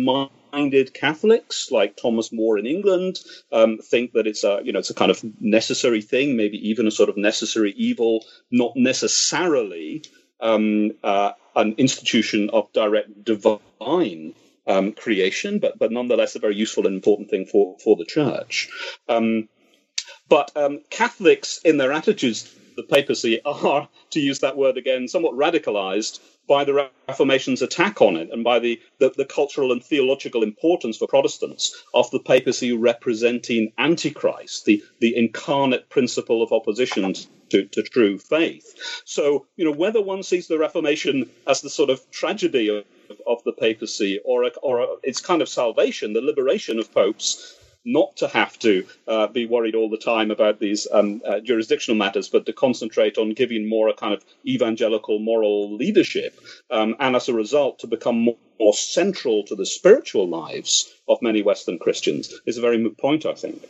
minded 0.56 0.94
Catholics, 0.94 1.70
like 1.70 1.96
Thomas 1.96 2.32
More 2.32 2.58
in 2.58 2.66
England, 2.66 3.18
um, 3.52 3.78
think 3.78 4.12
that 4.12 4.26
it's 4.26 4.42
a 4.42 4.60
you 4.64 4.72
know 4.72 4.78
it's 4.78 4.90
a 4.90 5.00
kind 5.02 5.10
of 5.10 5.22
necessary 5.40 6.00
thing, 6.00 6.36
maybe 6.36 6.58
even 6.70 6.86
a 6.86 6.90
sort 6.90 7.10
of 7.10 7.16
necessary 7.16 7.72
evil, 7.76 8.24
not 8.50 8.72
necessarily 8.74 10.02
um, 10.40 10.92
uh, 11.04 11.32
an 11.54 11.74
institution 11.76 12.50
of 12.50 12.72
direct 12.72 13.10
divine 13.22 14.34
um, 14.66 14.92
creation, 14.92 15.58
but 15.58 15.78
but 15.78 15.92
nonetheless 15.92 16.36
a 16.36 16.38
very 16.38 16.56
useful 16.56 16.86
and 16.86 16.94
important 16.94 17.28
thing 17.28 17.44
for 17.46 17.76
for 17.84 17.96
the 17.96 18.06
church. 18.06 18.70
Um, 19.08 19.48
but 20.28 20.50
um, 20.56 20.80
Catholics, 20.90 21.60
in 21.64 21.76
their 21.76 21.92
attitudes 21.92 22.50
the 22.76 22.82
papacy, 22.82 23.40
are, 23.44 23.88
to 24.10 24.20
use 24.20 24.40
that 24.40 24.56
word 24.56 24.76
again, 24.76 25.08
somewhat 25.08 25.34
radicalized 25.34 26.18
by 26.46 26.64
the 26.64 26.90
Reformation's 27.08 27.62
attack 27.62 28.00
on 28.00 28.16
it 28.16 28.30
and 28.30 28.44
by 28.44 28.58
the, 28.58 28.80
the, 28.98 29.10
the, 29.16 29.24
cultural 29.24 29.72
and 29.72 29.82
theological 29.82 30.42
importance 30.42 30.96
for 30.96 31.08
Protestants 31.08 31.84
of 31.92 32.10
the 32.10 32.20
papacy 32.20 32.72
representing 32.72 33.72
Antichrist, 33.78 34.64
the, 34.64 34.82
the 35.00 35.16
incarnate 35.16 35.88
principle 35.88 36.42
of 36.42 36.52
opposition 36.52 37.14
to, 37.50 37.64
to 37.64 37.82
true 37.82 38.18
faith. 38.18 39.02
So, 39.04 39.46
you 39.56 39.64
know, 39.64 39.72
whether 39.72 40.00
one 40.00 40.22
sees 40.22 40.48
the 40.48 40.58
Reformation 40.58 41.30
as 41.46 41.60
the 41.60 41.70
sort 41.70 41.90
of 41.90 42.08
tragedy 42.10 42.68
of, 42.68 42.84
of 43.26 43.42
the 43.44 43.52
papacy 43.52 44.20
or, 44.24 44.44
a, 44.44 44.50
or 44.62 44.80
a, 44.80 44.86
its 45.02 45.20
kind 45.20 45.42
of 45.42 45.48
salvation, 45.48 46.12
the 46.12 46.20
liberation 46.20 46.78
of 46.78 46.92
popes, 46.92 47.58
not 47.86 48.16
to 48.16 48.28
have 48.28 48.58
to 48.58 48.84
uh, 49.06 49.28
be 49.28 49.46
worried 49.46 49.74
all 49.74 49.88
the 49.88 49.96
time 49.96 50.30
about 50.30 50.58
these 50.58 50.86
um, 50.92 51.22
uh, 51.26 51.40
jurisdictional 51.40 51.96
matters, 51.96 52.28
but 52.28 52.44
to 52.44 52.52
concentrate 52.52 53.16
on 53.16 53.32
giving 53.32 53.68
more 53.68 53.88
a 53.88 53.94
kind 53.94 54.12
of 54.12 54.24
evangelical 54.44 55.18
moral 55.18 55.74
leadership, 55.76 56.38
um, 56.70 56.96
and 56.98 57.16
as 57.16 57.28
a 57.28 57.32
result, 57.34 57.78
to 57.78 57.86
become 57.86 58.18
more, 58.18 58.36
more, 58.58 58.74
central 58.74 59.44
to 59.44 59.54
the 59.54 59.64
spiritual 59.64 60.28
lives 60.28 60.92
of 61.08 61.22
many 61.22 61.42
Western 61.42 61.78
Christians 61.78 62.34
is 62.44 62.58
a 62.58 62.60
very 62.60 62.78
moot 62.78 62.98
point, 62.98 63.24
I 63.24 63.34
think. 63.34 63.62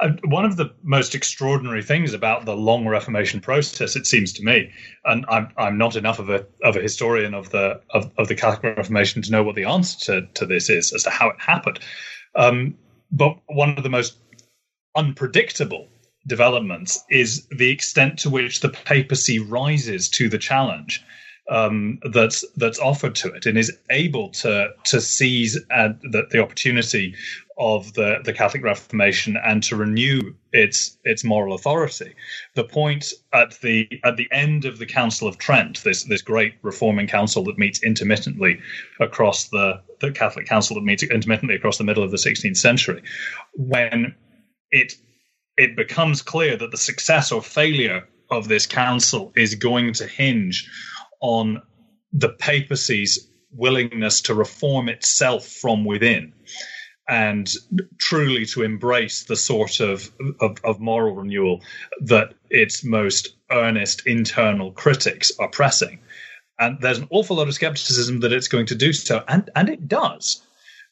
Uh, 0.00 0.10
one 0.24 0.44
of 0.44 0.56
the 0.56 0.72
most 0.82 1.14
extraordinary 1.14 1.82
things 1.82 2.14
about 2.14 2.44
the 2.44 2.56
long 2.56 2.86
Reformation 2.86 3.40
process, 3.40 3.96
it 3.96 4.06
seems 4.06 4.32
to 4.34 4.44
me, 4.44 4.70
and 5.04 5.24
I'm 5.28 5.48
I'm 5.56 5.78
not 5.78 5.96
enough 5.96 6.18
of 6.18 6.30
a 6.30 6.46
of 6.62 6.76
a 6.76 6.80
historian 6.80 7.34
of 7.34 7.50
the 7.50 7.80
of, 7.90 8.10
of 8.18 8.28
the 8.28 8.34
Catholic 8.34 8.76
Reformation 8.76 9.22
to 9.22 9.30
know 9.30 9.42
what 9.42 9.54
the 9.54 9.64
answer 9.64 10.20
to, 10.20 10.26
to 10.34 10.46
this 10.46 10.68
is 10.70 10.92
as 10.92 11.04
to 11.04 11.10
how 11.10 11.30
it 11.30 11.40
happened. 11.40 11.80
Um, 12.34 12.76
but 13.10 13.38
one 13.46 13.76
of 13.76 13.82
the 13.82 13.90
most 13.90 14.16
unpredictable 14.96 15.88
developments 16.26 17.04
is 17.10 17.46
the 17.48 17.70
extent 17.70 18.18
to 18.20 18.30
which 18.30 18.60
the 18.60 18.68
papacy 18.68 19.38
rises 19.38 20.08
to 20.08 20.28
the 20.28 20.38
challenge 20.38 21.02
um, 21.50 21.98
that's 22.12 22.44
that's 22.56 22.78
offered 22.78 23.14
to 23.16 23.32
it 23.32 23.46
and 23.46 23.58
is 23.58 23.76
able 23.90 24.30
to 24.30 24.70
to 24.84 25.00
seize 25.00 25.58
uh, 25.70 25.90
the, 26.02 26.26
the 26.30 26.42
opportunity 26.42 27.14
of 27.56 27.92
the, 27.94 28.18
the 28.24 28.32
Catholic 28.32 28.64
Reformation 28.64 29.36
and 29.36 29.62
to 29.64 29.76
renew 29.76 30.34
its 30.52 30.98
its 31.04 31.22
moral 31.22 31.54
authority. 31.54 32.14
The 32.54 32.64
point 32.64 33.12
at 33.32 33.60
the 33.60 33.88
at 34.04 34.16
the 34.16 34.28
end 34.32 34.64
of 34.64 34.78
the 34.78 34.86
Council 34.86 35.28
of 35.28 35.38
Trent, 35.38 35.82
this 35.84 36.04
this 36.04 36.22
great 36.22 36.54
reforming 36.62 37.06
council 37.06 37.44
that 37.44 37.58
meets 37.58 37.82
intermittently 37.82 38.60
across 38.98 39.48
the 39.48 39.82
the 40.00 40.12
Catholic 40.12 40.46
Council 40.46 40.74
that 40.76 40.84
meets 40.84 41.02
intermittently 41.02 41.54
across 41.54 41.78
the 41.78 41.84
middle 41.84 42.02
of 42.02 42.10
the 42.10 42.16
16th 42.16 42.56
century, 42.56 43.02
when 43.54 44.14
it 44.70 44.94
it 45.56 45.76
becomes 45.76 46.22
clear 46.22 46.56
that 46.56 46.70
the 46.70 46.76
success 46.76 47.30
or 47.30 47.42
failure 47.42 48.08
of 48.30 48.48
this 48.48 48.66
council 48.66 49.32
is 49.36 49.54
going 49.54 49.92
to 49.92 50.06
hinge 50.06 50.68
on 51.24 51.62
the 52.12 52.28
papacy's 52.28 53.30
willingness 53.50 54.20
to 54.20 54.34
reform 54.34 54.90
itself 54.90 55.46
from 55.46 55.86
within 55.86 56.34
and 57.08 57.54
truly 57.98 58.44
to 58.44 58.62
embrace 58.62 59.24
the 59.24 59.36
sort 59.36 59.80
of, 59.80 60.12
of, 60.40 60.58
of, 60.64 60.80
moral 60.80 61.14
renewal 61.14 61.62
that 62.00 62.34
its 62.50 62.84
most 62.84 63.36
earnest 63.50 64.06
internal 64.06 64.70
critics 64.72 65.32
are 65.38 65.48
pressing. 65.48 65.98
And 66.58 66.78
there's 66.80 66.98
an 66.98 67.08
awful 67.10 67.36
lot 67.36 67.48
of 67.48 67.54
skepticism 67.54 68.20
that 68.20 68.32
it's 68.32 68.48
going 68.48 68.66
to 68.66 68.74
do 68.74 68.92
so, 68.92 69.24
and, 69.26 69.48
and 69.56 69.70
it 69.70 69.88
does. 69.88 70.42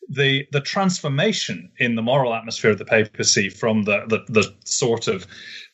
The 0.09 0.47
the 0.51 0.61
transformation 0.61 1.71
in 1.79 1.95
the 1.95 2.03
moral 2.03 2.35
atmosphere 2.35 2.73
of 2.73 2.79
the 2.79 2.85
papacy 2.85 3.49
from 3.49 3.85
the, 3.85 4.05
the, 4.09 4.25
the 4.29 4.55
sort 4.65 5.09
of 5.09 5.27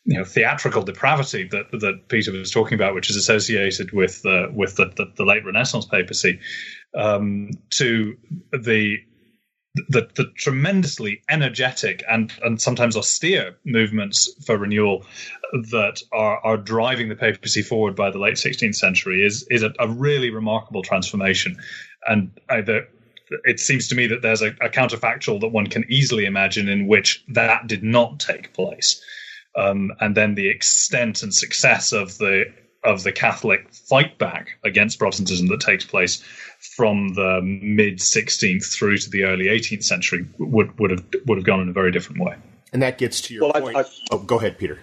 you 0.09 0.17
know 0.17 0.25
theatrical 0.25 0.83
depravity 0.83 1.45
that 1.45 1.71
that 1.71 2.09
Peter 2.09 2.33
was 2.33 2.51
talking 2.51 2.75
about, 2.75 2.95
which 2.95 3.11
is 3.11 3.17
associated 3.17 3.93
with 3.93 4.25
uh, 4.25 4.47
with 4.53 4.77
the, 4.77 4.87
the, 4.97 5.13
the, 5.17 5.25
late 5.25 5.45
Renaissance 5.45 5.85
papacy, 5.85 6.41
um, 6.97 7.51
to 7.71 8.17
the 8.53 8.97
the, 9.91 10.09
the 10.17 10.25
tremendously 10.37 11.21
energetic 11.29 12.03
and, 12.11 12.33
and 12.43 12.61
sometimes 12.61 12.97
austere 12.97 13.57
movements 13.65 14.35
for 14.45 14.57
renewal 14.57 15.05
that 15.71 16.03
are, 16.11 16.45
are 16.45 16.57
driving 16.57 17.11
the 17.11 17.15
papacy 17.15 17.63
forward 17.63 17.95
by 17.95 18.11
the 18.11 18.19
late 18.19 18.35
16th 18.35 18.75
century 18.75 19.25
is 19.25 19.47
is 19.51 19.63
a, 19.63 19.73
a 19.79 19.89
really 19.89 20.31
remarkable 20.31 20.83
transformation. 20.83 21.59
And 22.07 22.31
either 22.49 22.89
it 23.45 23.61
seems 23.61 23.89
to 23.89 23.95
me 23.95 24.07
that 24.07 24.23
there's 24.23 24.41
a, 24.41 24.49
a, 24.63 24.71
counterfactual 24.71 25.41
that 25.43 25.49
one 25.49 25.67
can 25.67 25.85
easily 25.91 26.25
imagine 26.25 26.67
in 26.67 26.87
which 26.87 27.23
that 27.29 27.67
did 27.67 27.83
not 27.83 28.19
take 28.19 28.55
place. 28.55 29.05
Um, 29.59 29.93
and 30.01 30.17
then 30.17 30.37
the 30.37 30.49
extent 30.49 31.23
and 31.23 31.35
success 31.35 31.93
of 31.93 32.17
the 32.19 32.45
of 32.85 33.03
the 33.03 33.11
Catholic 33.11 33.69
fight 33.73 34.17
back 34.19 34.51
against 34.65 35.01
Protestantism 35.01 35.49
that 35.49 35.61
takes 35.61 35.85
place 35.85 36.23
from 36.77 37.09
the 37.15 37.41
mid 37.43 37.99
16th 37.99 38.73
through 38.73 38.99
to 38.99 39.11
the 39.11 39.25
early 39.25 39.47
18th 39.47 39.83
century 39.83 40.27
would 40.39 40.79
would 40.79 40.93
have 40.93 41.05
would 41.27 41.39
have 41.39 41.45
gone 41.45 41.61
in 41.61 41.69
a 41.69 41.73
very 41.73 41.91
different 41.91 42.23
way. 42.23 42.37
And 42.73 42.83
that 42.83 42.99
gets 42.99 43.21
to 43.23 43.35
your 43.35 43.45
well, 43.45 43.53
point. 43.53 43.77
I, 43.77 43.81
I, 43.81 43.85
oh, 44.13 44.19
go 44.19 44.39
ahead, 44.39 44.59
Peter. 44.59 44.79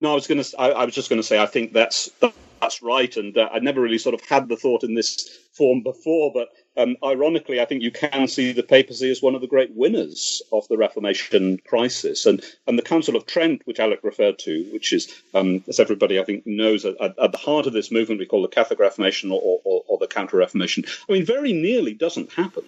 No, 0.00 0.12
I 0.12 0.14
was 0.14 0.26
going 0.26 0.42
to. 0.42 0.60
I, 0.60 0.70
I, 0.70 0.84
was 0.84 0.94
just 0.94 1.08
going 1.08 1.20
to 1.20 1.26
say. 1.26 1.40
I 1.40 1.46
think 1.46 1.72
that's 1.72 2.10
that's 2.60 2.82
right, 2.82 3.16
and 3.16 3.36
uh, 3.36 3.48
I 3.52 3.58
never 3.60 3.80
really 3.80 3.98
sort 3.98 4.14
of 4.14 4.20
had 4.22 4.48
the 4.48 4.56
thought 4.56 4.84
in 4.84 4.94
this 4.94 5.28
form 5.56 5.82
before, 5.82 6.32
but 6.32 6.48
um, 6.76 6.96
ironically, 7.04 7.60
I 7.60 7.64
think 7.64 7.82
you 7.82 7.90
can 7.90 8.28
see 8.28 8.52
the 8.52 8.62
papacy 8.62 9.10
as 9.10 9.22
one 9.22 9.34
of 9.34 9.40
the 9.40 9.46
great 9.46 9.74
winners 9.74 10.42
of 10.52 10.66
the 10.68 10.76
Reformation 10.76 11.58
crisis. 11.66 12.26
And, 12.26 12.42
and 12.66 12.78
the 12.78 12.82
Council 12.82 13.16
of 13.16 13.26
Trent, 13.26 13.62
which 13.64 13.80
Alec 13.80 14.00
referred 14.02 14.38
to, 14.40 14.68
which 14.72 14.92
is, 14.92 15.12
um, 15.34 15.62
as 15.68 15.80
everybody 15.80 16.18
I 16.18 16.24
think 16.24 16.46
knows, 16.46 16.84
at, 16.84 16.96
at, 17.00 17.32
the 17.32 17.38
heart 17.38 17.66
of 17.66 17.72
this 17.72 17.90
movement 17.90 18.20
we 18.20 18.26
call 18.26 18.42
the 18.42 18.48
Catholic 18.48 18.78
Reformation 18.78 19.30
or, 19.30 19.60
or, 19.64 19.84
or 19.86 19.98
the 19.98 20.06
Counter 20.06 20.38
Reformation, 20.38 20.84
I 21.08 21.12
mean, 21.12 21.26
very 21.26 21.52
nearly 21.52 21.94
doesn't 21.94 22.32
happen 22.32 22.64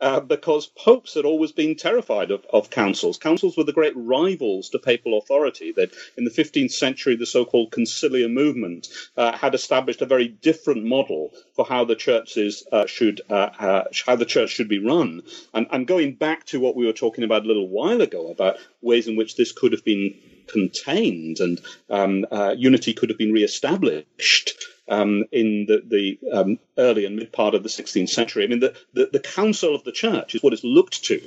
uh, 0.00 0.20
because 0.20 0.66
popes 0.66 1.14
had 1.14 1.24
always 1.24 1.52
been 1.52 1.76
terrified 1.76 2.30
of, 2.30 2.44
of 2.52 2.70
councils. 2.70 3.18
Councils 3.18 3.56
were 3.56 3.64
the 3.64 3.72
great 3.72 3.92
rivals 3.96 4.70
to 4.70 4.78
papal 4.78 5.18
authority. 5.18 5.72
That 5.72 5.90
in 6.16 6.24
the 6.24 6.30
15th 6.30 6.72
century, 6.72 7.16
the 7.16 7.26
so-called 7.26 7.70
conciliar 7.70 8.30
movement 8.30 8.88
uh, 9.16 9.36
had 9.36 9.54
established 9.54 10.02
a 10.02 10.06
very 10.06 10.28
different 10.28 10.84
model 10.84 11.32
for 11.54 11.64
how 11.64 11.84
the 11.84 11.96
churches 11.96 12.66
uh, 12.72 12.86
should 12.86 13.20
uh, 13.30 13.50
uh, 13.58 13.84
how 14.06 14.16
the 14.16 14.24
church 14.24 14.50
should 14.50 14.68
be 14.68 14.84
run. 14.84 15.22
And, 15.54 15.66
and 15.70 15.86
going 15.86 16.14
back 16.14 16.46
to 16.46 16.60
what 16.60 16.76
we 16.76 16.86
were 16.86 16.92
talking 16.92 17.24
about 17.24 17.44
a 17.44 17.48
little 17.48 17.68
while 17.68 18.00
ago 18.00 18.30
about 18.30 18.58
ways 18.80 19.08
in 19.08 19.16
which 19.16 19.36
this 19.36 19.52
could 19.52 19.72
have 19.72 19.84
been 19.84 20.14
contained 20.50 21.38
and 21.40 21.60
um, 21.88 22.26
uh, 22.30 22.54
unity 22.56 22.92
could 22.92 23.08
have 23.08 23.18
been 23.18 23.32
re-established 23.32 24.52
um, 24.88 25.24
in 25.32 25.66
the, 25.66 25.82
the 25.86 26.18
um, 26.32 26.58
early 26.76 27.04
and 27.04 27.16
mid 27.16 27.32
part 27.32 27.54
of 27.54 27.62
the 27.62 27.68
16th 27.68 28.08
century. 28.08 28.44
I 28.44 28.48
mean, 28.48 28.60
the, 28.60 28.74
the, 28.92 29.08
the 29.12 29.20
council 29.20 29.74
of 29.74 29.84
the 29.84 29.92
church 29.92 30.34
is 30.34 30.42
what 30.42 30.52
is 30.52 30.64
looked 30.64 31.04
to 31.04 31.22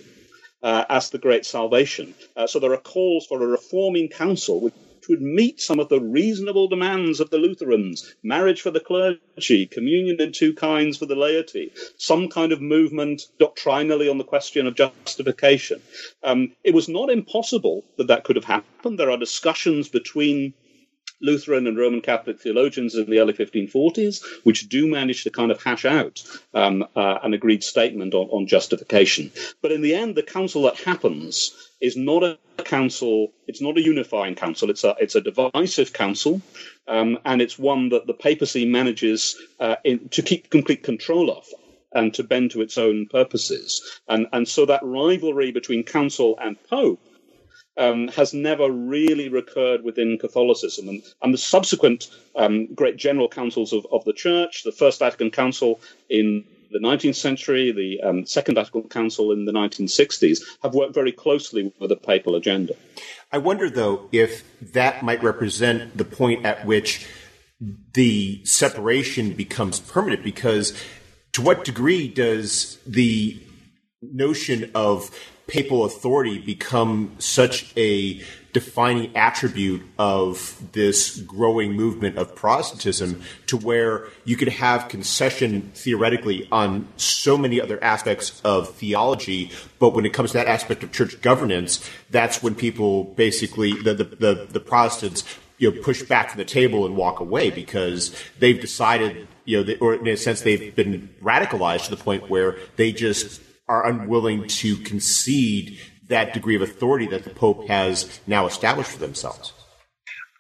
uh, 0.62 0.86
as 0.90 1.10
the 1.10 1.18
great 1.18 1.46
salvation. 1.46 2.14
Uh, 2.36 2.48
so 2.48 2.60
there 2.60 2.74
are 2.74 2.78
calls 2.78 3.26
for 3.26 3.42
a 3.42 3.48
reforming 3.48 4.10
council 4.10 4.60
which 4.60 4.74
would 5.10 5.22
meet 5.22 5.62
some 5.62 5.80
of 5.80 5.90
the 5.90 6.00
reasonable 6.00 6.68
demands 6.68 7.20
of 7.20 7.30
the 7.30 7.38
Lutherans 7.38 8.16
marriage 8.24 8.62
for 8.62 8.72
the 8.72 8.80
clergy, 8.80 9.66
communion 9.66 10.22
in 10.22 10.32
two 10.32 10.54
kinds 10.54 10.98
for 10.98 11.06
the 11.06 11.16
laity, 11.16 11.72
some 11.98 12.30
kind 12.30 12.52
of 12.52 12.62
movement 12.62 13.24
doctrinally 13.40 14.10
on 14.10 14.18
the 14.18 14.24
question 14.24 14.68
of 14.68 14.76
justification. 14.76 15.82
Um, 16.24 16.54
it 16.64 16.74
was 16.74 16.90
not 16.90 17.10
impossible 17.10 17.84
that 17.98 18.08
that 18.08 18.24
could 18.24 18.36
have 18.36 18.46
happened. 18.46 19.00
There 19.00 19.12
are 19.12 19.18
discussions 19.18 19.90
between 19.90 20.54
Lutheran 21.24 21.68
and 21.68 21.78
Roman 21.78 22.02
Catholic 22.02 22.40
theologians 22.40 22.96
in 22.96 23.10
the 23.10 23.20
early 23.20 23.34
1540s, 23.34 24.24
which 24.44 24.68
do 24.68 24.88
manage 24.88 25.24
to 25.24 25.30
kind 25.30 25.52
of 25.52 25.64
hash 25.64 25.86
out 25.86 26.22
um, 26.54 26.86
uh, 26.96 27.20
an 27.24 27.34
agreed 27.34 27.64
statement 27.64 28.14
on, 28.14 28.28
on 28.28 28.46
justification. 28.46 29.32
But 29.62 29.72
in 29.72 29.82
the 29.82 29.96
end, 29.96 30.16
the 30.16 30.24
council 30.24 30.64
that 30.64 30.76
happens 30.76 31.72
is 31.84 31.98
not 31.98 32.24
a 32.24 32.40
council. 32.64 33.34
It's 33.46 33.62
not 33.62 33.78
a 33.78 33.82
unifying 33.82 34.36
council. 34.36 34.70
It's 34.70 34.86
a 34.86 34.96
it's 35.00 35.16
a 35.16 35.22
divisive 35.22 35.92
council, 35.92 36.42
um, 36.88 37.20
and 37.26 37.42
it's 37.42 37.60
one 37.60 37.90
that 37.90 38.08
the 38.08 38.14
papacy 38.14 38.66
manages 38.66 39.36
uh, 39.60 39.76
in, 39.84 40.10
to 40.10 40.22
keep 40.24 40.50
complete 40.50 40.82
control 40.82 41.30
of 41.30 41.46
and 41.92 42.14
to 42.14 42.24
bend 42.24 42.52
to 42.52 42.62
its 42.62 42.78
own 42.78 43.06
purposes. 43.08 44.00
And 44.08 44.28
and 44.32 44.48
so 44.48 44.66
that 44.66 44.82
rivalry 44.82 45.52
between 45.52 45.84
council 45.84 46.40
and 46.42 46.56
pope 46.70 47.02
um, 47.78 48.08
has 48.10 48.34
never 48.34 48.72
really 48.72 49.28
recurred 49.28 49.84
within 49.84 50.18
Catholicism. 50.18 50.88
And, 50.88 51.04
and 51.22 51.34
the 51.34 51.38
subsequent 51.38 52.10
um, 52.36 52.74
great 52.74 52.98
general 52.98 53.28
councils 53.28 53.74
of, 53.74 53.86
of 53.92 54.06
the 54.06 54.14
Church, 54.14 54.64
the 54.64 54.72
First 54.72 55.00
Vatican 55.00 55.32
Council 55.32 55.82
in 56.10 56.46
the 56.74 56.80
19th 56.80 57.16
century, 57.16 57.72
the 57.72 58.02
um, 58.02 58.26
Second 58.26 58.56
Vatican 58.56 58.90
Council 58.90 59.32
in 59.32 59.46
the 59.46 59.52
1960s, 59.52 60.42
have 60.62 60.74
worked 60.74 60.94
very 60.94 61.12
closely 61.12 61.72
with 61.80 61.90
the 61.90 61.96
papal 61.96 62.36
agenda. 62.36 62.74
I 63.32 63.38
wonder, 63.38 63.70
though, 63.70 64.10
if 64.12 64.44
that 64.74 65.04
might 65.04 65.24
represent 65.24 65.98
the 65.98 66.06
point 66.06 66.46
at 66.46 66.66
which 66.66 67.08
the 67.94 68.44
separation 68.46 69.34
becomes 69.34 69.80
permanent, 69.80 70.24
because 70.24 70.74
to 71.32 71.42
what 71.42 71.64
degree 71.64 72.08
does 72.08 72.78
the 72.86 73.42
notion 74.02 74.70
of 74.76 75.10
papal 75.48 75.86
authority 75.86 76.40
become 76.40 77.16
such 77.20 77.72
a 77.78 78.22
defining 78.54 79.16
attribute 79.18 79.82
of 79.98 80.62
this 80.72 81.18
growing 81.22 81.74
movement 81.74 82.18
of 82.18 82.36
Protestantism 82.36 83.22
to 83.48 83.58
where 83.58 84.08
you 84.26 84.38
could 84.38 84.48
have 84.48 84.88
concession 84.88 85.72
theoretically 85.74 86.48
on 86.52 86.88
so 86.96 87.36
many 87.38 87.60
other 87.60 87.84
aspects 87.84 88.40
of 88.46 88.70
theology, 88.76 89.52
but 89.80 89.90
when 89.90 90.06
it 90.06 90.14
comes 90.14 90.32
to 90.32 90.38
that 90.38 90.48
aspect 90.48 90.84
of 90.84 90.92
church 90.92 91.20
governance, 91.22 91.88
that's 92.12 92.44
when 92.44 92.54
people 92.54 93.06
basically, 93.16 93.74
the, 93.74 93.96
the, 93.96 94.04
the, 94.04 94.48
the 94.52 94.60
Protestants, 94.60 95.24
you 95.58 95.72
know, 95.72 95.82
push 95.82 96.04
back 96.04 96.30
from 96.30 96.38
the 96.38 96.46
table 96.46 96.86
and 96.86 96.96
walk 96.96 97.20
away 97.20 97.50
because 97.50 98.16
they've 98.40 98.62
decided, 98.62 99.28
you 99.46 99.58
know, 99.58 99.64
they, 99.64 99.76
or 99.78 99.96
in 99.96 100.08
a 100.08 100.16
sense, 100.16 100.42
they've 100.42 100.76
been 100.76 101.10
radicalized 101.24 101.86
to 101.86 101.96
the 101.96 102.04
point 102.04 102.30
where 102.30 102.58
they 102.76 102.92
just 102.92 103.42
are 103.68 103.88
unwilling 103.88 104.48
to 104.48 104.76
concede 104.78 105.80
that 106.14 106.34
degree 106.34 106.56
of 106.56 106.62
authority 106.62 107.08
that 107.08 107.24
the 107.24 107.32
Pope 107.32 107.68
has 107.68 108.20
now 108.28 108.46
established 108.46 108.92
for 108.92 109.00
themselves. 109.00 109.52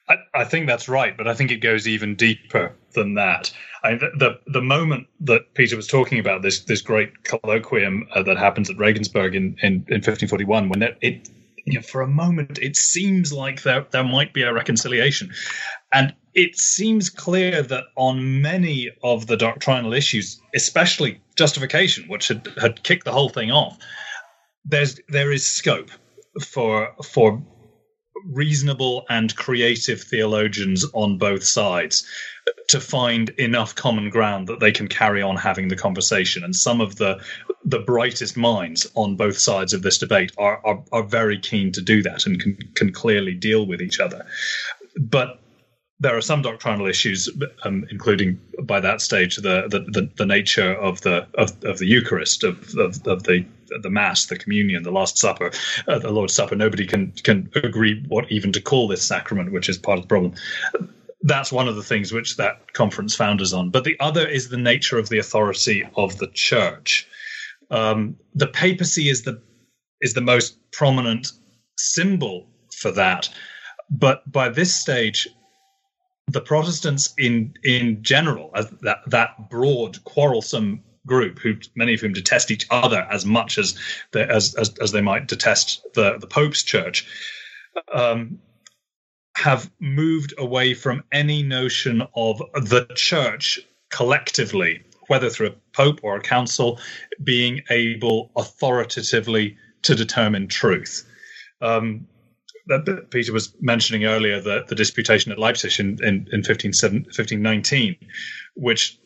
I, 0.07 0.15
I 0.33 0.43
think 0.43 0.67
that's 0.67 0.87
right, 0.87 1.17
but 1.17 1.27
I 1.27 1.33
think 1.33 1.49
it 1.51 1.57
goes 1.57 1.87
even 1.87 2.15
deeper 2.15 2.75
than 2.93 3.15
that. 3.15 3.51
I, 3.83 3.95
the, 3.95 4.11
the, 4.17 4.39
the 4.51 4.61
moment 4.61 5.07
that 5.21 5.53
Peter 5.55 5.75
was 5.75 5.87
talking 5.87 6.19
about 6.19 6.41
this 6.41 6.61
this 6.65 6.81
great 6.81 7.23
colloquium 7.23 8.03
uh, 8.13 8.23
that 8.23 8.37
happens 8.37 8.69
at 8.69 8.77
Regensburg 8.77 9.35
in, 9.35 9.57
in, 9.61 9.73
in 9.87 10.01
1541, 10.01 10.69
when 10.69 10.83
it, 10.83 10.97
it 11.01 11.29
you 11.65 11.75
know, 11.75 11.81
for 11.81 12.01
a 12.01 12.07
moment 12.07 12.59
it 12.61 12.75
seems 12.75 13.33
like 13.33 13.63
there 13.63 13.85
there 13.91 14.03
might 14.03 14.33
be 14.33 14.43
a 14.43 14.53
reconciliation, 14.53 15.31
and 15.91 16.13
it 16.33 16.57
seems 16.57 17.09
clear 17.09 17.61
that 17.63 17.85
on 17.95 18.41
many 18.41 18.89
of 19.03 19.27
the 19.27 19.37
doctrinal 19.37 19.93
issues, 19.93 20.39
especially 20.55 21.21
justification, 21.35 22.07
which 22.07 22.27
had, 22.27 22.47
had 22.59 22.83
kicked 22.83 23.05
the 23.05 23.11
whole 23.11 23.29
thing 23.29 23.51
off, 23.51 23.77
there's 24.65 24.99
there 25.09 25.31
is 25.31 25.45
scope 25.45 25.91
for 26.41 26.93
for 27.03 27.41
reasonable 28.25 29.05
and 29.09 29.35
creative 29.35 30.01
theologians 30.01 30.85
on 30.93 31.17
both 31.17 31.43
sides 31.43 32.05
to 32.69 32.79
find 32.79 33.29
enough 33.31 33.75
common 33.75 34.09
ground 34.09 34.47
that 34.47 34.59
they 34.59 34.71
can 34.71 34.87
carry 34.87 35.21
on 35.21 35.35
having 35.35 35.67
the 35.67 35.75
conversation. 35.75 36.43
And 36.43 36.55
some 36.55 36.81
of 36.81 36.95
the 36.95 37.21
the 37.65 37.79
brightest 37.79 38.35
minds 38.35 38.89
on 38.95 39.15
both 39.15 39.37
sides 39.37 39.73
of 39.73 39.81
this 39.81 39.97
debate 39.97 40.31
are 40.37 40.65
are, 40.65 40.83
are 40.91 41.03
very 41.03 41.39
keen 41.39 41.71
to 41.73 41.81
do 41.81 42.01
that 42.03 42.25
and 42.25 42.39
can 42.39 42.57
can 42.75 42.91
clearly 42.91 43.33
deal 43.33 43.65
with 43.65 43.81
each 43.81 43.99
other. 43.99 44.25
But 44.99 45.42
there 46.03 46.17
are 46.17 46.21
some 46.21 46.41
doctrinal 46.41 46.85
issues, 46.85 47.29
um, 47.63 47.87
including 47.89 48.37
by 48.63 48.81
that 48.81 48.99
stage 48.99 49.37
the, 49.37 49.67
the, 49.69 50.09
the, 50.17 50.25
nature 50.25 50.73
of 50.73 50.99
the 51.01 51.25
of, 51.35 51.51
of 51.63 51.79
the 51.79 51.85
Eucharist, 51.85 52.43
of, 52.43 52.57
of, 52.77 53.07
of, 53.07 53.23
the 53.23 53.45
the 53.81 53.89
Mass, 53.89 54.25
the 54.25 54.37
Communion, 54.37 54.83
the 54.83 54.91
Last 54.91 55.17
Supper, 55.17 55.51
uh, 55.87 55.97
the 55.99 56.11
Lord's 56.11 56.33
Supper. 56.33 56.55
Nobody 56.55 56.85
can 56.85 57.13
can 57.23 57.49
agree 57.55 58.03
what 58.09 58.29
even 58.29 58.51
to 58.51 58.61
call 58.61 58.89
this 58.89 59.01
sacrament, 59.01 59.53
which 59.53 59.69
is 59.69 59.77
part 59.77 59.97
of 59.97 60.03
the 60.03 60.09
problem. 60.09 60.33
That's 61.21 61.53
one 61.53 61.69
of 61.69 61.77
the 61.77 61.83
things 61.83 62.11
which 62.11 62.35
that 62.35 62.73
conference 62.73 63.15
founders 63.15 63.53
on. 63.53 63.69
But 63.69 63.85
the 63.85 63.97
other 64.01 64.27
is 64.27 64.49
the 64.49 64.57
nature 64.57 64.97
of 64.97 65.07
the 65.07 65.19
authority 65.19 65.87
of 65.95 66.17
the 66.17 66.27
Church. 66.27 67.07
Um, 67.71 68.17
the 68.35 68.47
papacy 68.47 69.09
is 69.09 69.23
the 69.23 69.41
is 70.01 70.13
the 70.13 70.21
most 70.21 70.57
prominent 70.73 71.31
symbol 71.77 72.45
for 72.75 72.91
that. 72.91 73.29
But 73.89 74.29
by 74.29 74.49
this 74.49 74.75
stage, 74.75 75.29
the 76.27 76.41
Protestants 76.41 77.13
in 77.17 77.53
in 77.63 78.01
general, 78.03 78.51
as 78.55 78.69
that 78.81 78.99
that 79.07 79.49
broad 79.49 80.03
quarrelsome 80.03 80.83
group, 81.05 81.39
who 81.39 81.55
many 81.75 81.93
of 81.93 82.01
whom 82.01 82.13
detest 82.13 82.49
each 82.49 82.65
other 82.69 83.05
as 83.11 83.25
much 83.25 83.57
as 83.57 83.77
they, 84.11 84.23
as, 84.23 84.55
as 84.55 84.73
as 84.79 84.91
they 84.91 85.01
might 85.01 85.27
detest 85.27 85.83
the 85.93 86.17
the 86.17 86.27
Pope's 86.27 86.63
Church, 86.63 87.05
um, 87.93 88.39
have 89.35 89.69
moved 89.79 90.33
away 90.37 90.73
from 90.73 91.03
any 91.11 91.43
notion 91.43 92.03
of 92.15 92.41
the 92.53 92.87
Church 92.95 93.59
collectively 93.89 94.83
whether 95.07 95.29
through 95.29 95.47
a 95.47 95.55
pope 95.73 95.99
or 96.03 96.15
a 96.15 96.21
council, 96.21 96.79
being 97.23 97.61
able 97.69 98.31
authoritatively 98.35 99.57
to 99.83 99.95
determine 99.95 100.47
truth. 100.47 101.09
Um, 101.61 102.07
that 102.67 103.07
Peter 103.09 103.33
was 103.33 103.53
mentioning 103.59 104.05
earlier 104.05 104.39
the, 104.39 104.63
the 104.67 104.75
disputation 104.75 105.31
at 105.31 105.39
Leipzig 105.39 105.79
in, 105.79 105.97
in, 106.03 106.27
in 106.31 106.39
1519, 106.39 107.95
which 108.55 108.97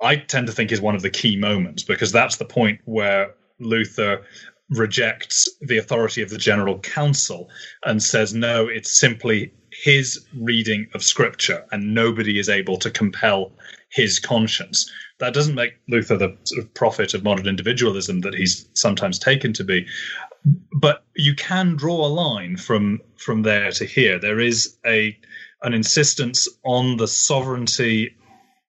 I 0.00 0.16
tend 0.16 0.46
to 0.46 0.52
think 0.52 0.72
is 0.72 0.80
one 0.80 0.94
of 0.94 1.02
the 1.02 1.10
key 1.10 1.36
moments 1.36 1.82
because 1.82 2.12
that's 2.12 2.36
the 2.36 2.44
point 2.44 2.80
where 2.84 3.34
Luther 3.58 4.24
rejects 4.70 5.48
the 5.60 5.78
authority 5.78 6.22
of 6.22 6.30
the 6.30 6.38
General 6.38 6.78
Council 6.80 7.48
and 7.84 8.02
says, 8.02 8.34
no, 8.34 8.68
it's 8.68 8.98
simply 8.98 9.52
his 9.70 10.26
reading 10.34 10.86
of 10.94 11.02
Scripture 11.02 11.64
and 11.72 11.94
nobody 11.94 12.38
is 12.38 12.48
able 12.48 12.76
to 12.78 12.90
compel 12.90 13.52
his 13.90 14.18
conscience. 14.18 14.90
That 15.18 15.34
doesn't 15.34 15.54
make 15.54 15.74
Luther 15.88 16.16
the 16.16 16.36
sort 16.44 16.62
of 16.62 16.74
prophet 16.74 17.14
of 17.14 17.24
modern 17.24 17.46
individualism 17.46 18.20
that 18.20 18.34
he's 18.34 18.68
sometimes 18.74 19.18
taken 19.18 19.52
to 19.54 19.64
be. 19.64 19.86
But 20.72 21.04
you 21.16 21.34
can 21.34 21.76
draw 21.76 22.06
a 22.06 22.08
line 22.08 22.56
from 22.56 23.00
from 23.16 23.42
there 23.42 23.72
to 23.72 23.84
here. 23.84 24.18
There 24.18 24.40
is 24.40 24.76
a 24.86 25.18
an 25.62 25.74
insistence 25.74 26.48
on 26.64 26.96
the 26.96 27.08
sovereignty 27.08 28.14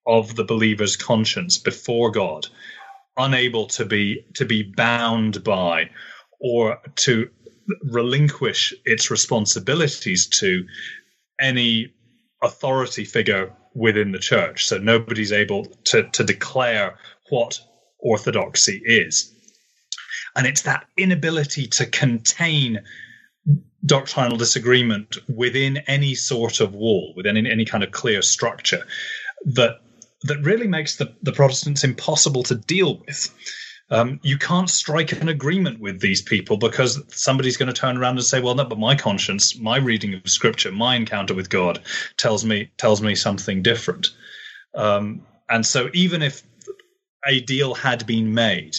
of 0.07 0.35
the 0.35 0.43
believer's 0.43 0.95
conscience 0.95 1.57
before 1.57 2.11
God, 2.11 2.47
unable 3.17 3.67
to 3.67 3.85
be 3.85 4.25
to 4.35 4.45
be 4.45 4.63
bound 4.63 5.43
by 5.43 5.91
or 6.39 6.79
to 6.95 7.29
relinquish 7.83 8.73
its 8.85 9.11
responsibilities 9.11 10.27
to 10.27 10.65
any 11.39 11.93
authority 12.41 13.05
figure 13.05 13.53
within 13.75 14.11
the 14.11 14.19
church. 14.19 14.65
So 14.65 14.77
nobody's 14.77 15.31
able 15.31 15.65
to, 15.85 16.09
to 16.09 16.23
declare 16.23 16.97
what 17.29 17.59
orthodoxy 17.99 18.81
is. 18.83 19.33
And 20.35 20.47
it's 20.47 20.61
that 20.63 20.85
inability 20.97 21.67
to 21.67 21.85
contain 21.85 22.81
doctrinal 23.85 24.37
disagreement 24.37 25.17
within 25.27 25.77
any 25.87 26.15
sort 26.15 26.59
of 26.59 26.73
wall, 26.73 27.13
within 27.15 27.47
any 27.47 27.65
kind 27.65 27.83
of 27.83 27.91
clear 27.91 28.21
structure, 28.21 28.85
that 29.45 29.81
that 30.23 30.41
really 30.41 30.67
makes 30.67 30.97
the, 30.97 31.13
the 31.23 31.31
Protestants 31.31 31.83
impossible 31.83 32.43
to 32.43 32.55
deal 32.55 33.01
with. 33.07 33.33
Um, 33.91 34.19
you 34.21 34.37
can't 34.37 34.69
strike 34.69 35.13
an 35.13 35.29
agreement 35.29 35.79
with 35.79 36.01
these 36.01 36.21
people 36.21 36.57
because 36.57 37.01
somebody's 37.07 37.57
going 37.57 37.73
to 37.73 37.79
turn 37.79 37.97
around 37.97 38.17
and 38.17 38.23
say, 38.23 38.39
"Well, 38.39 38.53
no, 38.53 38.65
but 38.65 38.77
my 38.77 38.95
conscience, 38.95 39.57
my 39.57 39.77
reading 39.77 40.13
of 40.13 40.29
Scripture, 40.29 40.71
my 40.71 40.95
encounter 40.95 41.33
with 41.33 41.49
God 41.49 41.81
tells 42.17 42.45
me 42.45 42.69
tells 42.77 43.01
me 43.01 43.15
something 43.15 43.63
different." 43.63 44.09
Um, 44.75 45.25
and 45.49 45.65
so, 45.65 45.89
even 45.93 46.21
if 46.21 46.43
a 47.25 47.39
deal 47.39 47.73
had 47.73 48.05
been 48.05 48.33
made, 48.33 48.77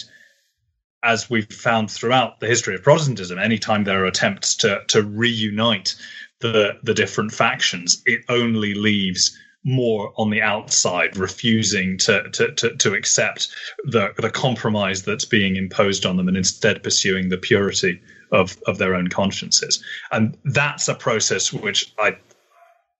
as 1.03 1.29
we've 1.29 1.51
found 1.51 1.89
throughout 1.89 2.39
the 2.39 2.47
history 2.47 2.75
of 2.75 2.83
Protestantism, 2.83 3.39
anytime 3.39 3.83
there 3.83 4.03
are 4.03 4.07
attempts 4.07 4.55
to 4.57 4.81
to 4.87 5.01
reunite 5.03 5.95
the 6.39 6.77
the 6.83 6.93
different 6.93 7.31
factions, 7.31 8.01
it 8.05 8.21
only 8.29 8.73
leaves 8.73 9.37
more 9.63 10.11
on 10.17 10.31
the 10.31 10.41
outside, 10.41 11.15
refusing 11.17 11.97
to 11.99 12.29
to 12.31 12.53
to, 12.53 12.75
to 12.77 12.93
accept 12.93 13.49
the 13.83 14.13
the 14.17 14.29
compromise 14.29 15.03
that's 15.03 15.25
being 15.25 15.55
imposed 15.55 16.05
on 16.05 16.17
them, 16.17 16.27
and 16.27 16.37
instead 16.37 16.83
pursuing 16.83 17.29
the 17.29 17.37
purity 17.37 18.01
of 18.31 18.57
of 18.67 18.77
their 18.77 18.95
own 18.95 19.07
consciences. 19.07 19.83
And 20.11 20.37
that's 20.45 20.87
a 20.87 20.95
process 20.95 21.51
which 21.53 21.93
I 21.99 22.17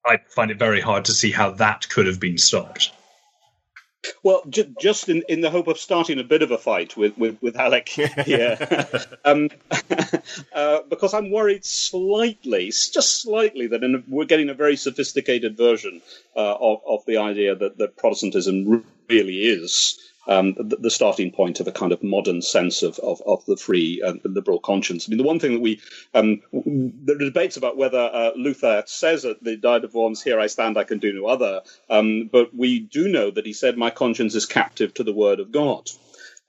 I 0.05 0.17
find 0.29 0.51
it 0.51 0.57
very 0.57 0.81
hard 0.81 1.05
to 1.05 1.13
see 1.13 1.31
how 1.31 1.51
that 1.51 1.89
could 1.89 2.07
have 2.07 2.19
been 2.19 2.37
stopped. 2.37 2.91
Well, 4.23 4.43
ju- 4.49 4.73
just 4.79 5.09
in, 5.09 5.23
in 5.29 5.41
the 5.41 5.49
hope 5.49 5.67
of 5.67 5.77
starting 5.77 6.19
a 6.19 6.23
bit 6.23 6.41
of 6.41 6.51
a 6.51 6.57
fight 6.57 6.97
with, 6.97 7.17
with, 7.17 7.41
with 7.41 7.55
Alec 7.55 7.89
here, 8.25 8.57
um, 9.25 9.49
uh, 10.53 10.79
because 10.89 11.13
I'm 11.13 11.31
worried 11.31 11.65
slightly, 11.65 12.67
just 12.67 13.21
slightly, 13.21 13.67
that 13.67 13.83
a, 13.83 14.03
we're 14.07 14.25
getting 14.25 14.49
a 14.49 14.53
very 14.53 14.75
sophisticated 14.75 15.57
version 15.57 16.01
uh, 16.35 16.55
of, 16.55 16.81
of 16.87 17.05
the 17.05 17.17
idea 17.17 17.55
that, 17.55 17.77
that 17.77 17.97
Protestantism 17.97 18.83
really 19.07 19.39
is 19.39 20.10
um, 20.27 20.53
the, 20.53 20.77
the, 20.77 20.91
starting 20.91 21.31
point 21.31 21.59
of 21.59 21.67
a 21.67 21.71
kind 21.71 21.91
of 21.91 22.03
modern 22.03 22.41
sense 22.41 22.83
of, 22.83 22.99
of, 22.99 23.21
of 23.25 23.45
the 23.45 23.57
free 23.57 24.01
and 24.05 24.21
liberal 24.23 24.59
conscience. 24.59 25.07
I 25.07 25.09
mean, 25.09 25.17
the 25.17 25.23
one 25.23 25.39
thing 25.39 25.53
that 25.53 25.61
we, 25.61 25.81
um, 26.13 26.41
the 26.51 27.15
debates 27.17 27.57
about 27.57 27.77
whether 27.77 27.99
uh, 27.99 28.31
Luther 28.35 28.83
says 28.85 29.25
at 29.25 29.43
the 29.43 29.57
Diet 29.57 29.83
of 29.83 29.93
Worms, 29.93 30.21
here 30.21 30.39
I 30.39 30.47
stand, 30.47 30.77
I 30.77 30.83
can 30.83 30.99
do 30.99 31.13
no 31.13 31.25
other, 31.25 31.61
um, 31.89 32.29
but 32.31 32.55
we 32.55 32.79
do 32.79 33.07
know 33.07 33.31
that 33.31 33.45
he 33.45 33.53
said, 33.53 33.77
my 33.77 33.89
conscience 33.89 34.35
is 34.35 34.45
captive 34.45 34.93
to 34.95 35.03
the 35.03 35.13
word 35.13 35.39
of 35.39 35.51
God. 35.51 35.89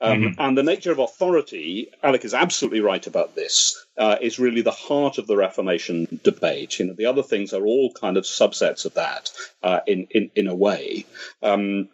Um, 0.03 0.21
mm-hmm. 0.21 0.41
And 0.41 0.59
the 0.59 0.65
nature 0.65 0.91
of 0.91 0.99
authority, 0.99 1.89
Alec 2.03 2.25
is 2.25 2.35
absolutely 2.35 2.81
right 2.81 3.07
about 3.07 3.37
this, 3.37 3.87
uh, 3.97 4.17
is 4.21 4.41
really 4.41 4.63
the 4.63 4.73
heart 4.73 5.19
of 5.19 5.29
the 5.29 5.37
Reformation 5.37 6.21
debate. 6.25 6.81
You 6.81 6.87
know, 6.87 6.95
the 6.95 7.07
other 7.07 7.23
things 7.23 7.53
are 7.53 7.65
all 7.65 7.93
kind 7.93 8.17
of 8.17 8.25
subsets 8.25 8.85
of 8.85 8.95
that 8.95 9.31
uh, 9.63 9.79
in, 9.87 10.09
in, 10.11 10.31
in 10.35 10.49
a 10.49 10.55
way. 10.55 11.07
Um, 11.41 11.89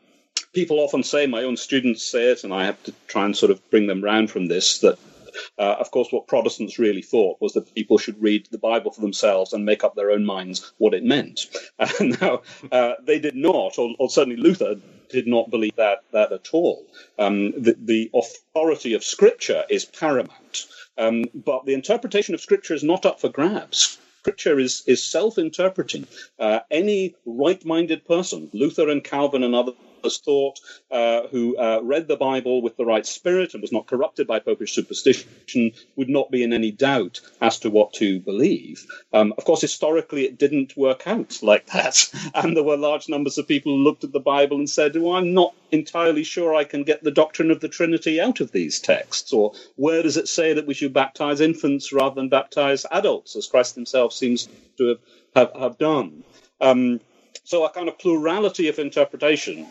people 0.59 0.81
often 0.81 1.05
say, 1.05 1.25
my 1.25 1.45
own 1.45 1.57
students 1.57 2.03
say 2.03 2.33
it, 2.33 2.43
and 2.43 2.53
I 2.53 2.65
have 2.65 2.83
to 2.83 2.93
try 3.07 3.25
and 3.25 3.37
sort 3.37 3.53
of 3.53 3.71
bring 3.71 3.87
them 3.87 4.03
round 4.03 4.29
from 4.29 4.47
this, 4.47 4.81
that 4.81 4.99
uh, 5.57 5.77
of 5.79 5.93
course, 5.93 6.09
what 6.11 6.27
Protestants 6.27 6.81
really 6.81 7.01
thought 7.01 7.41
was 7.41 7.53
that 7.53 7.73
people 7.77 7.97
should 7.97 8.21
read 8.21 8.49
the 8.51 8.59
Bible 8.59 8.91
for 8.91 9.01
themselves 9.01 9.53
and 9.53 9.65
make 9.65 9.85
up 9.85 9.95
their 9.95 10.11
own 10.11 10.25
minds 10.25 10.73
what 10.79 10.95
it 10.95 11.05
meant. 11.05 11.47
Uh, 11.79 11.89
now, 12.21 12.43
uh, 12.73 12.95
they 13.05 13.21
did 13.21 13.37
not, 13.37 13.79
or, 13.79 13.95
or, 14.01 14.11
certainly 14.11 14.37
Luther 14.37 14.75
did 15.11 15.29
not 15.29 15.49
believe 15.49 15.77
that, 15.77 16.03
that 16.11 16.33
at 16.33 16.49
all. 16.53 16.85
Um, 17.21 17.53
the, 17.53 17.77
the, 17.79 18.11
authority 18.13 18.95
of 18.95 19.05
Scripture 19.05 19.63
is 19.71 19.85
paramount, 19.85 20.67
um, 20.99 21.27
but 21.33 21.67
the 21.67 21.75
interpretation 21.75 22.35
of 22.35 22.41
Scripture 22.41 22.75
is 22.75 22.83
not 22.83 23.07
up 23.07 23.21
for 23.21 23.29
grabs. 23.29 23.99
Scripture 24.23 24.59
is, 24.59 24.83
is 24.89 25.05
self 25.05 25.39
interpreting. 25.39 26.09
Uh, 26.37 26.59
any 26.69 27.15
right 27.25 27.65
minded 27.65 28.05
person, 28.05 28.51
Luther 28.53 28.89
and 28.89 29.05
Calvin 29.05 29.45
and 29.45 29.55
others, 29.55 29.77
thought, 30.03 30.61
uh, 30.91 31.27
who 31.29 31.57
uh, 31.57 31.81
read 31.83 32.09
the 32.09 32.17
Bible 32.17 32.63
with 32.63 32.77
the 32.77 32.85
right 32.85 33.07
spirit 33.07 33.55
and 33.55 33.61
was 33.61 33.73
not 33.73 33.87
corrupted 33.87 34.27
by 34.27 34.39
popish 34.39 34.75
superstition, 34.75 35.73
would 35.97 36.09
not 36.09 36.31
be 36.31 36.43
in 36.43 36.53
any 36.53 36.71
doubt 36.71 37.21
as 37.41 37.59
to 37.61 37.71
what 37.71 37.93
to 37.95 38.21
believe. 38.21 38.87
Um, 39.13 39.35
of 39.37 39.45
course, 39.45 39.61
historically, 39.61 40.25
it 40.25 40.39
didn't 40.39 40.77
work 40.77 41.07
out 41.07 41.39
like 41.43 41.67
that. 41.73 42.09
And 42.35 42.57
there 42.57 42.65
were 42.65 42.77
large 42.77 43.09
numbers 43.09 43.39
of 43.39 43.49
people 43.49 43.73
who 43.73 43.83
looked 43.83 44.05
at 44.05 44.13
the 44.13 44.21
Bible 44.21 44.57
and 44.57 44.69
said, 44.69 44.97
well, 44.97 45.15
I'm 45.15 45.35
not 45.35 45.55
entirely 45.71 46.25
sure 46.25 46.55
I 46.55 46.65
can 46.65 46.85
get 46.85 47.03
the 47.03 47.11
doctrine 47.11 47.51
of 47.51 47.61
the 47.61 47.69
Trinity 47.69 48.21
out 48.21 48.41
of 48.41 48.53
these 48.53 48.81
texts. 48.81 49.33
Or 49.33 49.53
where 49.77 50.03
does 50.03 50.17
it 50.17 50.29
say 50.29 50.55
that 50.55 50.67
we 50.67 50.75
should 50.75 50.93
baptize 50.93 51.41
infants 51.41 51.93
rather 51.93 52.15
than 52.15 52.29
baptize 52.29 52.87
adults, 52.91 53.37
as 53.37 53.47
Christ 53.47 53.75
himself 53.75 54.13
seems 54.13 54.49
to 54.79 54.89
have, 54.89 54.99
have, 55.35 55.61
have 55.61 55.79
done? 55.79 56.25
Um, 56.61 57.01
so 57.45 57.65
a 57.65 57.71
kind 57.71 57.89
of 57.89 57.99
plurality 57.99 58.69
of 58.69 58.79
interpretation 58.79 59.67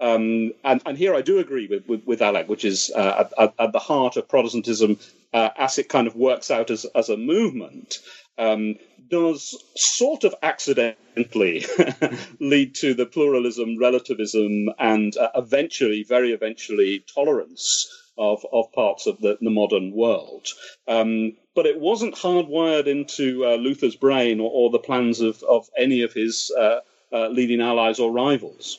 um, 0.00 0.52
and, 0.64 0.80
and, 0.86 0.96
here 0.96 1.14
I 1.14 1.20
do 1.20 1.38
agree 1.38 1.66
with, 1.66 1.86
with, 1.86 2.06
with 2.06 2.22
Alec, 2.22 2.48
which 2.48 2.64
is 2.64 2.90
uh, 2.94 3.28
at, 3.38 3.54
at, 3.58 3.72
the 3.72 3.78
heart 3.78 4.16
of 4.16 4.28
Protestantism 4.28 4.98
uh, 5.32 5.50
as 5.56 5.78
it 5.78 5.88
kind 5.88 6.06
of 6.06 6.16
works 6.16 6.50
out 6.50 6.70
as, 6.70 6.86
as 6.94 7.08
a 7.08 7.16
movement, 7.16 7.98
um, 8.38 8.76
does 9.08 9.62
sort 9.76 10.24
of 10.24 10.34
accidentally 10.42 11.64
lead 12.40 12.74
to 12.76 12.94
the 12.94 13.06
pluralism, 13.06 13.78
relativism, 13.78 14.70
and 14.78 15.16
uh, 15.16 15.28
eventually, 15.34 16.02
very 16.02 16.32
eventually, 16.32 17.04
tolerance 17.14 17.88
of, 18.16 18.44
of 18.52 18.72
parts 18.72 19.06
of 19.06 19.20
the, 19.20 19.38
the 19.40 19.50
modern 19.50 19.92
world. 19.92 20.46
Um, 20.88 21.36
but 21.54 21.66
it 21.66 21.80
wasn't 21.80 22.14
hardwired 22.14 22.86
into 22.86 23.44
uh, 23.44 23.56
Luther's 23.56 23.96
brain 23.96 24.40
or, 24.40 24.50
or, 24.50 24.70
the 24.70 24.78
plans 24.78 25.20
of, 25.20 25.42
of 25.42 25.68
any 25.76 26.02
of 26.02 26.12
his 26.12 26.52
uh, 26.58 26.80
uh, 27.12 27.28
leading 27.28 27.60
allies 27.60 27.98
or 27.98 28.12
rivals. 28.12 28.78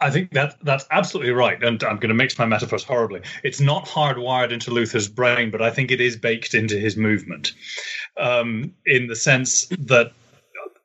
I 0.00 0.10
think 0.10 0.32
that 0.32 0.56
that's 0.62 0.86
absolutely 0.90 1.32
right, 1.32 1.62
and 1.62 1.82
I'm 1.82 1.96
going 1.96 2.08
to 2.08 2.14
mix 2.14 2.38
my 2.38 2.46
metaphors 2.46 2.84
horribly. 2.84 3.22
It's 3.42 3.60
not 3.60 3.86
hardwired 3.86 4.52
into 4.52 4.70
Luther's 4.70 5.08
brain, 5.08 5.50
but 5.50 5.62
I 5.62 5.70
think 5.70 5.90
it 5.90 6.00
is 6.00 6.16
baked 6.16 6.54
into 6.54 6.78
his 6.78 6.96
movement, 6.96 7.52
um, 8.16 8.74
in 8.86 9.06
the 9.06 9.16
sense 9.16 9.66
that 9.78 10.12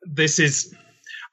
this 0.04 0.38
is 0.38 0.74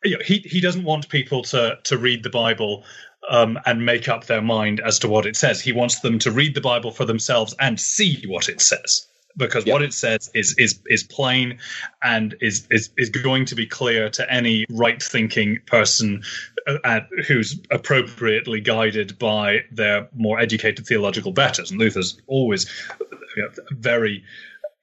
you 0.03 0.17
know, 0.17 0.23
he 0.23 0.39
he 0.39 0.59
doesn't 0.59 0.83
want 0.83 1.09
people 1.09 1.43
to 1.43 1.77
to 1.83 1.97
read 1.97 2.23
the 2.23 2.29
Bible 2.29 2.83
um, 3.29 3.57
and 3.65 3.85
make 3.85 4.09
up 4.09 4.25
their 4.25 4.41
mind 4.41 4.81
as 4.81 4.99
to 4.99 5.07
what 5.07 5.25
it 5.25 5.37
says. 5.37 5.61
He 5.61 5.71
wants 5.71 5.99
them 5.99 6.19
to 6.19 6.31
read 6.31 6.55
the 6.55 6.61
Bible 6.61 6.91
for 6.91 7.05
themselves 7.05 7.55
and 7.59 7.79
see 7.79 8.23
what 8.27 8.49
it 8.49 8.59
says 8.59 9.07
because 9.37 9.65
what 9.65 9.81
it 9.81 9.93
says 9.93 10.29
is 10.33 10.55
is 10.57 10.79
is 10.87 11.03
plain 11.03 11.57
and 12.01 12.35
is 12.41 12.67
is 12.69 12.89
is 12.97 13.09
going 13.09 13.45
to 13.45 13.55
be 13.55 13.65
clear 13.65 14.09
to 14.09 14.31
any 14.31 14.65
right 14.69 15.01
thinking 15.01 15.59
person 15.65 16.23
uh, 16.83 17.01
who's 17.27 17.59
appropriately 17.71 18.61
guided 18.61 19.17
by 19.19 19.59
their 19.71 20.07
more 20.15 20.39
educated 20.39 20.85
theological 20.85 21.31
betters. 21.31 21.71
And 21.71 21.79
luther's 21.79 22.21
always 22.27 22.69
you 23.35 23.43
know, 23.43 23.49
very 23.71 24.23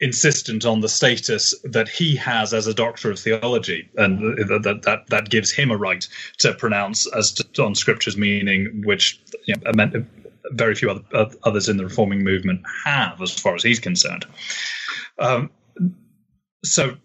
insistent 0.00 0.64
on 0.64 0.80
the 0.80 0.88
status 0.88 1.54
that 1.62 1.88
he 1.88 2.16
has 2.16 2.54
as 2.54 2.66
a 2.66 2.74
doctor 2.74 3.10
of 3.10 3.18
theology, 3.18 3.88
and 3.96 4.38
that 4.38 4.80
that 4.82 5.06
that 5.08 5.28
gives 5.28 5.50
him 5.50 5.70
a 5.70 5.76
right 5.76 6.06
to 6.38 6.54
pronounce 6.54 7.06
as 7.14 7.32
to, 7.32 7.62
on 7.62 7.74
Scripture's 7.74 8.16
meaning, 8.16 8.82
which 8.84 9.20
you 9.46 9.54
know, 9.56 10.04
very 10.52 10.74
few 10.74 10.90
other, 10.90 11.30
others 11.42 11.68
in 11.68 11.76
the 11.76 11.84
reforming 11.84 12.24
movement 12.24 12.62
have, 12.84 13.20
as 13.20 13.38
far 13.38 13.54
as 13.54 13.62
he's 13.62 13.80
concerned. 13.80 14.26
Um, 15.18 15.50
so 16.64 16.96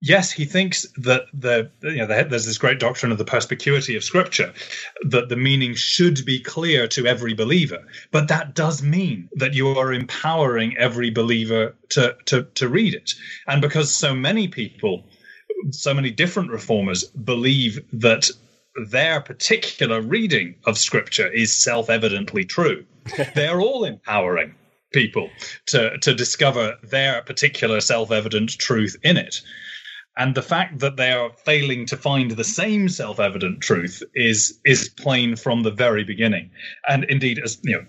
yes, 0.00 0.32
he 0.32 0.44
thinks 0.44 0.86
that 0.96 1.22
the 1.32 1.70
you 1.82 1.96
know 1.96 2.06
there's 2.06 2.46
this 2.46 2.58
great 2.58 2.78
doctrine 2.78 3.12
of 3.12 3.18
the 3.18 3.24
perspicuity 3.24 3.96
of 3.96 4.04
Scripture, 4.04 4.52
that 5.02 5.28
the 5.28 5.36
meaning 5.36 5.74
should 5.74 6.24
be 6.24 6.40
clear 6.40 6.88
to 6.88 7.06
every 7.06 7.34
believer. 7.34 7.86
But 8.10 8.28
that 8.28 8.54
does 8.54 8.82
mean 8.82 9.28
that 9.34 9.54
you 9.54 9.68
are 9.68 9.92
empowering 9.92 10.76
every 10.76 11.10
believer 11.10 11.74
to 11.90 12.16
to 12.26 12.44
to 12.54 12.68
read 12.68 12.94
it, 12.94 13.12
and 13.46 13.60
because 13.60 13.94
so 13.94 14.14
many 14.14 14.48
people, 14.48 15.04
so 15.70 15.94
many 15.94 16.10
different 16.10 16.50
reformers 16.50 17.04
believe 17.04 17.80
that 17.92 18.30
their 18.90 19.20
particular 19.20 20.00
reading 20.00 20.56
of 20.66 20.78
Scripture 20.78 21.28
is 21.28 21.62
self-evidently 21.62 22.44
true, 22.44 22.84
they 23.34 23.46
are 23.46 23.60
all 23.60 23.84
empowering 23.84 24.54
people 24.92 25.30
to 25.66 25.98
to 25.98 26.14
discover 26.14 26.76
their 26.82 27.22
particular 27.22 27.80
self-evident 27.80 28.50
truth 28.58 28.96
in 29.02 29.16
it. 29.16 29.40
And 30.16 30.34
the 30.34 30.42
fact 30.42 30.80
that 30.80 30.96
they 30.96 31.12
are 31.12 31.30
failing 31.44 31.86
to 31.86 31.96
find 31.96 32.32
the 32.32 32.44
same 32.44 32.88
self-evident 32.88 33.60
truth 33.60 34.02
is 34.14 34.58
is 34.64 34.88
plain 34.88 35.36
from 35.36 35.62
the 35.62 35.70
very 35.70 36.04
beginning. 36.04 36.50
And 36.88 37.04
indeed 37.04 37.40
as 37.42 37.58
you 37.62 37.76
know 37.76 37.86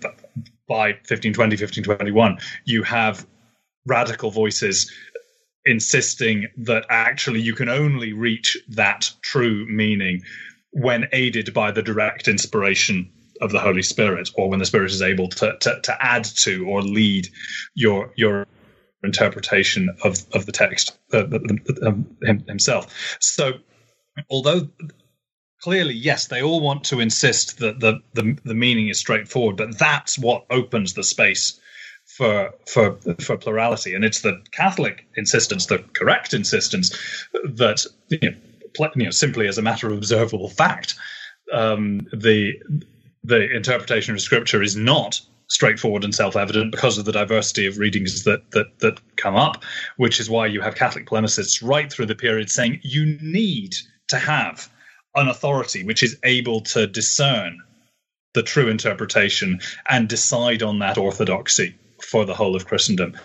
by 0.68 0.92
1520 0.92 1.56
1521 1.56 2.38
you 2.64 2.82
have 2.84 3.26
radical 3.86 4.30
voices 4.30 4.92
insisting 5.64 6.48
that 6.56 6.84
actually 6.88 7.40
you 7.40 7.54
can 7.54 7.68
only 7.68 8.12
reach 8.12 8.56
that 8.68 9.10
true 9.22 9.66
meaning 9.68 10.22
when 10.72 11.08
aided 11.12 11.54
by 11.54 11.70
the 11.70 11.82
direct 11.82 12.28
inspiration 12.28 13.10
of 13.40 13.52
the 13.52 13.60
Holy 13.60 13.82
Spirit, 13.82 14.30
or 14.34 14.48
when 14.48 14.58
the 14.58 14.66
Spirit 14.66 14.90
is 14.90 15.02
able 15.02 15.28
to, 15.28 15.56
to, 15.58 15.80
to 15.82 15.96
add 16.04 16.24
to 16.24 16.66
or 16.66 16.82
lead 16.82 17.28
your 17.74 18.12
your 18.16 18.46
interpretation 19.04 19.88
of, 20.04 20.16
of 20.32 20.46
the 20.46 20.52
text 20.52 20.96
uh, 21.12 21.24
um, 21.84 22.06
himself. 22.46 23.16
So, 23.20 23.54
although 24.30 24.68
clearly, 25.60 25.94
yes, 25.94 26.26
they 26.28 26.42
all 26.42 26.60
want 26.60 26.84
to 26.84 27.00
insist 27.00 27.58
that 27.58 27.80
the, 27.80 28.00
the, 28.14 28.38
the 28.44 28.54
meaning 28.54 28.88
is 28.88 28.98
straightforward, 28.98 29.56
but 29.56 29.78
that's 29.78 30.18
what 30.18 30.46
opens 30.50 30.94
the 30.94 31.04
space 31.04 31.58
for 32.04 32.52
for 32.66 32.98
for 33.20 33.36
plurality, 33.36 33.94
and 33.94 34.04
it's 34.04 34.20
the 34.20 34.42
Catholic 34.50 35.06
insistence, 35.16 35.66
the 35.66 35.78
correct 35.78 36.34
insistence, 36.34 36.90
that 37.44 37.86
you 38.08 38.30
know, 38.30 38.36
you 38.78 39.04
know 39.04 39.10
simply 39.10 39.48
as 39.48 39.58
a 39.58 39.62
matter 39.62 39.86
of 39.88 39.94
observable 39.94 40.48
fact, 40.48 40.94
um, 41.52 42.06
the 42.12 42.54
the 43.24 43.50
interpretation 43.54 44.14
of 44.14 44.20
Scripture 44.20 44.62
is 44.62 44.76
not 44.76 45.20
straightforward 45.48 46.04
and 46.04 46.14
self-evident 46.14 46.72
because 46.72 46.98
of 46.98 47.04
the 47.04 47.12
diversity 47.12 47.66
of 47.66 47.78
readings 47.78 48.24
that 48.24 48.50
that 48.52 48.78
that 48.80 49.00
come 49.16 49.36
up, 49.36 49.64
which 49.96 50.20
is 50.20 50.30
why 50.30 50.46
you 50.46 50.60
have 50.60 50.74
Catholic 50.74 51.06
polemicists 51.06 51.66
right 51.66 51.92
through 51.92 52.06
the 52.06 52.14
period 52.14 52.50
saying 52.50 52.80
you 52.82 53.18
need 53.22 53.74
to 54.08 54.18
have 54.18 54.68
an 55.14 55.28
authority 55.28 55.84
which 55.84 56.02
is 56.02 56.16
able 56.24 56.60
to 56.62 56.86
discern 56.86 57.58
the 58.34 58.42
true 58.42 58.68
interpretation 58.68 59.60
and 59.88 60.08
decide 60.08 60.62
on 60.62 60.78
that 60.80 60.98
orthodoxy 60.98 61.76
for 62.02 62.24
the 62.24 62.34
whole 62.34 62.56
of 62.56 62.66
Christendom. 62.66 63.16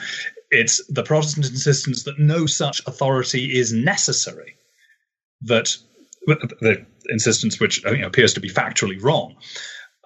It's 0.52 0.86
the 0.88 1.04
Protestant 1.04 1.48
insistence 1.48 2.04
that 2.04 2.20
no 2.20 2.46
such 2.46 2.82
authority 2.88 3.58
is 3.58 3.74
necessary. 3.74 4.56
That 5.42 5.76
the 6.28 6.86
insistence, 7.10 7.60
which 7.60 7.84
you 7.84 7.98
know, 8.00 8.08
appears 8.08 8.34
to 8.34 8.40
be 8.40 8.50
factually 8.50 9.02
wrong, 9.02 9.36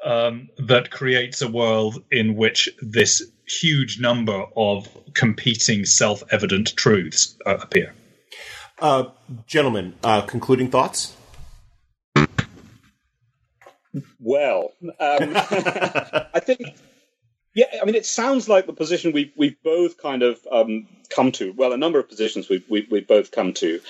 um, 0.04 0.50
that 0.58 0.92
creates 0.92 1.42
a 1.42 1.48
world 1.48 2.04
in 2.12 2.36
which 2.36 2.70
this 2.82 3.24
huge 3.48 4.00
number 4.00 4.46
of 4.56 4.88
competing 5.14 5.86
self 5.86 6.24
evident 6.32 6.76
truths 6.76 7.38
uh, 7.46 7.58
appear. 7.58 7.94
Uh, 8.80 9.06
gentlemen, 9.46 9.94
uh, 10.04 10.22
concluding 10.22 10.72
thoughts? 10.72 11.16
Well, 14.20 14.72
um, 14.82 14.94
I 15.00 16.42
think, 16.44 16.62
yeah, 17.54 17.66
I 17.82 17.86
mean, 17.86 17.96
it 17.96 18.06
sounds 18.06 18.48
like 18.48 18.66
the 18.66 18.74
position 18.74 19.12
we 19.12 19.34
we've 19.36 19.62
both 19.64 19.98
kind 19.98 20.24
of 20.24 20.40
um, 20.52 20.88
come 21.10 21.32
to. 21.34 21.52
Well, 21.52 21.74
a 21.74 21.78
number 21.78 22.00
of 22.00 22.08
positions 22.08 22.50
we've 22.50 22.64
we, 22.70 22.88
we've 22.90 23.08
both 23.08 23.32
come 23.32 23.54
to. 23.54 23.82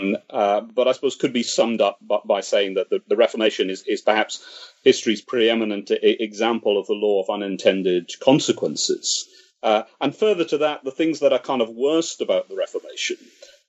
Um, 0.00 0.16
uh, 0.30 0.60
but 0.60 0.88
I 0.88 0.92
suppose 0.92 1.16
could 1.16 1.32
be 1.32 1.42
summed 1.42 1.80
up 1.80 1.98
by, 2.00 2.18
by 2.24 2.40
saying 2.40 2.74
that 2.74 2.90
the, 2.90 3.00
the, 3.08 3.16
Reformation 3.16 3.70
is, 3.70 3.82
is 3.86 4.00
perhaps 4.00 4.72
history's 4.82 5.20
preeminent 5.20 5.90
example 5.90 6.78
of 6.78 6.86
the 6.86 6.94
law 6.94 7.22
of 7.22 7.30
unintended 7.30 8.10
consequences. 8.20 9.28
Uh, 9.62 9.82
and 10.00 10.16
further 10.16 10.44
to 10.44 10.58
that, 10.58 10.84
the 10.84 10.90
things 10.90 11.20
that 11.20 11.32
are 11.32 11.38
kind 11.38 11.60
of 11.60 11.68
worst 11.68 12.20
about 12.20 12.48
the 12.48 12.56
Reformation, 12.56 13.18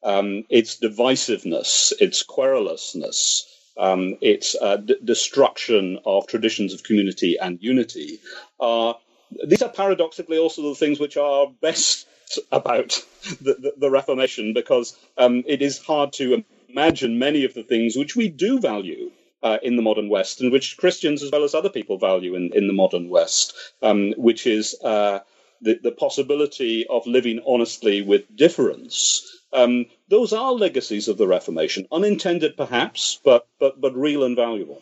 um, 0.04 0.46
its 0.50 0.80
divisiveness, 0.80 1.92
its 2.00 2.24
querulousness, 2.24 3.46
um, 3.78 4.18
its 4.22 4.56
uh, 4.62 4.78
d- 4.78 4.96
destruction 5.04 6.00
of 6.06 6.28
traditions 6.28 6.74
of 6.74 6.84
community 6.84 7.38
and 7.40 7.60
unity, 7.62 8.20
are 8.60 8.98
these 9.46 9.62
are 9.62 9.70
paradoxically 9.70 10.38
also 10.38 10.62
the 10.62 10.76
things 10.76 11.00
which 11.00 11.16
are 11.18 11.48
best 11.62 12.06
about 12.52 13.04
the, 13.42 13.54
the, 13.54 13.74
the 13.78 13.92
Reformation 13.92 14.54
because 14.54 14.98
um, 15.18 15.44
it 15.48 15.62
is 15.62 15.80
hard 15.80 16.14
to 16.14 16.44
imagine 16.70 17.20
many 17.20 17.44
of 17.46 17.54
the 17.54 17.64
things 17.64 17.96
which 17.96 18.16
we 18.16 18.30
do 18.30 18.60
value 18.60 19.12
uh, 19.44 19.58
in 19.64 19.76
the 19.76 19.82
modern 19.82 20.10
West 20.10 20.42
and 20.42 20.52
which 20.52 20.78
Christians 20.78 21.24
as 21.24 21.32
well 21.32 21.44
as 21.44 21.56
other 21.56 21.70
people 21.70 21.98
value 21.98 22.36
in, 22.36 22.52
in 22.54 22.68
the 22.68 22.74
modern 22.74 23.10
West, 23.10 23.54
um, 23.82 24.14
which 24.18 24.46
is 24.46 24.76
uh, 24.84 25.20
the, 25.62 25.80
the 25.82 25.92
possibility 25.92 26.86
of 26.88 27.06
living 27.08 27.42
honestly 27.46 28.02
with 28.02 28.36
difference. 28.36 29.40
Um, 29.54 29.86
those 30.10 30.34
are 30.34 30.54
legacies 30.54 31.08
of 31.08 31.18
the 31.18 31.28
Reformation, 31.28 31.88
unintended 31.92 32.56
perhaps, 32.56 33.20
but, 33.24 33.48
but, 33.60 33.82
but 33.82 33.96
real 33.96 34.24
and 34.24 34.36
valuable. 34.36 34.82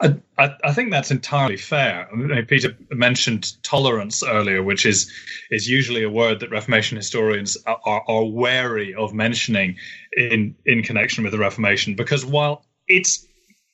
I, 0.00 0.16
I, 0.64 0.72
think 0.72 0.90
that's 0.90 1.10
entirely 1.10 1.56
fair. 1.56 2.08
Peter 2.48 2.76
mentioned 2.90 3.52
tolerance 3.62 4.22
earlier, 4.22 4.62
which 4.62 4.86
is 4.86 5.10
is 5.50 5.68
usually 5.68 6.02
a 6.02 6.10
word 6.10 6.40
that 6.40 6.50
Reformation 6.50 6.96
historians 6.96 7.56
are, 7.66 7.80
are, 7.84 8.02
are 8.08 8.24
wary 8.24 8.94
of 8.94 9.14
mentioning 9.14 9.76
in 10.16 10.56
in 10.66 10.82
connection 10.82 11.22
with 11.22 11.32
the 11.32 11.38
Reformation, 11.38 11.94
because 11.94 12.26
while 12.26 12.64
it's 12.88 13.26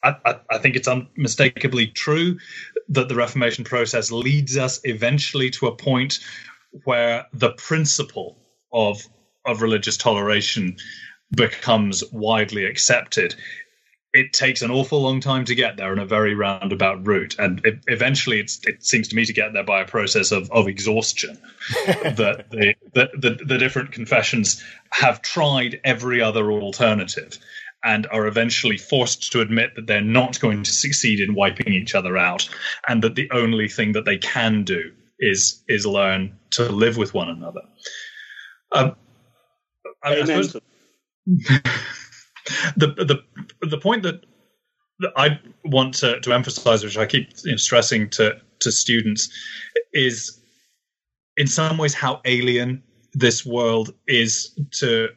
I, 0.02 0.36
I, 0.50 0.58
think 0.58 0.76
it's 0.76 0.88
unmistakably 0.88 1.86
true 1.86 2.38
that 2.88 3.08
the 3.08 3.14
Reformation 3.14 3.64
process 3.64 4.10
leads 4.10 4.56
us 4.56 4.80
eventually 4.84 5.50
to 5.50 5.66
a 5.66 5.76
point 5.76 6.20
where 6.84 7.26
the 7.32 7.52
principle 7.52 8.38
of 8.72 9.06
of 9.46 9.62
religious 9.62 9.96
toleration 9.96 10.76
becomes 11.34 12.04
widely 12.12 12.64
accepted 12.64 13.34
it 14.12 14.32
takes 14.32 14.62
an 14.62 14.70
awful 14.70 15.00
long 15.00 15.20
time 15.20 15.44
to 15.44 15.54
get 15.54 15.76
there 15.76 15.92
in 15.92 15.98
a 15.98 16.06
very 16.06 16.34
roundabout 16.34 17.06
route, 17.06 17.36
and 17.38 17.64
it, 17.64 17.80
eventually, 17.86 18.40
it 18.40 18.84
seems 18.84 19.08
to 19.08 19.16
me 19.16 19.24
to 19.24 19.32
get 19.32 19.52
there 19.52 19.64
by 19.64 19.82
a 19.82 19.86
process 19.86 20.32
of, 20.32 20.50
of 20.50 20.66
exhaustion. 20.66 21.38
that 21.86 22.46
the, 22.50 22.74
the, 22.94 23.08
the, 23.14 23.44
the 23.44 23.58
different 23.58 23.92
confessions 23.92 24.64
have 24.90 25.22
tried 25.22 25.80
every 25.84 26.20
other 26.20 26.50
alternative 26.50 27.38
and 27.84 28.06
are 28.10 28.26
eventually 28.26 28.76
forced 28.76 29.32
to 29.32 29.40
admit 29.40 29.74
that 29.76 29.86
they're 29.86 30.00
not 30.00 30.38
going 30.40 30.64
to 30.64 30.72
succeed 30.72 31.20
in 31.20 31.34
wiping 31.34 31.72
each 31.72 31.94
other 31.94 32.16
out, 32.16 32.48
and 32.88 33.02
that 33.02 33.14
the 33.14 33.30
only 33.30 33.68
thing 33.68 33.92
that 33.92 34.04
they 34.04 34.18
can 34.18 34.64
do 34.64 34.92
is 35.18 35.62
is 35.68 35.86
learn 35.86 36.36
to 36.50 36.64
live 36.64 36.96
with 36.96 37.14
one 37.14 37.28
another. 37.28 37.62
Um, 38.72 38.96
I, 40.02 40.10
mean, 40.10 40.30
I 40.30 40.42
suppose, 40.42 40.56
the 42.76 42.88
the 42.88 43.66
the 43.66 43.78
point 43.78 44.02
that, 44.02 44.24
I 45.16 45.40
want 45.64 45.94
to, 45.94 46.20
to 46.20 46.32
emphasize, 46.32 46.84
which 46.84 46.98
I 46.98 47.06
keep 47.06 47.30
you 47.44 47.52
know, 47.52 47.56
stressing 47.56 48.10
to 48.10 48.40
to 48.60 48.72
students, 48.72 49.28
is 49.92 50.40
in 51.36 51.46
some 51.46 51.78
ways 51.78 51.94
how 51.94 52.20
alien 52.24 52.82
this 53.14 53.44
world 53.46 53.94
is 54.06 54.58
to 54.72 55.08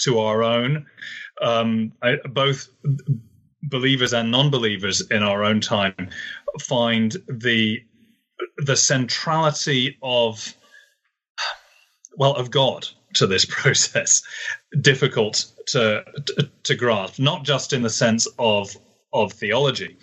to 0.00 0.18
our 0.18 0.42
own. 0.42 0.86
Um, 1.40 1.92
I, 2.02 2.16
both 2.28 2.68
believers 3.62 4.12
and 4.12 4.30
non-believers 4.30 5.00
in 5.10 5.22
our 5.22 5.44
own 5.44 5.60
time 5.60 6.10
find 6.60 7.16
the 7.28 7.80
the 8.58 8.76
centrality 8.76 9.96
of 10.02 10.54
well 12.16 12.34
of 12.34 12.50
God 12.50 12.88
to 13.14 13.26
this 13.26 13.44
process 13.48 14.22
difficult 14.80 15.46
to, 15.66 16.04
to, 16.26 16.50
to 16.64 16.74
grasp, 16.74 17.18
not 17.18 17.44
just 17.44 17.72
in 17.72 17.82
the 17.82 17.90
sense 17.90 18.26
of 18.38 18.76
of 19.14 19.32
theology, 19.32 19.98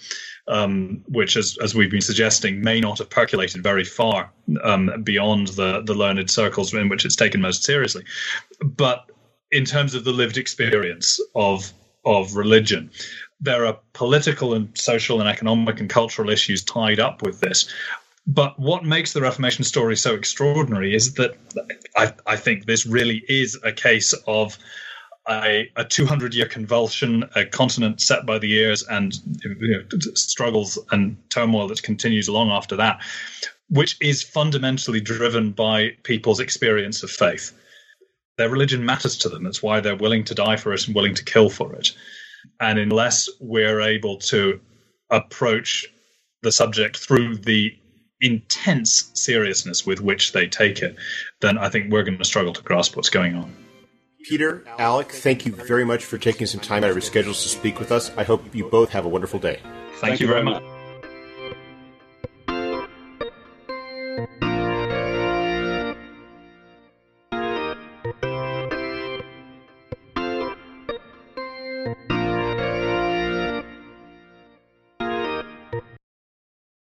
um, 0.47 1.03
which, 1.07 1.35
as, 1.35 1.57
as 1.63 1.73
we've 1.73 1.89
been 1.89 2.01
suggesting, 2.01 2.61
may 2.61 2.79
not 2.79 2.99
have 2.99 3.09
percolated 3.09 3.63
very 3.63 3.83
far 3.83 4.31
um, 4.63 5.01
beyond 5.03 5.47
the, 5.49 5.81
the 5.81 5.95
learned 5.95 6.29
circles 6.29 6.73
in 6.73 6.89
which 6.89 7.05
it's 7.05 7.15
taken 7.15 7.41
most 7.41 7.63
seriously. 7.63 8.03
But 8.63 9.09
in 9.51 9.65
terms 9.65 9.95
of 9.95 10.03
the 10.03 10.11
lived 10.11 10.37
experience 10.37 11.19
of 11.35 11.73
of 12.05 12.35
religion, 12.35 12.91
there 13.41 13.65
are 13.65 13.77
political 13.93 14.53
and 14.53 14.75
social 14.77 15.19
and 15.19 15.29
economic 15.29 15.79
and 15.79 15.89
cultural 15.89 16.29
issues 16.29 16.63
tied 16.63 16.99
up 16.99 17.21
with 17.21 17.39
this. 17.39 17.71
But 18.25 18.59
what 18.59 18.85
makes 18.85 19.13
the 19.13 19.21
Reformation 19.21 19.63
story 19.63 19.97
so 19.97 20.13
extraordinary 20.13 20.93
is 20.93 21.15
that 21.15 21.35
I, 21.99 22.13
I 22.25 22.35
think 22.37 22.65
this 22.65 22.85
really 22.85 23.23
is 23.27 23.59
a 23.63 23.73
case 23.73 24.13
of 24.25 24.57
a, 25.29 25.69
a 25.75 25.83
200 25.83 26.33
year 26.33 26.45
convulsion, 26.45 27.25
a 27.35 27.45
continent 27.45 28.01
set 28.01 28.25
by 28.25 28.39
the 28.39 28.53
ears, 28.53 28.83
and 28.83 29.13
you 29.43 29.55
know, 29.59 29.83
struggles 30.15 30.79
and 30.91 31.17
turmoil 31.29 31.67
that 31.67 31.83
continues 31.83 32.29
long 32.29 32.49
after 32.51 32.77
that, 32.77 33.01
which 33.69 33.97
is 34.01 34.23
fundamentally 34.23 35.01
driven 35.01 35.51
by 35.51 35.89
people's 36.03 36.39
experience 36.39 37.03
of 37.03 37.11
faith. 37.11 37.51
Their 38.37 38.49
religion 38.49 38.85
matters 38.85 39.17
to 39.17 39.29
them. 39.29 39.43
That's 39.43 39.61
why 39.61 39.81
they're 39.81 39.95
willing 39.95 40.23
to 40.25 40.35
die 40.35 40.55
for 40.55 40.73
it 40.73 40.87
and 40.87 40.95
willing 40.95 41.15
to 41.15 41.25
kill 41.25 41.49
for 41.49 41.73
it. 41.73 41.91
And 42.61 42.79
unless 42.79 43.29
we're 43.41 43.81
able 43.81 44.17
to 44.17 44.61
approach 45.09 45.85
the 46.41 46.51
subject 46.51 46.97
through 46.97 47.35
the 47.35 47.77
intense 48.21 49.11
seriousness 49.13 49.85
with 49.85 50.01
which 50.01 50.33
they 50.33 50.47
take 50.47 50.81
it, 50.81 50.95
then 51.39 51.57
I 51.57 51.69
think 51.69 51.91
we're 51.91 52.03
going 52.03 52.17
to 52.17 52.25
struggle 52.25 52.53
to 52.53 52.61
grasp 52.61 52.95
what's 52.95 53.09
going 53.09 53.35
on. 53.35 53.53
Peter, 54.23 54.65
Alec, 54.77 55.11
thank 55.11 55.45
you 55.45 55.53
very 55.53 55.85
much 55.85 56.03
for 56.03 56.17
taking 56.17 56.45
some 56.45 56.59
time 56.59 56.83
out 56.83 56.89
of 56.89 56.95
your 56.95 57.01
schedules 57.01 57.41
to 57.43 57.49
speak 57.49 57.79
with 57.79 57.91
us. 57.91 58.11
I 58.17 58.23
hope 58.23 58.43
you 58.53 58.65
both 58.65 58.89
have 58.89 59.05
a 59.05 59.09
wonderful 59.09 59.39
day. 59.39 59.59
Thank, 59.63 60.01
thank 60.01 60.19
you 60.19 60.27
very 60.27 60.43
much. 60.43 60.61
much. 60.61 60.78